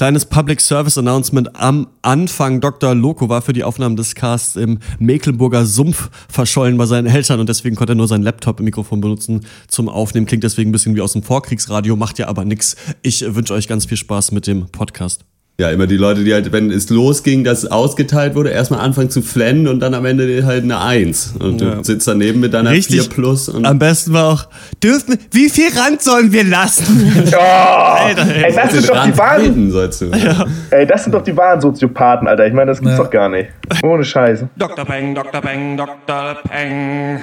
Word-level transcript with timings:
Kleines 0.00 0.24
Public 0.24 0.62
Service 0.62 0.96
Announcement 0.96 1.54
am 1.56 1.86
Anfang. 2.00 2.62
Dr. 2.62 2.94
Loco 2.94 3.28
war 3.28 3.42
für 3.42 3.52
die 3.52 3.64
Aufnahmen 3.64 3.96
des 3.96 4.14
Casts 4.14 4.56
im 4.56 4.78
Mecklenburger 4.98 5.66
Sumpf 5.66 6.08
verschollen 6.26 6.78
bei 6.78 6.86
seinen 6.86 7.06
Eltern 7.06 7.38
und 7.38 7.50
deswegen 7.50 7.76
konnte 7.76 7.92
er 7.92 7.96
nur 7.96 8.08
sein 8.08 8.22
Laptop-Mikrofon 8.22 9.02
benutzen 9.02 9.44
zum 9.68 9.90
Aufnehmen. 9.90 10.24
Klingt 10.24 10.42
deswegen 10.42 10.70
ein 10.70 10.72
bisschen 10.72 10.96
wie 10.96 11.02
aus 11.02 11.12
dem 11.12 11.22
Vorkriegsradio, 11.22 11.96
macht 11.96 12.18
ja 12.18 12.28
aber 12.28 12.46
nix. 12.46 12.76
Ich 13.02 13.22
wünsche 13.34 13.52
euch 13.52 13.68
ganz 13.68 13.84
viel 13.84 13.98
Spaß 13.98 14.32
mit 14.32 14.46
dem 14.46 14.68
Podcast. 14.68 15.26
Ja, 15.60 15.68
immer 15.70 15.86
die 15.86 15.98
Leute, 15.98 16.24
die 16.24 16.32
halt, 16.32 16.52
wenn 16.52 16.70
es 16.70 16.88
losging, 16.88 17.44
dass 17.44 17.64
es 17.64 17.70
ausgeteilt 17.70 18.34
wurde, 18.34 18.48
erstmal 18.48 18.80
anfangen 18.80 19.10
zu 19.10 19.20
flennen 19.20 19.68
und 19.68 19.80
dann 19.80 19.92
am 19.92 20.06
Ende 20.06 20.46
halt 20.46 20.64
eine 20.64 20.80
Eins. 20.80 21.34
Und 21.38 21.60
Ja. 21.60 21.74
du 21.74 21.84
sitzt 21.84 22.08
daneben 22.08 22.40
mit 22.40 22.54
deiner 22.54 22.70
Richtig. 22.70 23.02
4 23.02 23.10
Plus 23.10 23.50
und 23.50 23.66
Am 23.66 23.78
besten 23.78 24.14
war 24.14 24.28
auch, 24.32 24.44
dürfen, 24.82 25.18
wie 25.32 25.50
viel 25.50 25.68
Rand 25.78 26.00
sollen 26.00 26.32
wir 26.32 26.44
lassen? 26.44 27.12
Oh, 27.30 27.36
Alter, 27.36 28.26
ey. 28.34 28.44
ey, 28.44 28.54
das 28.54 28.72
sind 28.72 28.88
doch 28.88 29.04
die 29.04 29.18
wahren, 29.18 29.70
du. 29.70 30.10
ey, 30.70 30.86
das 30.86 31.04
sind 31.04 31.12
doch 31.14 31.22
die 31.22 31.36
wahren 31.36 31.60
Soziopathen, 31.60 32.26
Alter. 32.26 32.46
Ich 32.46 32.54
meine, 32.54 32.70
das 32.70 32.78
gibt's 32.80 32.96
Ja. 32.96 33.02
doch 33.04 33.10
gar 33.10 33.28
nicht. 33.28 33.50
Ohne 33.82 34.02
Scheiße. 34.02 34.48
Dr. 34.56 34.86
Peng, 34.86 35.14
Dr. 35.14 35.42
Peng, 35.42 35.76
Dr. 35.76 36.36
Peng. 36.48 37.20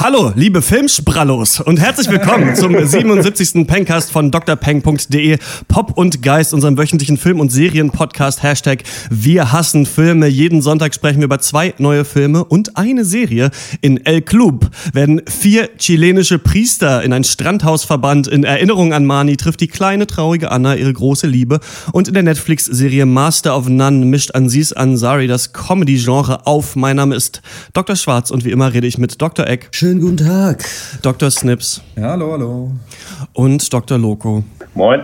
Hallo, 0.00 0.30
liebe 0.36 0.62
Filmsprallos 0.62 1.58
und 1.58 1.80
herzlich 1.80 2.08
willkommen 2.08 2.54
zum 2.54 2.86
77. 2.86 3.66
Pencast 3.66 4.12
von 4.12 4.30
drpeng.de, 4.30 5.38
Pop 5.66 5.98
und 5.98 6.22
Geist, 6.22 6.54
unserem 6.54 6.78
wöchentlichen 6.78 7.16
Film- 7.16 7.40
und 7.40 7.50
Serien-Podcast. 7.50 8.44
Hashtag 8.44 8.84
Wir 9.10 9.50
hassen 9.50 9.86
Filme. 9.86 10.28
Jeden 10.28 10.62
Sonntag 10.62 10.94
sprechen 10.94 11.18
wir 11.18 11.24
über 11.24 11.40
zwei 11.40 11.74
neue 11.78 12.04
Filme 12.04 12.44
und 12.44 12.76
eine 12.76 13.04
Serie. 13.04 13.50
In 13.80 14.06
El 14.06 14.22
Club 14.22 14.70
werden 14.92 15.20
vier 15.28 15.68
chilenische 15.78 16.38
Priester 16.38 17.02
in 17.02 17.12
ein 17.12 17.24
Strandhaus 17.24 17.82
verbannt. 17.82 18.28
In 18.28 18.44
Erinnerung 18.44 18.92
an 18.92 19.04
Mani 19.04 19.36
trifft 19.36 19.60
die 19.60 19.66
kleine, 19.66 20.06
traurige 20.06 20.52
Anna 20.52 20.76
ihre 20.76 20.92
große 20.92 21.26
Liebe. 21.26 21.58
Und 21.90 22.06
in 22.06 22.14
der 22.14 22.22
Netflix-Serie 22.22 23.04
Master 23.04 23.56
of 23.56 23.68
None 23.68 24.06
mischt 24.06 24.32
Aziz 24.36 24.70
Ansari 24.70 25.26
das 25.26 25.52
Comedy-Genre 25.52 26.46
auf. 26.46 26.76
Mein 26.76 26.94
Name 26.94 27.16
ist 27.16 27.42
Dr. 27.72 27.96
Schwarz 27.96 28.30
und 28.30 28.44
wie 28.44 28.52
immer 28.52 28.72
rede 28.72 28.86
ich 28.86 28.96
mit 28.96 29.20
Dr. 29.20 29.48
Eck. 29.48 29.68
Schönen 29.98 30.16
guten 30.16 30.28
Tag. 30.28 30.64
Dr. 31.02 31.28
Snips 31.28 31.82
Ja, 31.96 32.10
hallo, 32.10 32.30
hallo. 32.30 32.70
und 33.32 33.72
Dr. 33.72 33.98
Loco. 33.98 34.44
Moin. 34.74 35.00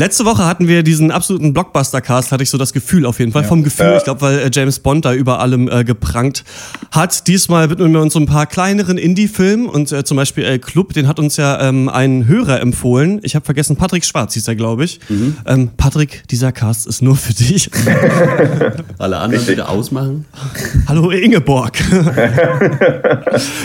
Letzte 0.00 0.24
Woche 0.24 0.46
hatten 0.46 0.66
wir 0.66 0.82
diesen 0.82 1.10
absoluten 1.10 1.52
Blockbuster-Cast, 1.52 2.32
hatte 2.32 2.42
ich 2.42 2.48
so 2.48 2.56
das 2.56 2.72
Gefühl 2.72 3.04
auf 3.04 3.18
jeden 3.18 3.32
Fall. 3.32 3.44
Vom 3.44 3.62
Gefühl, 3.62 3.84
Ja. 3.84 3.96
ich 3.98 4.04
glaube, 4.04 4.22
weil 4.22 4.38
äh, 4.38 4.50
James 4.50 4.78
Bond 4.78 5.04
da 5.04 5.12
über 5.12 5.40
allem 5.40 5.68
äh, 5.68 5.84
geprangt 5.84 6.42
hat. 6.90 7.26
Diesmal 7.28 7.68
widmen 7.68 7.92
wir 7.92 8.00
uns 8.00 8.14
so 8.14 8.18
ein 8.18 8.24
paar 8.24 8.46
kleineren 8.46 8.96
Indie-Filmen 8.96 9.66
und 9.66 9.92
äh, 9.92 10.02
zum 10.02 10.16
Beispiel 10.16 10.44
El 10.44 10.58
Club, 10.58 10.94
den 10.94 11.06
hat 11.06 11.18
uns 11.18 11.36
ja 11.36 11.60
ähm, 11.68 11.90
ein 11.90 12.26
Hörer 12.26 12.60
empfohlen. 12.62 13.20
Ich 13.24 13.34
habe 13.34 13.44
vergessen, 13.44 13.76
Patrick 13.76 14.06
Schwarz 14.06 14.32
hieß 14.32 14.48
er, 14.48 14.54
glaube 14.54 14.84
ich. 14.84 15.00
Ähm, 15.44 15.68
Patrick, 15.76 16.26
dieser 16.30 16.50
Cast 16.50 16.86
ist 16.86 17.02
nur 17.02 17.16
für 17.16 17.34
dich. 17.34 17.70
Alle 18.96 19.18
anderen 19.18 19.44
bitte 19.44 19.68
ausmachen. 19.68 20.24
Hallo 20.88 21.10
Ingeborg. 21.10 21.78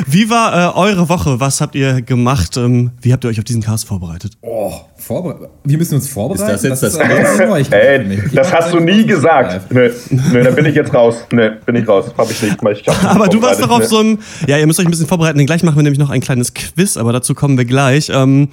Wie 0.05 0.29
war 0.29 0.75
äh, 0.75 0.77
eure 0.77 1.07
Woche? 1.07 1.39
Was 1.39 1.61
habt 1.61 1.75
ihr 1.75 2.01
gemacht? 2.01 2.57
Ähm, 2.57 2.91
wie 2.99 3.13
habt 3.13 3.23
ihr 3.23 3.29
euch 3.29 3.39
auf 3.39 3.45
diesen 3.45 3.61
Cast 3.61 3.87
vorbereitet? 3.87 4.33
Oh, 4.41 4.73
vorbereitet. 4.97 5.47
Wir 5.63 5.77
müssen 5.77 5.95
uns 5.95 6.09
vorbereiten. 6.09 6.24
Ist 6.33 6.41
das 6.41 6.63
jetzt 6.63 6.83
das 6.83 6.97
Neuigkeit 6.97 7.27
für 7.27 7.47
mich. 7.53 7.71
Ey, 7.71 8.21
das 8.33 8.53
hast 8.53 8.73
du 8.73 8.79
nie 8.79 9.05
gesagt. 9.05 9.71
Nö, 9.71 9.91
nö, 10.09 10.43
da 10.43 10.51
bin 10.51 10.65
ich 10.65 10.75
jetzt 10.75 10.93
raus. 10.93 11.25
Nö, 11.31 11.51
bin 11.65 11.75
ich 11.75 11.87
raus. 11.87 12.05
Hab 12.17 12.29
ich 12.29 12.41
nicht. 12.41 12.57
Ich 12.63 12.87
hab 12.87 13.15
Aber 13.15 13.27
du 13.27 13.41
warst 13.41 13.61
doch 13.61 13.69
auf 13.69 13.85
so 13.85 13.99
einem. 13.99 14.19
Ja, 14.47 14.57
ihr 14.57 14.67
müsst 14.67 14.79
euch 14.79 14.85
ein 14.85 14.91
bisschen 14.91 15.07
vorbereiten. 15.07 15.37
denn 15.37 15.47
Gleich 15.47 15.63
machen 15.63 15.75
wir 15.77 15.83
nämlich 15.83 15.99
noch 15.99 16.09
ein 16.09 16.21
kleines 16.21 16.53
Quiz, 16.53 16.97
aber 16.97 17.13
dazu 17.13 17.33
kommen 17.35 17.57
wir 17.57 17.65
gleich. 17.65 18.09
Ähm, 18.13 18.49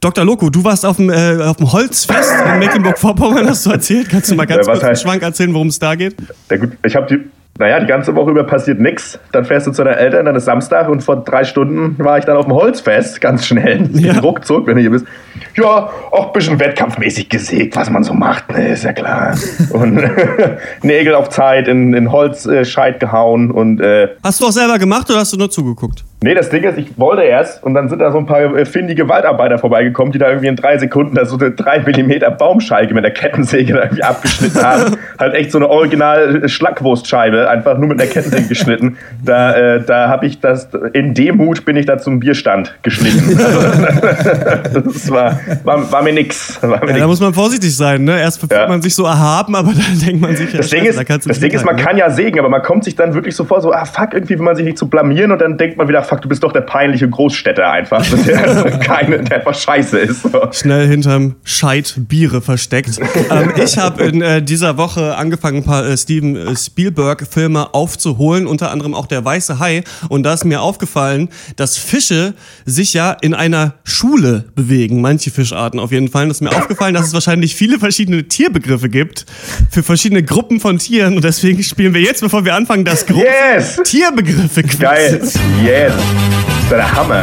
Dr. 0.00 0.24
Loco, 0.24 0.50
du 0.50 0.64
warst 0.64 0.84
auf 0.84 0.96
dem, 0.96 1.08
äh, 1.10 1.42
auf 1.42 1.56
dem 1.56 1.72
Holzfest 1.72 2.32
in 2.52 2.58
Mecklenburg-Vorpommern, 2.58 3.48
hast 3.48 3.64
du 3.64 3.70
erzählt. 3.70 4.08
Kannst 4.08 4.30
du 4.30 4.34
mal 4.34 4.46
ganz 4.46 4.66
Ja, 4.66 4.72
kurz 4.72 4.84
einen 4.84 4.96
Schwank 4.96 5.22
erzählen, 5.22 5.54
worum 5.54 5.68
es 5.68 5.78
da 5.78 5.94
geht? 5.94 6.16
Ja 6.50 6.56
gut, 6.56 6.72
ich 6.84 6.94
habe 6.94 7.06
die, 7.06 7.24
naja, 7.58 7.78
die 7.80 7.86
ganze 7.86 8.14
Woche 8.16 8.30
über 8.32 8.44
passiert 8.44 8.80
nix. 8.80 9.18
Dann 9.32 9.44
fährst 9.44 9.66
du 9.66 9.70
zu 9.70 9.84
deinen 9.84 9.98
Eltern, 9.98 10.26
dann 10.26 10.34
ist 10.34 10.44
Samstag 10.46 10.88
und 10.88 11.02
vor 11.02 11.22
drei 11.22 11.44
Stunden 11.44 11.96
war 12.04 12.18
ich 12.18 12.24
dann 12.24 12.36
auf 12.36 12.46
dem 12.46 12.54
Holzfest, 12.54 13.20
ganz 13.20 13.46
schnell, 13.46 13.88
Ja. 13.92 14.18
ruckzuck, 14.18 14.66
wenn 14.66 14.74
du 14.76 14.80
hier 14.80 14.90
bist. 14.90 15.06
Ja, 15.56 15.88
auch 16.10 16.26
ein 16.28 16.32
bisschen 16.32 16.58
wettkampfmäßig 16.58 17.28
gesägt, 17.28 17.76
was 17.76 17.90
man 17.90 18.02
so 18.02 18.12
macht, 18.12 18.50
ne, 18.50 18.68
ist 18.68 18.82
ja 18.84 18.92
klar. 18.92 19.36
Und 19.70 20.02
Nägel 20.82 21.14
auf 21.14 21.28
Zeit 21.28 21.68
in, 21.68 21.94
in 21.94 22.10
Holzscheit 22.10 22.98
gehauen 23.00 23.50
und 23.50 23.80
äh, 23.80 24.08
Hast 24.22 24.40
du 24.40 24.46
auch 24.46 24.52
selber 24.52 24.78
gemacht 24.78 25.08
oder 25.10 25.20
hast 25.20 25.32
du 25.32 25.36
nur 25.36 25.50
zugeguckt? 25.50 26.04
Nee, 26.22 26.32
das 26.34 26.48
Ding 26.48 26.62
ist, 26.64 26.78
ich 26.78 26.96
wollte 26.98 27.22
erst 27.22 27.62
und 27.62 27.74
dann 27.74 27.90
sind 27.90 27.98
da 27.98 28.10
so 28.10 28.16
ein 28.16 28.24
paar 28.24 28.40
äh, 28.56 28.64
findige 28.64 29.06
Waldarbeiter 29.10 29.58
vorbeigekommen, 29.58 30.10
die 30.10 30.18
da 30.18 30.28
irgendwie 30.28 30.46
in 30.46 30.56
drei 30.56 30.78
Sekunden 30.78 31.14
da 31.14 31.26
so 31.26 31.36
eine 31.36 31.50
3 31.50 31.80
mm 31.80 32.36
Baumscheibe 32.38 32.94
mit 32.94 33.04
der 33.04 33.10
Kettensäge 33.12 33.74
da 33.74 33.82
irgendwie 33.82 34.02
abgeschnitten 34.04 34.62
haben. 34.62 34.96
halt 35.18 35.34
echt 35.34 35.50
so 35.52 35.58
eine 35.58 35.68
original 35.68 36.48
Schlackwurstscheibe, 36.48 37.50
einfach 37.50 37.76
nur 37.76 37.88
mit 37.88 38.00
einer 38.00 38.08
Kettensäge 38.10 38.48
geschnitten. 38.48 38.96
Da, 39.22 39.54
äh, 39.54 39.82
da 39.84 40.08
habe 40.08 40.24
ich 40.24 40.40
das, 40.40 40.68
in 40.94 41.12
Demut 41.12 41.66
bin 41.66 41.76
ich 41.76 41.84
da 41.84 41.98
zum 41.98 42.20
Bierstand 42.20 42.74
geschnitten. 42.82 43.36
das 44.72 45.10
war, 45.10 45.38
war, 45.64 45.92
war 45.92 46.02
mir 46.02 46.12
nix. 46.14 46.58
War 46.62 46.70
mir 46.70 46.74
Ja, 46.78 46.86
nix. 46.86 46.98
da 47.00 47.06
muss 47.06 47.20
man 47.20 47.34
vorsichtig 47.34 47.76
sein, 47.76 48.04
ne? 48.04 48.18
Erst 48.18 48.40
fühlt 48.40 48.52
Ja. 48.52 48.66
man 48.66 48.80
sich 48.80 48.94
so 48.94 49.04
erhaben, 49.04 49.54
aber 49.54 49.72
dann 49.72 49.98
denkt 50.06 50.22
man 50.22 50.34
sich, 50.36 50.52
ja, 50.52 50.58
Das 50.58 50.70
Ding 50.70 50.84
ist, 50.84 50.98
da 50.98 51.02
das 51.04 51.40
Ding 51.40 51.52
ist, 51.52 51.64
man 51.64 51.74
mithalten, 51.74 51.84
kann 51.84 51.96
ja 51.98 52.08
sägen, 52.08 52.38
aber 52.38 52.48
man 52.48 52.62
kommt 52.62 52.84
sich 52.84 52.94
dann 52.96 53.12
wirklich 53.14 53.36
so 53.36 53.44
vor, 53.44 53.60
so, 53.60 53.72
ah 53.72 53.84
fuck, 53.84 54.14
irgendwie 54.14 54.38
will 54.38 54.44
man 54.44 54.56
sich 54.56 54.64
nicht 54.64 54.78
zu 54.78 54.88
blamieren 54.88 55.30
und 55.32 55.40
dann 55.40 55.58
denkt 55.58 55.76
man 55.76 55.86
wieder, 55.88 56.02
fuck, 56.04 56.22
du 56.22 56.28
bist 56.28 56.42
doch 56.42 56.52
der 56.52 56.60
peinliche 56.62 57.08
Großstädter 57.08 57.70
einfach, 57.70 58.04
der, 58.26 58.78
keine, 58.78 59.22
der 59.22 59.38
einfach 59.38 59.54
scheiße 59.54 59.98
ist. 59.98 60.26
Schnell 60.52 60.86
hinterm 60.86 61.36
Scheit 61.44 61.94
Biere 61.96 62.40
versteckt. 62.42 62.98
ähm, 63.30 63.52
ich 63.62 63.78
habe 63.78 64.04
in 64.04 64.22
äh, 64.22 64.42
dieser 64.42 64.76
Woche 64.76 65.16
angefangen, 65.16 65.58
ein 65.58 65.64
paar 65.64 65.86
äh, 65.86 65.96
Steven 65.96 66.36
äh, 66.36 66.56
Spielberg-Filme 66.56 67.74
aufzuholen, 67.74 68.46
unter 68.46 68.70
anderem 68.70 68.94
auch 68.94 69.06
Der 69.06 69.24
Weiße 69.24 69.58
Hai. 69.58 69.82
Und 70.08 70.22
da 70.24 70.34
ist 70.34 70.44
mir 70.44 70.60
aufgefallen, 70.60 71.28
dass 71.56 71.76
Fische 71.76 72.34
sich 72.64 72.94
ja 72.94 73.12
in 73.20 73.34
einer 73.34 73.74
Schule 73.84 74.44
bewegen, 74.54 75.00
manche 75.00 75.30
Fischarten 75.30 75.80
auf 75.80 75.92
jeden 75.92 76.08
Fall. 76.08 76.24
Und 76.24 76.30
es 76.30 76.36
ist 76.38 76.40
mir 76.42 76.56
aufgefallen, 76.56 76.94
dass 76.94 77.06
es 77.06 77.14
wahrscheinlich 77.14 77.54
viele 77.54 77.78
verschiedene 77.78 78.24
Tierbegriffe 78.24 78.88
gibt 78.88 79.26
für 79.70 79.82
verschiedene 79.82 80.22
Gruppen 80.22 80.60
von 80.60 80.78
Tieren. 80.78 81.16
Und 81.16 81.24
deswegen 81.24 81.62
spielen 81.62 81.94
wir 81.94 82.00
jetzt, 82.00 82.20
bevor 82.20 82.44
wir 82.44 82.54
anfangen, 82.54 82.84
das 82.84 83.06
Gruppen 83.06 83.24
Yes! 83.24 83.80
Tierbegriffe-Quiz. 83.84 84.78
Geil, 84.78 85.20
yes. 85.64 85.93
Das 85.96 86.62
ist 86.62 86.70
der 86.70 86.94
Hammer. 86.94 87.22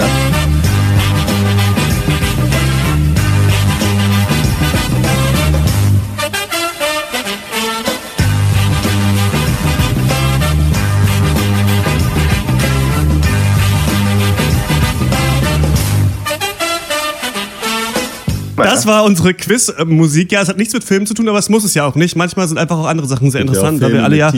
Das 18.82 18.86
war 18.86 19.04
unsere 19.04 19.34
Quiz-Musik. 19.34 20.32
Ja, 20.32 20.42
es 20.42 20.50
hat 20.50 20.58
nichts 20.58 20.74
mit 20.74 20.84
Filmen 20.84 21.06
zu 21.06 21.14
tun, 21.14 21.28
aber 21.30 21.40
es 21.40 21.50
muss 21.50 21.64
es 21.64 21.74
ja 21.74 21.86
auch 21.86 21.96
nicht. 21.96 22.16
Manchmal 22.16 22.48
sind 22.48 22.58
einfach 22.58 22.78
auch 22.78 22.88
andere 22.88 23.08
Sachen 23.08 23.30
sehr 23.30 23.42
interessant, 23.42 23.82
Ja, 23.82 23.88
da 23.88 23.94
wir 23.94 24.04
alle 24.04 24.18
ja. 24.18 24.32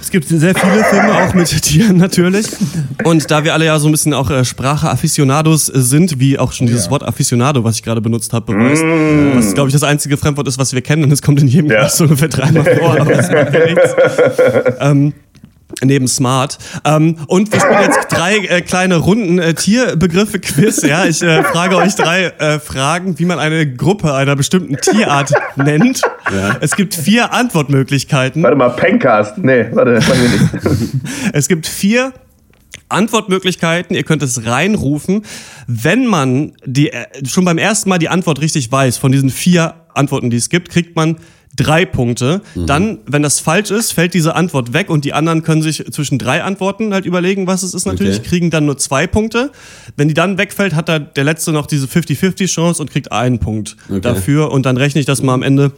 Es 0.00 0.10
gibt 0.10 0.28
sehr 0.28 0.54
viele 0.54 0.84
Filme 0.84 1.14
auch 1.14 1.34
mit 1.34 1.48
Tieren 1.62 1.98
natürlich. 1.98 2.46
Und 3.04 3.30
da 3.30 3.44
wir 3.44 3.52
alle 3.54 3.66
ja 3.66 3.78
so 3.78 3.88
ein 3.88 3.92
bisschen 3.92 4.14
auch 4.14 4.30
äh, 4.30 4.44
Sprache-Afficionados 4.44 5.68
äh, 5.68 5.80
sind, 5.80 6.18
wie 6.18 6.38
auch 6.38 6.52
schon 6.52 6.66
dieses 6.66 6.86
ja. 6.86 6.90
Wort 6.90 7.02
Afficionado, 7.02 7.64
was 7.64 7.76
ich 7.76 7.82
gerade 7.82 8.00
benutzt 8.00 8.32
habe, 8.32 8.52
beweist. 8.52 8.82
Was, 9.36 9.54
glaube 9.54 9.68
ich, 9.68 9.72
das 9.72 9.82
einzige 9.82 10.16
Fremdwort 10.16 10.48
ist, 10.48 10.58
was 10.58 10.72
wir 10.72 10.80
kennen. 10.80 11.04
Und 11.04 11.12
es 11.12 11.22
kommt 11.22 11.40
in 11.40 11.48
jedem 11.48 11.70
Ja. 11.70 11.82
Cast 11.82 11.98
so 11.98 12.04
ungefähr 12.04 12.28
dreimal 12.28 12.64
vor, 12.76 13.00
aber 13.00 13.12
es 13.12 13.30
macht 13.30 13.54
ja 13.54 13.64
nichts. 13.66 13.94
Ähm, 14.80 15.12
Neben 15.82 16.08
Smart. 16.08 16.58
Ähm, 16.84 17.16
und 17.26 17.52
wir 17.52 17.60
spielen 17.60 17.82
jetzt 17.82 18.08
drei 18.10 18.36
äh, 18.36 18.60
kleine 18.60 18.96
Runden 18.96 19.38
äh, 19.38 19.54
Tierbegriffe-Quiz. 19.54 20.82
Ja, 20.82 21.04
ich 21.06 21.22
äh, 21.22 21.42
frage 21.42 21.76
euch 21.76 21.94
drei 21.94 22.26
äh, 22.26 22.58
Fragen, 22.58 23.18
wie 23.18 23.24
man 23.24 23.38
eine 23.38 23.72
Gruppe 23.72 24.14
einer 24.14 24.36
bestimmten 24.36 24.76
Tierart 24.76 25.32
nennt. 25.56 26.02
Ja. 26.32 26.56
Es 26.60 26.76
gibt 26.76 26.94
vier 26.94 27.32
Antwortmöglichkeiten. 27.32 28.42
Warte 28.42 28.56
mal, 28.56 28.70
Pencast. 28.70 29.38
Nee, 29.38 29.66
warte, 29.72 29.94
das 29.94 30.08
machen 30.08 30.20
wir 30.22 30.78
nicht. 30.78 30.94
Es 31.32 31.48
gibt 31.48 31.66
vier 31.66 32.12
Antwortmöglichkeiten. 32.88 33.96
Ihr 33.96 34.02
könnt 34.02 34.22
es 34.22 34.46
reinrufen. 34.46 35.24
Wenn 35.66 36.06
man 36.06 36.52
die, 36.64 36.92
äh, 36.92 37.06
schon 37.26 37.44
beim 37.44 37.58
ersten 37.58 37.88
Mal 37.88 37.98
die 37.98 38.08
Antwort 38.08 38.40
richtig 38.40 38.70
weiß, 38.70 38.98
von 38.98 39.12
diesen 39.12 39.30
vier 39.30 39.74
Antworten, 39.94 40.30
die 40.30 40.36
es 40.36 40.50
gibt, 40.50 40.70
kriegt 40.70 40.96
man 40.96 41.16
drei 41.62 41.84
Punkte. 41.84 42.40
Dann, 42.54 42.98
wenn 43.06 43.22
das 43.22 43.40
falsch 43.40 43.70
ist, 43.70 43.92
fällt 43.92 44.14
diese 44.14 44.34
Antwort 44.34 44.72
weg 44.72 44.90
und 44.90 45.04
die 45.04 45.12
anderen 45.12 45.42
können 45.42 45.62
sich 45.62 45.84
zwischen 45.92 46.18
drei 46.18 46.42
Antworten 46.42 46.92
halt 46.92 47.06
überlegen, 47.06 47.46
was 47.46 47.62
es 47.62 47.74
ist 47.74 47.86
natürlich, 47.86 48.18
Okay. 48.18 48.28
kriegen 48.28 48.50
dann 48.50 48.66
nur 48.66 48.78
zwei 48.78 49.06
Punkte. 49.06 49.50
Wenn 49.96 50.08
die 50.08 50.14
dann 50.14 50.38
wegfällt, 50.38 50.74
hat 50.74 50.88
da 50.88 50.98
der 50.98 51.24
Letzte 51.24 51.52
noch 51.52 51.66
diese 51.66 51.86
50-50 51.86 52.46
Chance 52.46 52.82
und 52.82 52.90
kriegt 52.90 53.12
einen 53.12 53.38
Punkt 53.38 53.76
Okay. 53.88 54.00
dafür 54.00 54.50
und 54.52 54.66
dann 54.66 54.76
rechne 54.76 55.00
ich 55.00 55.06
das 55.06 55.22
mal 55.22 55.34
am 55.34 55.42
Ende 55.42 55.72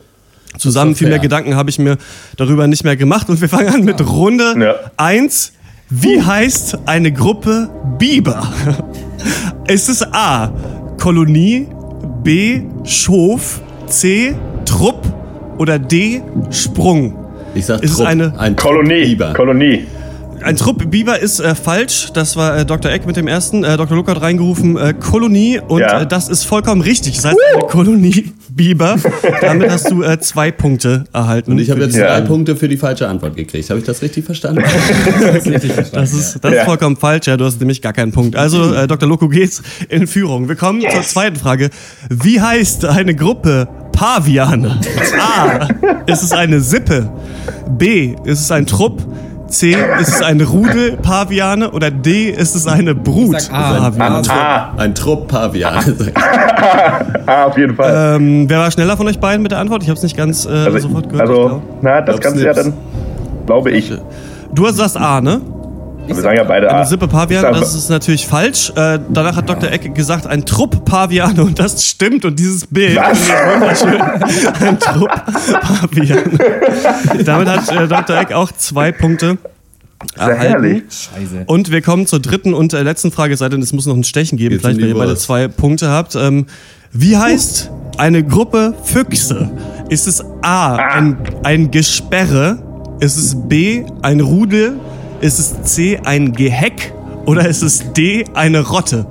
Zusammen 0.58 0.94
viel 0.94 1.08
mehr 1.08 1.18
Gedanken 1.18 1.56
habe 1.56 1.70
ich 1.70 1.78
mir 1.78 1.96
darüber 2.36 2.66
nicht 2.66 2.84
mehr 2.84 2.94
gemacht. 2.94 3.30
Und 3.30 3.40
wir 3.40 3.48
fangen 3.48 3.68
an 3.70 3.84
mit 3.84 4.06
Runde 4.06 4.54
Ja. 4.60 4.74
1. 4.98 5.52
Wie 5.88 6.20
heißt 6.20 6.80
eine 6.84 7.10
Gruppe 7.10 7.70
Biber? 7.98 8.52
Ist 9.66 9.88
es 9.88 10.02
A. 10.12 10.52
Kolonie, 10.98 11.68
B. 12.22 12.64
Schof, 12.84 13.62
C. 13.86 14.34
Trupp 14.66 15.02
oder 15.58 15.78
D. 15.78 16.22
Sprung? 16.50 17.16
Ich 17.54 17.66
sag 17.66 17.82
Ist 17.82 17.92
es 17.92 17.96
Trupp, 17.98 18.06
eine 18.08 18.38
ein 18.38 18.56
Kolonie. 18.56 19.04
Biber. 19.06 19.32
Kolonie. 19.34 19.84
Ein 20.42 20.56
Trupp 20.56 20.90
Biber 20.90 21.20
ist 21.20 21.38
äh, 21.38 21.54
falsch. 21.54 22.10
Das 22.14 22.34
war 22.34 22.58
äh, 22.58 22.64
Dr. 22.66 22.90
Eck 22.90 23.06
mit 23.06 23.16
dem 23.16 23.28
ersten. 23.28 23.62
Äh, 23.62 23.76
Dr. 23.76 23.96
Luca 23.96 24.10
hat 24.16 24.22
reingerufen 24.22 24.76
äh, 24.76 24.92
Kolonie 24.92 25.60
und 25.60 25.80
Ja. 25.80 26.00
äh, 26.00 26.06
das 26.06 26.28
ist 26.28 26.44
vollkommen 26.44 26.80
richtig. 26.80 27.14
Das 27.16 27.26
heißt 27.26 27.36
eine 27.54 27.66
Kolonie 27.66 28.32
Biber. 28.50 28.96
Damit 29.40 29.70
hast 29.70 29.88
du 29.92 30.02
äh, 30.02 30.18
zwei 30.18 30.50
Punkte 30.50 31.04
erhalten. 31.12 31.52
Und 31.52 31.58
ich 31.60 31.70
habe 31.70 31.80
jetzt 31.82 31.94
Ja. 31.94 32.18
drei 32.18 32.22
Punkte 32.26 32.56
für 32.56 32.66
die 32.66 32.76
falsche 32.76 33.06
Antwort 33.06 33.36
gekriegt. 33.36 33.70
Habe 33.70 33.78
ich 33.78 33.86
das 33.86 34.02
richtig 34.02 34.24
verstanden? 34.24 34.64
Das 34.64 35.46
ist, 35.46 35.94
das 35.94 36.12
ist 36.12 36.40
Ja. 36.56 36.64
vollkommen 36.64 36.96
falsch, 36.96 37.28
ja, 37.28 37.36
du 37.36 37.44
hast 37.44 37.60
nämlich 37.60 37.80
gar 37.80 37.92
keinen 37.92 38.10
Punkt. 38.12 38.34
Also, 38.34 38.74
äh, 38.74 38.88
Dr. 38.88 39.08
Loco 39.08 39.28
geht's 39.28 39.62
in 39.88 40.06
Führung. 40.08 40.48
Wir 40.48 40.56
kommen 40.56 40.80
zur 40.80 41.02
zweiten 41.02 41.36
Frage. 41.36 41.70
Wie 42.10 42.40
heißt 42.40 42.84
eine 42.84 43.14
Gruppe 43.14 43.68
Paviane? 43.92 44.80
A. 45.20 45.68
Ist 46.06 46.22
es 46.22 46.32
eine 46.32 46.60
Sippe? 46.60 47.08
B. 47.68 48.14
Ist 48.24 48.40
es 48.40 48.50
ein 48.50 48.66
Trupp? 48.66 49.02
C. 49.48 49.76
Ist 50.00 50.08
es 50.08 50.22
ein 50.22 50.40
Rudel 50.40 50.96
Paviane? 50.96 51.70
Oder 51.72 51.90
D. 51.90 52.30
Ist 52.30 52.54
es 52.54 52.66
eine 52.66 52.94
Brut 52.94 53.36
Ich 53.36 53.42
sag 53.44 53.54
A. 53.54 53.90
Paviane? 53.90 54.22
Ah, 54.30 54.72
Ein 54.78 54.94
Trupp 54.94 55.28
Pavian. 55.28 55.74
ah, 57.26 57.44
auf 57.44 57.58
jeden 57.58 57.76
Fall. 57.76 58.16
Ähm, 58.16 58.48
wer 58.48 58.58
war 58.60 58.70
schneller 58.70 58.96
von 58.96 59.06
euch 59.08 59.20
beiden 59.20 59.42
mit 59.42 59.52
der 59.52 59.58
Antwort? 59.58 59.82
Ich 59.82 59.88
habe 59.88 59.96
es 59.96 60.02
nicht 60.02 60.16
ganz 60.16 60.46
äh, 60.46 60.48
also, 60.48 60.78
sofort 60.78 61.08
gehört. 61.10 61.28
also 61.28 61.62
na, 61.82 62.00
das 62.00 62.20
du 62.20 62.40
ja 62.40 62.54
dann, 62.54 62.72
glaube 63.46 63.70
ich. 63.72 63.92
Du 64.54 64.66
hast 64.66 64.78
das 64.78 64.96
A, 64.96 65.20
ne? 65.20 65.40
Wir 66.06 66.14
sagen 66.16 66.36
ja 66.36 66.44
beide 66.44 66.68
Eine 66.68 66.80
A. 66.80 66.84
Sippe 66.84 67.06
Pavian, 67.08 67.42
sag- 67.42 67.54
das 67.60 67.74
ist 67.74 67.88
natürlich 67.88 68.26
falsch. 68.26 68.70
Äh, 68.74 68.98
danach 69.08 69.36
hat 69.36 69.48
Dr. 69.48 69.70
Ecke 69.70 69.90
gesagt, 69.90 70.26
ein 70.26 70.44
Trupp 70.44 70.84
Pavian 70.84 71.38
und 71.38 71.58
das 71.58 71.84
stimmt. 71.84 72.24
Und 72.24 72.38
dieses 72.38 72.66
Bild 72.66 72.96
Was? 72.96 73.18
ist 73.20 73.30
wunderschön. 73.30 74.00
Ein 74.60 74.78
Trupp 74.80 75.10
Pavian. 75.60 76.18
Damit 77.24 77.48
hat 77.48 77.68
äh, 77.70 77.86
Dr. 77.88 78.16
Eck 78.20 78.32
auch 78.32 78.50
zwei 78.52 78.90
Punkte 78.92 79.38
Sehr 80.16 80.26
erhalten. 80.28 80.40
herrlich. 80.52 80.82
Scheiße. 80.90 81.44
Und 81.46 81.70
wir 81.70 81.82
kommen 81.82 82.06
zur 82.06 82.20
dritten 82.20 82.52
und 82.52 82.72
äh, 82.74 82.82
letzten 82.82 83.12
Frage, 83.12 83.34
es 83.34 83.38
sei 83.40 83.48
denn, 83.48 83.62
es 83.62 83.72
muss 83.72 83.86
noch 83.86 83.94
ein 83.96 84.04
Stechen 84.04 84.36
geben, 84.38 84.50
Geht's 84.50 84.62
vielleicht, 84.62 84.78
weil 84.80 84.84
die 84.86 84.90
ihr 84.92 84.98
beide 84.98 85.16
zwei 85.16 85.48
Punkte 85.48 85.88
habt. 85.88 86.16
Ähm, 86.16 86.46
wie 86.92 87.16
heißt 87.16 87.70
eine 87.96 88.24
Gruppe 88.24 88.74
Füchse? 88.84 89.50
Ist 89.88 90.08
es 90.08 90.22
A, 90.42 90.74
ein, 90.76 91.16
ein 91.44 91.70
Gesperre? 91.70 92.58
Ist 93.00 93.16
es 93.16 93.36
B, 93.48 93.84
ein 94.02 94.20
Rudel? 94.20 94.74
Ist 95.22 95.38
es 95.38 95.62
C, 95.62 95.98
ein 96.04 96.32
Geheck? 96.32 96.92
Oder 97.26 97.48
ist 97.48 97.62
es 97.62 97.92
D, 97.92 98.24
eine 98.34 98.60
Rotte? 98.60 99.06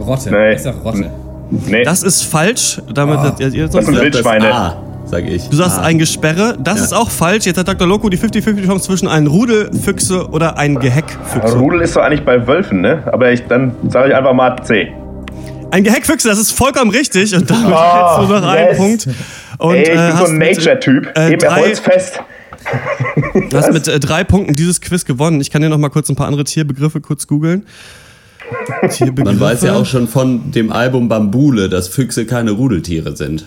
Rotte. 0.00 0.30
Nee. 0.30 0.54
Ich 0.54 0.62
sag 0.62 0.74
Rotte. 0.84 1.10
Nee, 1.50 1.82
Das 1.84 2.02
ist 2.02 2.22
falsch. 2.24 2.80
Damit 2.92 3.18
Ah. 3.18 3.22
hat 3.24 3.40
ihr, 3.40 3.48
ihr 3.48 3.62
Das 3.64 3.72
sonst 3.72 3.86
sind 3.86 3.94
Das 3.94 4.02
Wildschweine. 4.02 4.52
A, 4.54 4.76
sage 5.06 5.28
ich. 5.30 5.48
Du 5.48 5.56
sagst 5.56 5.78
A. 5.78 5.82
ein 5.82 5.98
Gesperre. 5.98 6.56
Das 6.62 6.78
Ja. 6.78 6.84
ist 6.84 6.92
auch 6.92 7.10
falsch. 7.10 7.46
Jetzt 7.46 7.58
hat 7.58 7.68
Dr. 7.68 7.86
Loco 7.86 8.08
die 8.08 8.16
50-50 8.18 8.66
Chance 8.66 8.84
zwischen 8.86 9.08
ein 9.08 9.26
Rudel 9.28 9.70
Füchse 9.72 10.28
oder 10.30 10.58
ein 10.58 10.78
Geheckfüchse. 10.78 11.56
Rudel 11.58 11.80
ist 11.82 11.94
doch 11.96 12.02
eigentlich 12.02 12.24
bei 12.24 12.46
Wölfen, 12.46 12.80
ne? 12.80 13.02
Aber 13.12 13.30
ich, 13.32 13.46
dann 13.46 13.72
sage 13.88 14.08
ich 14.10 14.14
einfach 14.14 14.32
mal 14.34 14.56
C. 14.64 14.92
Ein 15.72 15.84
Geheckfüchse, 15.84 16.28
das 16.28 16.38
ist 16.38 16.50
vollkommen 16.50 16.90
richtig. 16.90 17.32
Und 17.36 17.48
damit 17.48 17.66
Oh, 17.66 17.70
jetzt 17.70 18.28
nur 18.28 18.40
noch 18.40 18.48
einen 18.48 18.66
yes. 18.68 18.76
Punkt. 18.76 19.08
Und, 19.58 19.74
Ey, 19.76 19.82
ich 19.82 19.88
äh, 19.90 19.94
bin 20.08 20.16
so 20.16 20.24
ein 20.24 20.38
Nature-Typ. 20.38 21.18
äh, 21.18 21.32
Eben 21.32 21.54
holzfest. 21.56 22.20
Du 23.50 23.56
hast 23.56 23.72
mit 23.72 23.88
äh, 23.88 24.00
drei 24.00 24.24
Punkten 24.24 24.54
dieses 24.54 24.80
Quiz 24.80 25.04
gewonnen. 25.04 25.40
Ich 25.40 25.50
kann 25.50 25.62
dir 25.62 25.68
noch 25.68 25.78
mal 25.78 25.88
kurz 25.88 26.08
ein 26.08 26.16
paar 26.16 26.26
andere 26.26 26.44
Tierbegriffe 26.44 27.00
kurz 27.00 27.26
googeln. 27.26 27.66
Tierbegriffe. 28.90 29.24
Man 29.24 29.40
weiß 29.40 29.62
ja 29.62 29.74
auch 29.74 29.86
schon 29.86 30.08
von 30.08 30.50
dem 30.52 30.72
Album 30.72 31.08
Bambule, 31.08 31.68
dass 31.68 31.88
Füchse 31.88 32.26
keine 32.26 32.52
Rudeltiere 32.52 33.16
sind. 33.16 33.44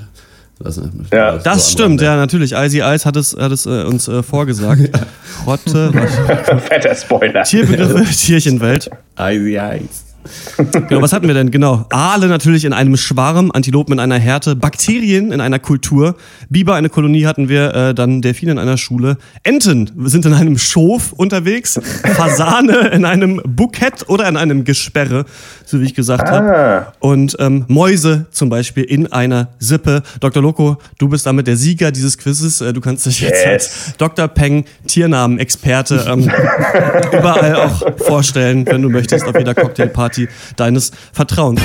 Das, 0.59 0.79
Ja. 1.11 1.37
Das 1.37 1.65
so 1.65 1.71
stimmt, 1.73 2.01
ja, 2.01 2.15
natürlich. 2.15 2.53
Icy 2.53 2.81
Ice 2.81 3.05
hat 3.05 3.15
es, 3.15 3.35
hat 3.37 3.51
es 3.51 3.65
äh, 3.65 3.83
uns 3.83 4.07
äh, 4.07 4.23
vorgesagt. 4.23 4.89
Rotte. 5.45 5.91
Fetter 6.69 6.95
Spoiler. 6.95 7.43
Tierbegriffe, 7.43 8.05
Tierchenwelt. 8.15 8.89
Icy 9.19 9.57
Ice. 9.57 10.12
Genau, 10.89 11.01
was 11.01 11.13
hatten 11.13 11.27
wir 11.27 11.33
denn? 11.33 11.51
Genau. 11.51 11.85
Aale 11.89 12.27
natürlich 12.27 12.65
in 12.65 12.73
einem 12.73 12.97
Schwarm, 12.97 13.51
Antilopen 13.51 13.93
in 13.93 13.99
einer 13.99 14.17
Härte, 14.19 14.55
Bakterien 14.55 15.31
in 15.31 15.41
einer 15.41 15.59
Kultur, 15.59 16.15
Biber 16.49 16.75
eine 16.75 16.89
Kolonie 16.89 17.25
hatten 17.25 17.49
wir, 17.49 17.73
äh, 17.73 17.93
dann 17.93 18.21
Delfine 18.21 18.51
in 18.53 18.59
einer 18.59 18.77
Schule, 18.77 19.17
Enten 19.43 19.91
sind 20.05 20.25
in 20.25 20.33
einem 20.33 20.57
Schof 20.57 21.13
unterwegs, 21.13 21.79
Fasane 22.15 22.89
in 22.89 23.05
einem 23.05 23.41
Bukett 23.45 24.07
oder 24.09 24.27
in 24.27 24.37
einem 24.37 24.63
Gesperre, 24.63 25.25
so 25.65 25.79
wie 25.79 25.85
ich 25.85 25.93
gesagt 25.93 26.27
Ah. 26.29 26.31
habe. 26.33 26.85
Und 26.99 27.35
ähm, 27.39 27.65
Mäuse 27.67 28.25
zum 28.31 28.49
Beispiel 28.49 28.83
in 28.83 29.11
einer 29.11 29.49
Sippe. 29.59 30.03
Dr. 30.19 30.41
Loco, 30.43 30.77
du 30.99 31.07
bist 31.09 31.25
damit 31.25 31.47
der 31.47 31.57
Sieger 31.57 31.91
dieses 31.91 32.17
Quizzes. 32.17 32.61
Äh, 32.61 32.73
du 32.73 32.81
kannst 32.81 33.05
dich 33.05 33.21
jetzt 33.21 33.43
Yes. 33.45 33.51
als 33.53 33.97
Dr. 33.97 34.27
Peng, 34.27 34.65
Tiernamen-Experte, 34.87 36.05
ähm, 36.07 36.29
überall 37.11 37.55
auch 37.55 37.97
vorstellen, 37.97 38.65
wenn 38.65 38.81
du 38.81 38.89
möchtest, 38.89 39.25
auf 39.25 39.35
jeder 39.37 39.53
Cocktailparty 39.55 40.12
deines 40.55 40.91
Vertrauens. 41.11 41.61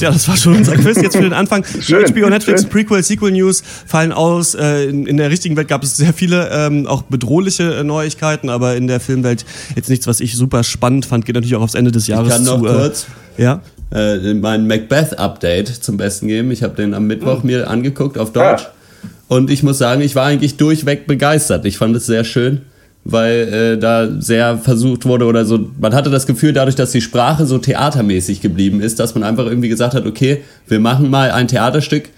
Ja, 0.00 0.10
das 0.10 0.26
war 0.28 0.36
schon 0.36 0.56
unser 0.56 0.76
Quiz 0.76 0.96
jetzt 1.02 1.16
für 1.16 1.22
den 1.22 1.32
Anfang. 1.32 1.64
Schön, 1.80 2.04
HBO 2.12 2.28
Netflix 2.28 2.62
schön. 2.62 2.70
Prequel, 2.70 3.02
Sequel 3.02 3.32
News 3.32 3.62
fallen 3.86 4.12
aus. 4.12 4.54
Äh, 4.54 4.84
in, 4.84 5.06
in 5.06 5.16
der 5.16 5.30
richtigen 5.30 5.56
Welt 5.56 5.68
gab 5.68 5.82
es 5.82 5.96
sehr 5.96 6.12
viele 6.14 6.48
ähm, 6.52 6.86
auch 6.86 7.02
bedrohliche 7.02 7.74
äh, 7.74 7.84
Neuigkeiten, 7.84 8.48
aber 8.48 8.76
in 8.76 8.86
der 8.86 9.00
Filmwelt 9.00 9.44
jetzt 9.76 9.88
nichts, 9.90 10.06
was 10.06 10.20
ich 10.20 10.34
super 10.36 10.64
spannend 10.64 11.06
fand. 11.06 11.26
Geht 11.26 11.34
natürlich 11.34 11.56
auch 11.56 11.62
aufs 11.62 11.74
Ende 11.74 11.92
des 11.92 12.06
Jahres 12.06 12.32
kann 12.32 12.44
noch 12.44 12.60
zu. 12.62 12.66
kurz- 12.66 13.06
Äh, 13.36 13.42
ja. 13.42 13.62
äh, 13.92 14.34
mein 14.34 14.66
Macbeth-Update 14.66 15.68
zum 15.68 15.96
Besten 15.96 16.28
geben. 16.28 16.50
Ich 16.50 16.62
habe 16.62 16.74
den 16.76 16.94
am 16.94 17.06
Mittwoch 17.06 17.42
mir 17.42 17.68
angeguckt 17.68 18.18
auf 18.18 18.32
Deutsch. 18.32 18.62
Ah. 18.64 18.72
Und 19.28 19.50
ich 19.50 19.62
muss 19.62 19.78
sagen, 19.78 20.00
ich 20.02 20.14
war 20.16 20.26
eigentlich 20.26 20.56
durchweg 20.56 21.06
begeistert. 21.06 21.64
Ich 21.64 21.78
fand 21.78 21.94
es 21.94 22.06
sehr 22.06 22.24
schön, 22.24 22.62
weil 23.04 23.48
äh, 23.48 23.78
da 23.78 24.08
sehr 24.20 24.58
versucht 24.58 25.06
wurde 25.06 25.24
oder 25.24 25.44
so. 25.44 25.70
Man 25.80 25.94
hatte 25.94 26.10
das 26.10 26.26
Gefühl, 26.26 26.52
dadurch, 26.52 26.76
dass 26.76 26.92
die 26.92 27.00
Sprache 27.00 27.46
so 27.46 27.58
theatermäßig 27.58 28.40
geblieben 28.40 28.80
ist, 28.80 29.00
dass 29.00 29.14
man 29.14 29.24
einfach 29.24 29.46
irgendwie 29.46 29.68
gesagt 29.68 29.94
hat, 29.94 30.06
okay, 30.06 30.42
wir 30.68 30.80
machen 30.80 31.10
mal 31.10 31.30
ein 31.30 31.48
Theaterstück, 31.48 32.10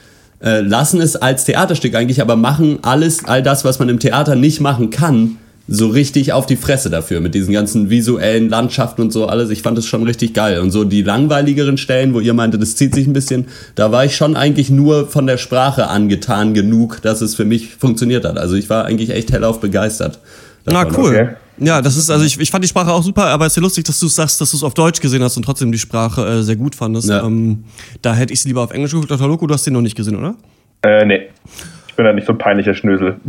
äh, 0.43 0.61
lassen 0.61 1.01
es 1.01 1.17
als 1.17 1.45
Theaterstück 1.45 1.95
eigentlich, 1.95 2.21
aber 2.21 2.37
machen 2.37 2.81
alles, 2.83 3.25
all 3.25 3.43
das, 3.43 3.65
was 3.65 3.79
man 3.79 3.89
im 3.89 4.01
Theater 4.01 4.35
nicht 4.35 4.61
machen 4.61 4.91
kann, 4.91 5.39
so 5.69 5.87
richtig 5.87 6.33
auf 6.33 6.47
die 6.47 6.57
Fresse 6.57 6.91
dafür 6.91 7.21
mit 7.21 7.35
diesen 7.35 7.55
ganzen 7.55 7.89
visuellen 7.89 8.49
Landschaften 8.49 9.03
und 9.03 9.13
so 9.13 9.27
alles. 9.27 9.51
Ich 9.51 9.63
fand 9.63 9.79
es 9.79 9.87
schon 9.87 10.03
richtig 10.03 10.35
geil. 10.35 10.59
Und 10.61 10.73
so 10.73 10.83
die 10.83 11.03
langweiligeren 11.03 11.79
Stellen, 11.79 12.15
wo 12.15 12.21
ihr 12.21 12.35
meinte, 12.35 12.59
das 12.59 12.75
zieht 12.75 12.95
sich 12.95 13.07
ein 13.07 13.13
bisschen, 13.13 13.47
da 13.77 13.93
war 13.93 14.05
ich 14.05 14.17
schon 14.17 14.37
eigentlich 14.37 14.71
nur 14.71 15.07
von 15.07 15.27
der 15.27 15.39
Sprache 15.39 15.87
angetan 15.87 16.53
genug, 16.53 17.01
dass 17.03 17.21
es 17.21 17.37
für 17.37 17.45
mich 17.45 17.77
funktioniert 17.77 18.25
hat. 18.25 18.39
Also 18.39 18.57
ich 18.57 18.69
war 18.69 18.85
eigentlich 18.85 19.11
echt 19.11 19.33
hellauf 19.33 19.61
begeistert. 19.61 20.19
Na 20.67 20.85
davon. 20.85 21.05
cool. 21.05 21.11
Okay. 21.11 21.29
Ja, 21.59 21.81
das 21.83 21.97
ist, 21.97 22.11
also 22.11 22.25
ich, 22.25 22.41
ich 22.41 22.51
fand 22.51 22.65
die 22.65 22.69
Sprache 22.69 22.91
auch 22.93 23.03
super, 23.03 23.27
aber 23.27 23.47
es 23.47 23.53
ist 23.53 23.57
ja 23.57 23.63
lustig, 23.63 23.85
dass 23.85 23.99
du 24.01 24.09
sagst, 24.09 24.41
dass 24.41 24.51
du 24.51 24.57
es 24.57 24.63
auf 24.63 24.75
Deutsch 24.75 25.01
gesehen 25.01 25.23
hast 25.23 25.37
und 25.37 25.45
trotzdem 25.45 25.71
die 25.71 25.79
Sprache 25.79 26.27
äh, 26.27 26.43
sehr 26.43 26.57
gut 26.57 26.75
fandest. 26.75 27.09
Ja. 27.09 27.25
Ähm, 27.25 27.65
da 28.01 28.15
hätte 28.15 28.33
ich 28.33 28.41
es 28.41 28.45
lieber 28.47 28.63
auf 28.63 28.73
Englisch 28.73 28.93
geguckt. 28.93 29.11
Dr. 29.11 29.29
Loco, 29.29 29.47
du 29.47 29.55
hast 29.55 29.65
den 29.67 29.75
noch 29.75 29.81
nicht 29.81 29.95
gesehen, 29.97 30.17
oder? 30.17 30.35
Äh, 30.83 31.05
nee. 31.05 31.29
Ich 31.87 31.95
bin 31.95 32.07
da 32.07 32.13
nicht 32.15 32.27
so 32.27 32.33
ein 32.33 32.39
peinlicher 32.39 32.75
Schnösel. 32.75 33.17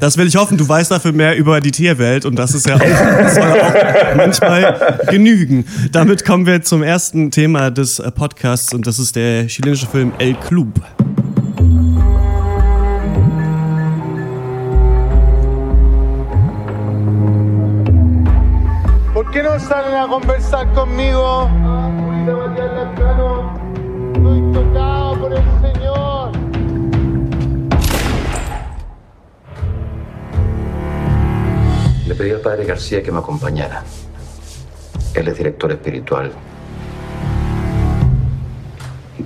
Das 0.00 0.16
will 0.18 0.26
ich 0.26 0.36
hoffen. 0.36 0.56
Du 0.58 0.68
weißt 0.68 0.90
dafür 0.90 1.12
mehr 1.12 1.36
über 1.36 1.60
die 1.60 1.70
Tierwelt 1.70 2.24
und 2.24 2.36
das 2.36 2.54
ist 2.54 2.68
ja 2.68 2.76
auch, 2.76 2.80
das 2.80 3.34
soll 3.34 3.44
auch 3.44 4.16
manchmal 4.16 4.98
genügen. 5.08 5.64
Damit 5.92 6.24
kommen 6.24 6.46
wir 6.46 6.62
zum 6.62 6.82
ersten 6.82 7.30
Thema 7.30 7.70
des 7.70 8.00
äh, 8.00 8.10
Podcasts 8.10 8.72
und 8.74 8.86
das 8.86 8.98
ist 8.98 9.16
der 9.16 9.46
chilenische 9.46 9.86
Film 9.86 10.12
El 10.18 10.34
Club. 10.34 10.68
¿Por 19.28 19.34
qué 19.34 19.42
no 19.42 19.60
salen 19.60 19.94
a 19.94 20.08
conversar 20.08 20.72
conmigo? 20.72 21.50
Tocado 24.54 25.20
por 25.20 25.32
el 25.34 25.42
Señor. 25.60 26.32
Le 32.06 32.14
pedí 32.14 32.30
al 32.30 32.40
padre 32.40 32.64
García 32.64 33.02
que 33.02 33.12
me 33.12 33.18
acompañara. 33.18 33.82
Él 35.12 35.28
es 35.28 35.36
director 35.36 35.72
espiritual. 35.72 36.32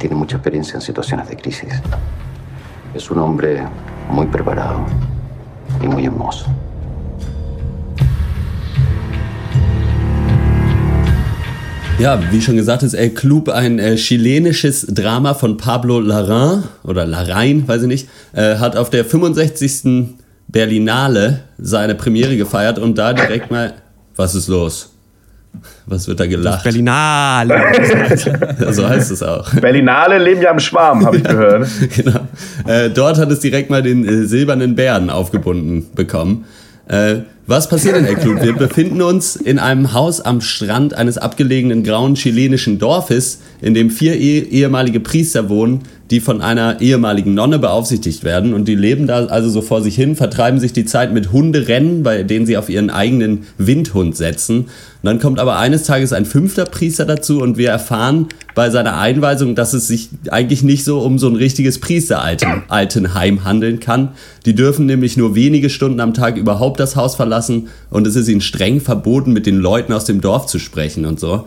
tiene 0.00 0.16
mucha 0.16 0.34
experiencia 0.34 0.74
en 0.74 0.80
situaciones 0.80 1.28
de 1.28 1.36
crisis. 1.36 1.80
Es 2.92 3.08
un 3.08 3.20
hombre 3.20 3.62
muy 4.08 4.26
preparado 4.26 4.80
y 5.80 5.86
muy 5.86 6.06
hermoso. 6.06 6.46
Ja, 11.98 12.20
wie 12.30 12.40
schon 12.40 12.56
gesagt 12.56 12.82
ist 12.82 12.94
El 12.94 13.10
Club 13.10 13.48
ein 13.48 13.78
äh, 13.78 13.96
chilenisches 13.96 14.86
Drama 14.86 15.34
von 15.34 15.56
Pablo 15.56 16.00
Larraín 16.00 16.64
oder 16.82 17.06
Larraín, 17.06 17.68
weiß 17.68 17.82
ich 17.82 17.88
nicht, 17.88 18.08
äh, 18.32 18.56
hat 18.56 18.76
auf 18.76 18.90
der 18.90 19.04
65. 19.04 20.16
Berlinale 20.48 21.40
seine 21.58 21.94
Premiere 21.94 22.36
gefeiert 22.36 22.78
und 22.78 22.98
da 22.98 23.12
direkt 23.12 23.50
mal, 23.50 23.74
was 24.16 24.34
ist 24.34 24.48
los? 24.48 24.92
Was 25.86 26.08
wird 26.08 26.20
da 26.20 26.26
gelacht? 26.26 26.64
Berlinale. 26.64 27.60
so 28.72 28.88
heißt 28.88 29.10
es 29.10 29.22
auch. 29.22 29.52
Berlinale 29.54 30.18
leben 30.18 30.40
ja 30.40 30.50
im 30.50 30.60
Schwarm, 30.60 31.04
habe 31.04 31.18
ich 31.18 31.24
gehört. 31.24 31.68
genau. 31.96 32.20
Äh, 32.66 32.90
dort 32.90 33.18
hat 33.18 33.30
es 33.30 33.40
direkt 33.40 33.68
mal 33.68 33.82
den 33.82 34.06
äh, 34.06 34.26
silbernen 34.26 34.74
Bären 34.74 35.10
aufgebunden 35.10 35.90
bekommen. 35.94 36.46
Äh, 36.88 37.22
was 37.46 37.68
passiert 37.68 37.96
in 37.96 38.04
El 38.04 38.16
Club? 38.16 38.42
Wir 38.42 38.52
befinden 38.54 39.02
uns 39.02 39.36
in 39.36 39.58
einem 39.58 39.92
Haus 39.92 40.20
am 40.20 40.40
Strand 40.40 40.94
eines 40.94 41.18
abgelegenen 41.18 41.82
grauen 41.82 42.14
chilenischen 42.14 42.78
Dorfes, 42.78 43.40
in 43.60 43.74
dem 43.74 43.90
vier 43.90 44.14
eh 44.14 44.40
ehemalige 44.40 45.00
Priester 45.00 45.48
wohnen, 45.48 45.80
die 46.12 46.20
von 46.20 46.42
einer 46.42 46.82
ehemaligen 46.82 47.32
Nonne 47.32 47.58
beaufsichtigt 47.58 48.22
werden. 48.22 48.52
Und 48.52 48.68
die 48.68 48.74
leben 48.74 49.06
da 49.06 49.24
also 49.24 49.48
so 49.48 49.62
vor 49.62 49.80
sich 49.80 49.96
hin, 49.96 50.14
vertreiben 50.14 50.60
sich 50.60 50.74
die 50.74 50.84
Zeit 50.84 51.10
mit 51.10 51.32
Hunderennen, 51.32 52.02
bei 52.02 52.22
denen 52.22 52.44
sie 52.44 52.58
auf 52.58 52.68
ihren 52.68 52.90
eigenen 52.90 53.46
Windhund 53.56 54.14
setzen. 54.14 54.58
Und 54.58 54.68
dann 55.04 55.20
kommt 55.20 55.40
aber 55.40 55.58
eines 55.58 55.84
Tages 55.84 56.12
ein 56.12 56.26
fünfter 56.26 56.66
Priester 56.66 57.06
dazu 57.06 57.40
und 57.40 57.56
wir 57.56 57.70
erfahren 57.70 58.28
bei 58.54 58.68
seiner 58.68 58.98
Einweisung, 58.98 59.54
dass 59.54 59.72
es 59.72 59.88
sich 59.88 60.10
eigentlich 60.28 60.62
nicht 60.62 60.84
so 60.84 61.00
um 61.00 61.18
so 61.18 61.28
ein 61.28 61.36
richtiges 61.36 61.80
Priesteraltenheim 61.80 63.44
handeln 63.44 63.80
kann. 63.80 64.10
Die 64.44 64.54
dürfen 64.54 64.84
nämlich 64.84 65.16
nur 65.16 65.34
wenige 65.34 65.70
Stunden 65.70 66.00
am 66.00 66.12
Tag 66.12 66.36
überhaupt 66.36 66.78
das 66.78 66.94
Haus 66.94 67.16
verlassen 67.16 67.68
und 67.88 68.06
es 68.06 68.16
ist 68.16 68.28
ihnen 68.28 68.42
streng 68.42 68.82
verboten, 68.82 69.32
mit 69.32 69.46
den 69.46 69.56
Leuten 69.56 69.94
aus 69.94 70.04
dem 70.04 70.20
Dorf 70.20 70.44
zu 70.44 70.58
sprechen 70.58 71.06
und 71.06 71.18
so. 71.18 71.46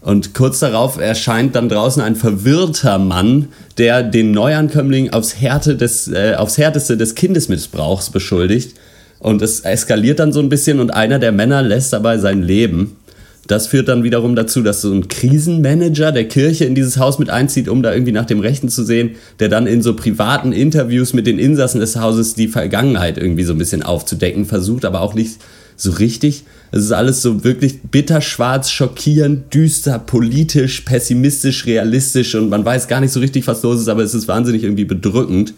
Und 0.00 0.34
kurz 0.34 0.60
darauf 0.60 0.98
erscheint 0.98 1.56
dann 1.56 1.68
draußen 1.68 2.00
ein 2.00 2.14
verwirrter 2.14 2.98
Mann, 2.98 3.48
der 3.76 4.02
den 4.02 4.30
Neuankömmling 4.30 5.10
aufs, 5.10 5.40
Härte 5.40 5.76
des, 5.76 6.08
äh, 6.08 6.34
aufs 6.36 6.58
Härteste 6.58 6.96
des 6.96 7.14
Kindesmissbrauchs 7.14 8.10
beschuldigt. 8.10 8.76
Und 9.18 9.42
es 9.42 9.60
eskaliert 9.60 10.18
dann 10.18 10.32
so 10.32 10.40
ein 10.40 10.48
bisschen 10.48 10.78
und 10.78 10.94
einer 10.94 11.18
der 11.18 11.32
Männer 11.32 11.62
lässt 11.62 11.92
dabei 11.92 12.18
sein 12.18 12.42
Leben. 12.42 12.96
Das 13.46 13.68
führt 13.68 13.88
dann 13.88 14.02
wiederum 14.02 14.34
dazu, 14.34 14.62
dass 14.62 14.82
so 14.82 14.92
ein 14.92 15.08
Krisenmanager 15.08 16.10
der 16.10 16.26
Kirche 16.26 16.64
in 16.64 16.74
dieses 16.74 16.98
Haus 16.98 17.18
mit 17.18 17.30
einzieht, 17.30 17.68
um 17.68 17.82
da 17.82 17.92
irgendwie 17.92 18.12
nach 18.12 18.24
dem 18.24 18.40
Rechten 18.40 18.68
zu 18.68 18.84
sehen, 18.84 19.12
der 19.38 19.48
dann 19.48 19.66
in 19.66 19.82
so 19.82 19.94
privaten 19.94 20.52
Interviews 20.52 21.12
mit 21.12 21.26
den 21.26 21.38
Insassen 21.38 21.80
des 21.80 21.96
Hauses 21.96 22.34
die 22.34 22.48
Vergangenheit 22.48 23.18
irgendwie 23.18 23.44
so 23.44 23.52
ein 23.52 23.58
bisschen 23.58 23.82
aufzudecken 23.82 24.46
versucht, 24.46 24.84
aber 24.84 25.00
auch 25.00 25.14
nicht 25.14 25.38
so 25.76 25.92
richtig. 25.92 26.44
Es 26.72 26.84
ist 26.84 26.92
alles 26.92 27.22
so 27.22 27.44
wirklich 27.44 27.80
bitterschwarz, 27.82 28.70
schockierend, 28.70 29.54
düster, 29.54 29.98
politisch, 29.98 30.80
pessimistisch, 30.82 31.66
realistisch 31.66 32.34
und 32.34 32.48
man 32.48 32.64
weiß 32.64 32.88
gar 32.88 33.00
nicht 33.00 33.12
so 33.12 33.20
richtig, 33.20 33.46
was 33.46 33.62
los 33.62 33.80
ist, 33.80 33.88
aber 33.88 34.02
es 34.02 34.14
ist 34.14 34.28
wahnsinnig 34.28 34.64
irgendwie 34.64 34.84
bedrückend. 34.84 35.54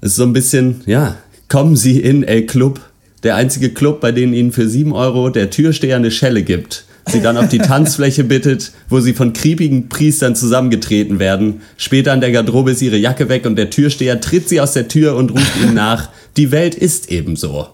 Es 0.00 0.12
ist 0.12 0.16
so 0.16 0.24
ein 0.24 0.32
bisschen, 0.32 0.82
ja, 0.86 1.16
kommen 1.48 1.76
Sie 1.76 1.98
in 2.00 2.22
El 2.22 2.46
Club, 2.46 2.80
der 3.22 3.36
einzige 3.36 3.70
Club, 3.70 4.00
bei 4.00 4.12
dem 4.12 4.32
Ihnen 4.32 4.52
für 4.52 4.68
7 4.68 4.92
Euro 4.92 5.30
der 5.30 5.50
Türsteher 5.50 5.96
eine 5.96 6.10
Schelle 6.10 6.42
gibt. 6.42 6.84
Sie 7.08 7.20
dann 7.20 7.36
auf 7.36 7.48
die 7.48 7.58
Tanzfläche 7.58 8.24
bittet, 8.24 8.72
wo 8.88 9.00
sie 9.00 9.14
von 9.14 9.32
kriepigen 9.32 9.88
Priestern 9.88 10.36
zusammengetreten 10.36 11.18
werden. 11.18 11.60
Später 11.76 12.12
an 12.12 12.20
der 12.20 12.30
Garderobe 12.30 12.72
ist 12.72 12.82
ihre 12.82 12.96
Jacke 12.96 13.28
weg 13.28 13.46
und 13.46 13.56
der 13.56 13.70
Türsteher 13.70 14.20
tritt 14.20 14.48
sie 14.48 14.60
aus 14.60 14.72
der 14.72 14.88
Tür 14.88 15.16
und 15.16 15.32
ruft 15.32 15.56
ihnen 15.62 15.74
nach, 15.74 16.10
die 16.36 16.50
Welt 16.50 16.74
ist 16.74 17.10
ebenso. 17.10 17.68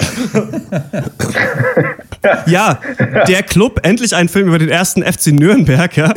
Ja, 2.46 2.78
der 3.28 3.42
Club, 3.42 3.80
endlich 3.82 4.14
ein 4.14 4.28
Film 4.28 4.48
über 4.48 4.58
den 4.58 4.68
ersten 4.68 5.02
FC 5.02 5.28
Nürnberg. 5.28 5.96
Ja. 5.96 6.12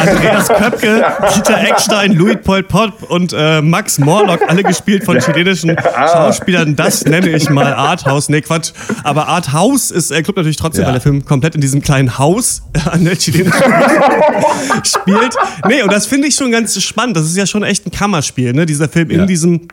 Andreas 0.00 0.48
Köpke, 0.48 1.04
Dieter 1.36 1.60
Eckstein, 1.62 2.12
Louis 2.12 2.38
Paul 2.42 2.62
Popp 2.62 3.02
und 3.10 3.34
äh, 3.36 3.60
Max 3.60 3.98
Morlock, 3.98 4.40
alle 4.48 4.62
gespielt 4.62 5.04
von 5.04 5.18
chilenischen 5.18 5.76
Schauspielern. 6.10 6.74
Das 6.74 7.04
nenne 7.04 7.28
ich 7.30 7.50
mal 7.50 7.74
Arthouse. 7.74 8.30
Nee, 8.30 8.40
Quatsch. 8.40 8.72
Aber 9.04 9.28
Arthouse 9.28 9.90
ist 9.90 10.10
der 10.10 10.22
Club 10.22 10.36
natürlich 10.38 10.56
trotzdem, 10.56 10.82
Ja. 10.82 10.86
weil 10.86 10.94
der 10.94 11.02
Film 11.02 11.22
komplett 11.26 11.54
in 11.54 11.60
diesem 11.60 11.82
kleinen 11.82 12.18
Haus 12.18 12.62
an 12.90 13.04
der 13.04 13.16
chilenischen 13.16 13.62
spielt. 14.84 15.34
Nee, 15.68 15.82
und 15.82 15.92
das 15.92 16.06
finde 16.06 16.28
ich 16.28 16.34
schon 16.34 16.50
ganz 16.50 16.80
spannend. 16.82 17.16
Das 17.18 17.24
ist 17.26 17.36
ja 17.36 17.44
schon 17.46 17.62
echt 17.62 17.86
ein 17.86 17.90
Kammerspiel, 17.90 18.54
ne? 18.54 18.64
Dieser 18.64 18.88
Film 18.88 19.10
Ja. 19.10 19.20
in 19.20 19.26
diesem 19.26 19.68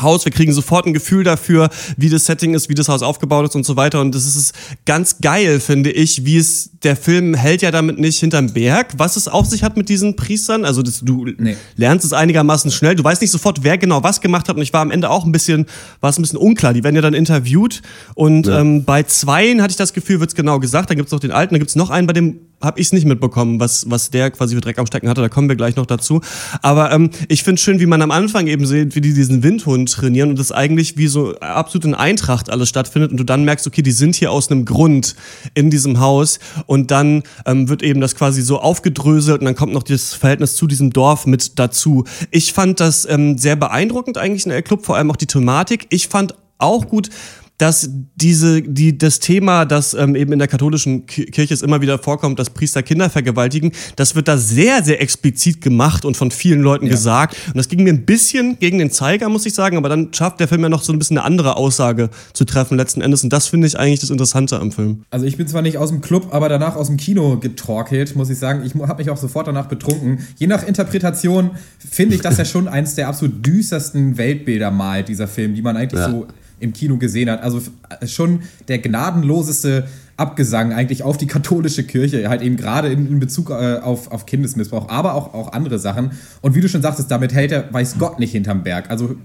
Haus. 0.00 0.24
Wir 0.24 0.32
kriegen 0.32 0.52
sofort 0.52 0.86
ein 0.86 0.92
Gefühl 0.92 1.24
dafür, 1.24 1.70
wie 1.96 2.08
das 2.08 2.26
Setting 2.26 2.54
ist, 2.54 2.68
wie 2.68 2.74
das 2.74 2.88
Haus 2.88 3.02
aufgebaut 3.02 3.48
ist 3.48 3.54
und 3.56 3.64
so 3.64 3.76
weiter. 3.76 4.00
Und 4.00 4.14
das 4.14 4.24
ist 4.26 4.54
ganz 4.86 5.18
geil, 5.20 5.60
finde 5.60 5.90
ich, 5.90 6.24
wie 6.24 6.36
es, 6.36 6.70
der 6.82 6.96
Film 6.96 7.34
hält 7.34 7.62
ja 7.62 7.70
damit 7.70 7.98
nicht 7.98 8.18
hinterm 8.20 8.52
Berg, 8.52 8.94
was 8.98 9.16
es 9.16 9.28
auf 9.28 9.46
sich 9.46 9.62
hat 9.62 9.76
mit 9.76 9.88
diesen 9.88 10.16
Priestern. 10.16 10.64
Also 10.64 10.82
das, 10.82 11.00
du 11.00 11.26
Nee. 11.38 11.56
lernst 11.76 12.04
es 12.04 12.12
einigermaßen 12.12 12.70
schnell. 12.70 12.94
Du 12.94 13.04
weißt 13.04 13.20
nicht 13.20 13.30
sofort, 13.30 13.62
wer 13.64 13.78
genau 13.78 14.02
was 14.02 14.20
gemacht 14.20 14.48
hat. 14.48 14.56
Und 14.56 14.62
ich 14.62 14.72
war 14.72 14.80
am 14.82 14.90
Ende 14.90 15.10
auch 15.10 15.24
ein 15.24 15.32
bisschen, 15.32 15.66
war 16.00 16.10
es 16.10 16.18
ein 16.18 16.22
bisschen 16.22 16.38
unklar. 16.38 16.72
Die 16.74 16.84
werden 16.84 16.96
ja 16.96 17.02
dann 17.02 17.14
interviewt. 17.14 17.82
Und 18.14 18.46
ähm, 18.48 18.84
bei 18.84 19.02
zweien 19.04 19.62
hatte 19.62 19.72
ich 19.72 19.76
das 19.76 19.92
Gefühl, 19.92 20.20
wird's 20.20 20.34
genau 20.34 20.58
gesagt. 20.58 20.90
Dann 20.90 20.96
gibt's 20.96 21.12
noch 21.12 21.20
den 21.20 21.32
alten, 21.32 21.54
dann 21.54 21.60
gibt's 21.60 21.76
noch 21.76 21.90
einen, 21.90 22.06
bei 22.06 22.12
dem 22.12 22.38
habe 22.64 22.80
ich 22.80 22.88
es 22.88 22.92
nicht 22.92 23.06
mitbekommen, 23.06 23.60
was, 23.60 23.88
was 23.90 24.10
der 24.10 24.30
quasi 24.30 24.54
für 24.54 24.60
Dreck 24.60 24.78
am 24.78 24.86
Stecken 24.86 25.08
hatte. 25.08 25.20
Da 25.20 25.28
kommen 25.28 25.48
wir 25.48 25.56
gleich 25.56 25.76
noch 25.76 25.86
dazu. 25.86 26.20
Aber 26.62 26.92
ähm, 26.92 27.10
ich 27.28 27.42
finde 27.42 27.60
schön, 27.60 27.80
wie 27.80 27.86
man 27.86 28.02
am 28.02 28.10
Anfang 28.10 28.46
eben 28.46 28.66
sieht, 28.66 28.94
wie 28.94 29.00
die 29.00 29.14
diesen 29.14 29.42
Windhund 29.42 29.90
trainieren 29.90 30.30
und 30.30 30.38
das 30.38 30.52
eigentlich 30.52 30.96
wie 30.96 31.06
so 31.06 31.36
absolut 31.38 31.84
in 31.84 31.94
Eintracht 31.94 32.50
alles 32.50 32.68
stattfindet 32.68 33.10
und 33.10 33.18
du 33.18 33.24
dann 33.24 33.44
merkst, 33.44 33.66
okay, 33.66 33.82
die 33.82 33.92
sind 33.92 34.16
hier 34.16 34.32
aus 34.32 34.50
einem 34.50 34.64
Grund 34.64 35.14
in 35.54 35.70
diesem 35.70 36.00
Haus 36.00 36.38
und 36.66 36.90
dann 36.90 37.22
ähm, 37.46 37.68
wird 37.68 37.82
eben 37.82 38.00
das 38.00 38.14
quasi 38.14 38.42
so 38.42 38.60
aufgedröselt 38.60 39.40
und 39.40 39.46
dann 39.46 39.54
kommt 39.54 39.72
noch 39.72 39.82
das 39.82 40.14
Verhältnis 40.14 40.56
zu 40.56 40.66
diesem 40.66 40.90
Dorf 40.90 41.26
mit 41.26 41.58
dazu. 41.58 42.04
Ich 42.30 42.52
fand 42.52 42.80
das 42.80 43.06
ähm, 43.08 43.38
sehr 43.38 43.56
beeindruckend 43.56 44.18
eigentlich 44.18 44.44
in 44.44 44.50
der 44.50 44.62
Club, 44.62 44.84
vor 44.84 44.96
allem 44.96 45.10
auch 45.10 45.16
die 45.16 45.26
Thematik. 45.26 45.86
Ich 45.90 46.08
fand 46.08 46.34
auch 46.58 46.86
gut, 46.86 47.10
dass 47.58 47.88
diese, 48.16 48.62
die, 48.62 48.98
das 48.98 49.20
Thema, 49.20 49.64
das 49.64 49.94
ähm, 49.94 50.16
eben 50.16 50.32
in 50.32 50.40
der 50.40 50.48
katholischen 50.48 51.06
Ki- 51.06 51.26
Kirche 51.26 51.54
es 51.54 51.62
immer 51.62 51.80
wieder 51.80 51.98
vorkommt, 52.00 52.38
dass 52.40 52.50
Priester 52.50 52.82
Kinder 52.82 53.08
vergewaltigen, 53.10 53.70
das 53.94 54.16
wird 54.16 54.26
da 54.26 54.36
sehr, 54.38 54.82
sehr 54.82 55.00
explizit 55.00 55.60
gemacht 55.60 56.04
und 56.04 56.16
von 56.16 56.32
vielen 56.32 56.62
Leuten 56.62 56.88
gesagt. 56.88 57.36
Und 57.46 57.56
das 57.56 57.68
ging 57.68 57.84
mir 57.84 57.92
ein 57.92 58.04
bisschen 58.04 58.58
gegen 58.58 58.78
den 58.78 58.90
Zeiger, 58.90 59.28
muss 59.28 59.46
ich 59.46 59.54
sagen, 59.54 59.76
aber 59.76 59.88
dann 59.88 60.12
schafft 60.12 60.40
der 60.40 60.48
Film 60.48 60.62
ja 60.62 60.68
noch 60.68 60.82
so 60.82 60.92
ein 60.92 60.98
bisschen 60.98 61.16
eine 61.16 61.24
andere 61.26 61.56
Aussage 61.56 62.10
zu 62.32 62.44
treffen 62.44 62.76
letzten 62.76 63.00
Endes. 63.00 63.22
Und 63.22 63.32
das 63.32 63.46
finde 63.46 63.68
ich 63.68 63.78
eigentlich 63.78 64.00
das 64.00 64.10
Interessante 64.10 64.58
am 64.58 64.72
Film. 64.72 65.04
Also 65.10 65.24
ich 65.24 65.36
bin 65.36 65.46
zwar 65.46 65.62
nicht 65.62 65.78
aus 65.78 65.90
dem 65.90 66.00
Club, 66.00 66.28
aber 66.32 66.48
danach 66.48 66.74
aus 66.74 66.88
dem 66.88 66.96
Kino 66.96 67.38
getorkelt, 67.38 68.16
muss 68.16 68.30
ich 68.30 68.38
sagen. 68.38 68.62
Ich 68.66 68.74
habe 68.74 68.96
mich 69.00 69.10
auch 69.10 69.16
sofort 69.16 69.46
danach 69.46 69.66
betrunken. 69.66 70.18
Je 70.38 70.48
nach 70.48 70.66
Interpretation 70.66 71.52
finde 71.78 72.16
ich, 72.16 72.20
dass 72.20 72.36
er 72.38 72.46
schon 72.46 72.66
eins 72.66 72.96
der 72.96 73.06
absolut 73.06 73.46
düstersten 73.46 74.18
Weltbilder 74.18 74.72
malt, 74.72 75.08
dieser 75.08 75.28
Film, 75.28 75.54
die 75.54 75.62
man 75.62 75.76
eigentlich 75.76 76.00
Ja. 76.00 76.10
so 76.10 76.26
im 76.64 76.72
Kino 76.72 76.96
gesehen 76.96 77.30
hat. 77.30 77.42
Also 77.42 77.58
f- 77.58 78.10
schon 78.10 78.40
der 78.68 78.78
gnadenloseste 78.78 79.86
Abgesang 80.16 80.72
eigentlich 80.72 81.02
auf 81.02 81.16
die 81.16 81.26
katholische 81.26 81.82
Kirche, 81.82 82.28
halt 82.28 82.40
eben 82.40 82.56
gerade 82.56 82.88
in, 82.92 83.08
in 83.08 83.18
Bezug 83.18 83.50
äh, 83.50 83.78
auf, 83.82 84.12
auf 84.12 84.26
Kindesmissbrauch, 84.26 84.88
aber 84.88 85.14
auch, 85.14 85.34
auch 85.34 85.52
andere 85.52 85.80
Sachen. 85.80 86.12
Und 86.40 86.54
wie 86.54 86.60
du 86.60 86.68
schon 86.68 86.82
sagtest, 86.82 87.10
damit 87.10 87.34
hält 87.34 87.50
er, 87.50 87.72
weiß 87.72 87.96
Gott, 87.98 88.20
nicht 88.20 88.30
hinterm 88.30 88.62
Berg. 88.62 88.90
Also 88.90 89.16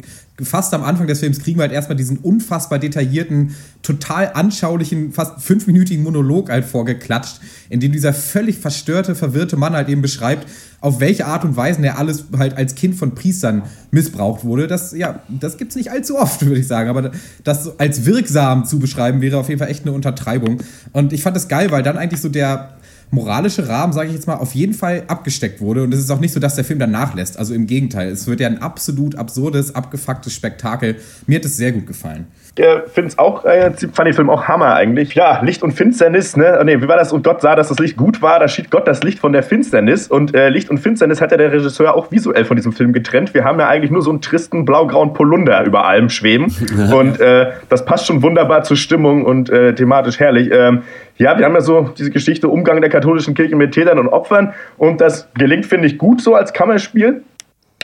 fast 0.44 0.74
am 0.74 0.84
Anfang 0.84 1.08
des 1.08 1.20
Films 1.20 1.40
kriegen 1.40 1.60
wir 1.60 1.64
halt 1.64 1.72
erstmal 1.72 1.96
diesen 1.96 2.18
unfassbar 2.18 2.80
detaillierten, 2.80 3.56
total 3.82 4.32
anschaulichen, 4.34 5.12
fast 5.12 5.42
fünfminütigen 5.42 6.04
Monolog 6.04 6.50
halt 6.50 6.66
vorgeklatscht, 6.66 7.40
in 7.70 7.80
dem 7.80 7.92
dieser 7.92 8.14
völlig 8.14 8.58
verstörte, 8.58 9.16
verwirrte 9.16 9.58
Mann 9.58 9.74
halt 9.74 9.90
eben 9.90 10.02
beschreibt, 10.02 10.48
auf 10.82 11.00
welche 11.00 11.26
Art 11.26 11.44
und 11.44 11.58
Weise 11.58 11.84
er 11.86 11.98
alles 11.98 12.26
halt 12.38 12.56
als 12.56 12.76
Kind 12.76 12.96
von 12.96 13.16
Priestern 13.16 13.64
missbraucht 13.92 14.44
wurde. 14.44 14.68
Das, 14.68 14.94
ja, 14.94 15.22
das 15.28 15.58
gibt's 15.58 15.76
nicht 15.76 15.92
allzu 15.92 16.18
oft, 16.18 16.46
würde 16.46 16.60
ich 16.60 16.68
sagen. 16.68 16.90
Aber 16.90 17.12
das 17.44 17.80
als 17.80 18.06
wirksam 18.06 18.66
zu 18.66 18.80
beschreiben, 18.80 19.22
wäre 19.22 19.38
auf 19.38 19.50
jeden 19.50 19.60
Fall 19.60 19.70
echt 19.70 19.84
eine 19.84 19.92
Untertreibung. 19.92 20.62
Und 20.94 21.14
ich 21.14 21.24
fand 21.24 21.36
das 21.36 21.48
geil, 21.48 21.72
weil 21.72 21.84
dann 21.84 21.98
eigentlich 21.98 22.22
so 22.22 22.30
der 22.30 22.79
moralische 23.12 23.68
Rahmen, 23.68 23.94
sage 23.94 24.10
ich 24.10 24.16
jetzt 24.16 24.28
mal, 24.28 24.36
auf 24.36 24.54
jeden 24.54 24.74
Fall 24.74 25.04
abgesteckt 25.08 25.62
wurde. 25.62 25.84
Und 25.84 25.94
es 25.94 26.00
ist 26.00 26.12
auch 26.12 26.20
nicht 26.20 26.34
so, 26.34 26.40
dass 26.40 26.56
der 26.56 26.64
Film 26.64 26.80
dann 26.80 26.92
nachlässt. 26.92 27.38
Also 27.38 27.54
im 27.54 27.68
Gegenteil. 27.68 28.10
Es 28.10 28.28
wird 28.28 28.40
ja 28.40 28.48
ein 28.48 28.62
absolut 28.62 29.16
absurdes, 29.16 29.74
abgefucktes 29.74 30.34
Spektakel. 30.34 30.98
Mir 31.26 31.38
hat 31.38 31.46
es 31.46 31.58
sehr 31.58 31.72
gut 31.72 31.88
gefallen. 31.88 32.28
Äh, 32.58 32.82
finde 32.88 33.10
es 33.10 33.18
auch, 33.18 33.46
äh, 33.46 33.72
fand 33.94 34.08
den 34.08 34.14
Film 34.14 34.30
auch 34.30 34.48
Hammer 34.48 34.76
eigentlich. 34.76 35.14
Ja, 35.16 35.42
Licht 35.42 35.64
und 35.64 35.72
Finsternis, 35.72 36.36
ne? 36.36 36.58
Oh, 36.60 36.64
nee, 36.64 36.82
wie 36.82 36.88
war 36.88 36.98
das? 36.98 37.12
Und 37.12 37.24
Gott 37.24 37.42
sah, 37.42 37.56
dass 37.56 37.70
das 37.70 37.80
Licht 37.80 37.98
gut 37.98 38.22
war, 38.22 38.40
da 38.40 38.48
schied 38.48 38.72
Gott 38.72 38.88
das 38.88 39.04
Licht 39.04 39.20
von 39.20 39.34
der 39.34 39.44
Finsternis. 39.44 40.08
Und 40.08 40.36
äh, 40.36 40.50
Licht 40.50 40.70
und 40.70 40.80
Finsternis 40.80 41.22
hat 41.22 41.32
ja 41.32 41.38
der 41.38 41.52
Regisseur 41.52 41.96
auch 41.96 42.12
visuell 42.12 42.46
von 42.46 42.56
diesem 42.56 42.72
Film 42.72 42.94
getrennt. 42.94 43.34
Wir 43.34 43.44
haben 43.44 43.60
ja 43.60 43.68
eigentlich 43.68 43.92
nur 43.92 44.02
so 44.02 44.10
einen 44.10 44.22
tristen 44.22 44.66
blau-grauen 44.66 45.14
Polunder 45.14 45.64
über 45.66 45.86
allem 45.86 46.10
schweben. 46.10 46.54
und 46.94 47.20
äh, 47.20 47.52
das 47.70 47.86
passt 47.86 48.08
schon 48.08 48.24
wunderbar 48.24 48.64
zur 48.64 48.78
Stimmung 48.78 49.26
und 49.26 49.50
äh, 49.50 49.74
thematisch 49.76 50.20
herrlich. 50.20 50.50
Ähm, 50.52 50.84
ja, 51.18 51.38
wir 51.38 51.46
haben 51.46 51.54
ja 51.54 51.62
so 51.62 51.92
diese 51.98 52.12
Geschichte 52.12 52.48
Umgang 52.48 52.82
der 52.82 52.90
katholischen 52.90 53.34
Kirche 53.34 53.56
mit 53.56 53.74
Tätern 53.74 54.00
und 54.00 54.08
Opfern. 54.08 54.54
Und 54.78 55.02
das 55.02 55.30
gelingt, 55.34 55.66
finde 55.66 55.88
ich, 55.88 55.98
gut 55.98 56.22
so 56.22 56.36
als 56.36 56.54
Kammerspiel. 56.54 57.24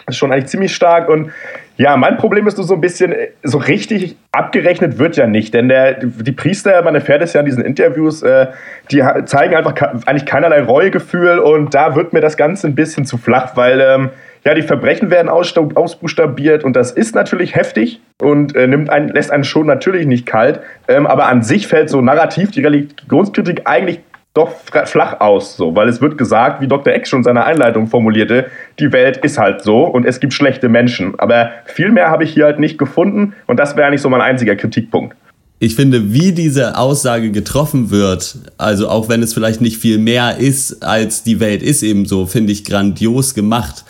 Das 0.05 0.15
ist 0.15 0.19
schon 0.19 0.31
eigentlich 0.31 0.48
ziemlich 0.48 0.74
stark. 0.74 1.10
Und 1.10 1.31
ja, 1.77 1.98
mein 1.98 2.17
Problem 2.17 2.48
ist 2.48 2.58
nur 2.58 2.65
so 2.65 2.74
ein 2.74 2.82
bisschen, 2.82 3.13
so 3.44 3.58
richtig 3.58 4.15
abgerechnet 4.32 4.98
wird 4.98 5.17
ja 5.17 5.27
nicht. 5.27 5.53
Denn 5.53 5.67
der, 5.67 5.94
die 5.94 6.32
Priester, 6.32 6.82
man 6.84 6.96
erfährt 6.96 7.22
es 7.22 7.34
ja 7.34 7.41
in 7.41 7.46
diesen 7.46 7.65
Interviews, 7.65 8.24
äh, 8.24 8.48
die 8.91 9.03
zeigen 9.25 9.55
einfach 9.55 9.75
eigentlich 10.05 10.25
keinerlei 10.25 10.62
Reuegefühl. 10.62 11.39
Und 11.39 11.74
da 11.74 11.96
wird 11.96 12.13
mir 12.13 12.22
das 12.22 12.38
Ganze 12.38 12.67
ein 12.67 12.75
bisschen 12.75 13.05
zu 13.05 13.17
flach, 13.17 13.58
weil 13.58 13.82
ähm, 13.82 14.10
ja, 14.46 14.53
die 14.53 14.62
Verbrechen 14.62 15.10
werden 15.10 15.27
ausbuchstabiert 15.27 16.63
und 16.63 16.75
das 16.75 16.91
ist 16.91 17.15
natürlich 17.15 17.55
heftig 17.55 18.00
und 18.22 18.55
äh, 18.55 18.67
nimmt 18.67 18.91
einen, 18.91 19.10
lässt 19.10 19.32
einen 19.32 19.44
schon 19.44 19.65
natürlich 19.65 20.05
nicht 20.05 20.27
kalt. 20.27 20.60
Ähm, 20.88 21.08
aber 21.08 21.27
an 21.27 21.41
sich 21.41 21.67
fällt 21.67 21.89
so 21.89 22.00
narrativ 22.00 22.51
die 22.51 22.62
Religionskritik 22.62 23.63
eigentlich 23.65 24.01
doch 24.35 24.51
flach 24.85 25.21
aus, 25.21 25.55
so, 25.55 25.75
weil 25.75 25.87
es 25.87 26.01
wird 26.01 26.17
gesagt, 26.17 26.61
wie 26.61 26.67
Dr. 26.67 26.93
Eck 26.93 27.07
schon 27.07 27.21
in 27.21 27.23
seiner 27.23 27.45
Einleitung 27.45 27.87
formulierte, 27.87 28.47
die 28.79 28.91
Welt 28.91 29.17
ist 29.17 29.37
halt 29.37 29.63
so 29.63 29.85
und 29.85 30.05
es 30.05 30.19
gibt 30.19 30.33
schlechte 30.33 30.67
Menschen. 30.67 31.17
Aber 31.17 31.51
viel 31.65 31.89
mehr 31.89 32.11
habe 32.11 32.25
ich 32.25 32.33
hier 32.33 32.43
halt 32.43 32.59
nicht 32.59 32.77
gefunden 32.77 33.33
und 33.47 33.57
das 33.57 33.77
wäre 33.77 33.87
eigentlich 33.87 34.01
so 34.01 34.09
mein 34.09 34.19
einziger 34.19 34.57
Kritikpunkt. 34.57 35.15
Ich 35.59 35.75
finde, 35.75 36.11
wie 36.11 36.33
diese 36.33 36.77
Aussage 36.77 37.31
getroffen 37.31 37.91
wird, 37.91 38.37
also 38.57 38.89
auch 38.89 39.07
wenn 39.07 39.23
es 39.23 39.33
vielleicht 39.33 39.61
nicht 39.61 39.77
viel 39.77 39.99
mehr 39.99 40.37
ist, 40.37 40.83
als 40.83 41.23
die 41.23 41.39
Welt 41.39 41.63
ist 41.63 41.81
eben 41.81 42.05
so, 42.05 42.25
finde 42.25 42.51
ich 42.51 42.65
grandios 42.65 43.35
gemacht, 43.35 43.85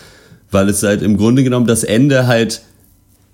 weil 0.52 0.68
es 0.68 0.84
halt 0.84 1.02
im 1.02 1.16
Grunde 1.16 1.42
genommen 1.42 1.66
das 1.66 1.82
Ende 1.82 2.28
halt 2.28 2.62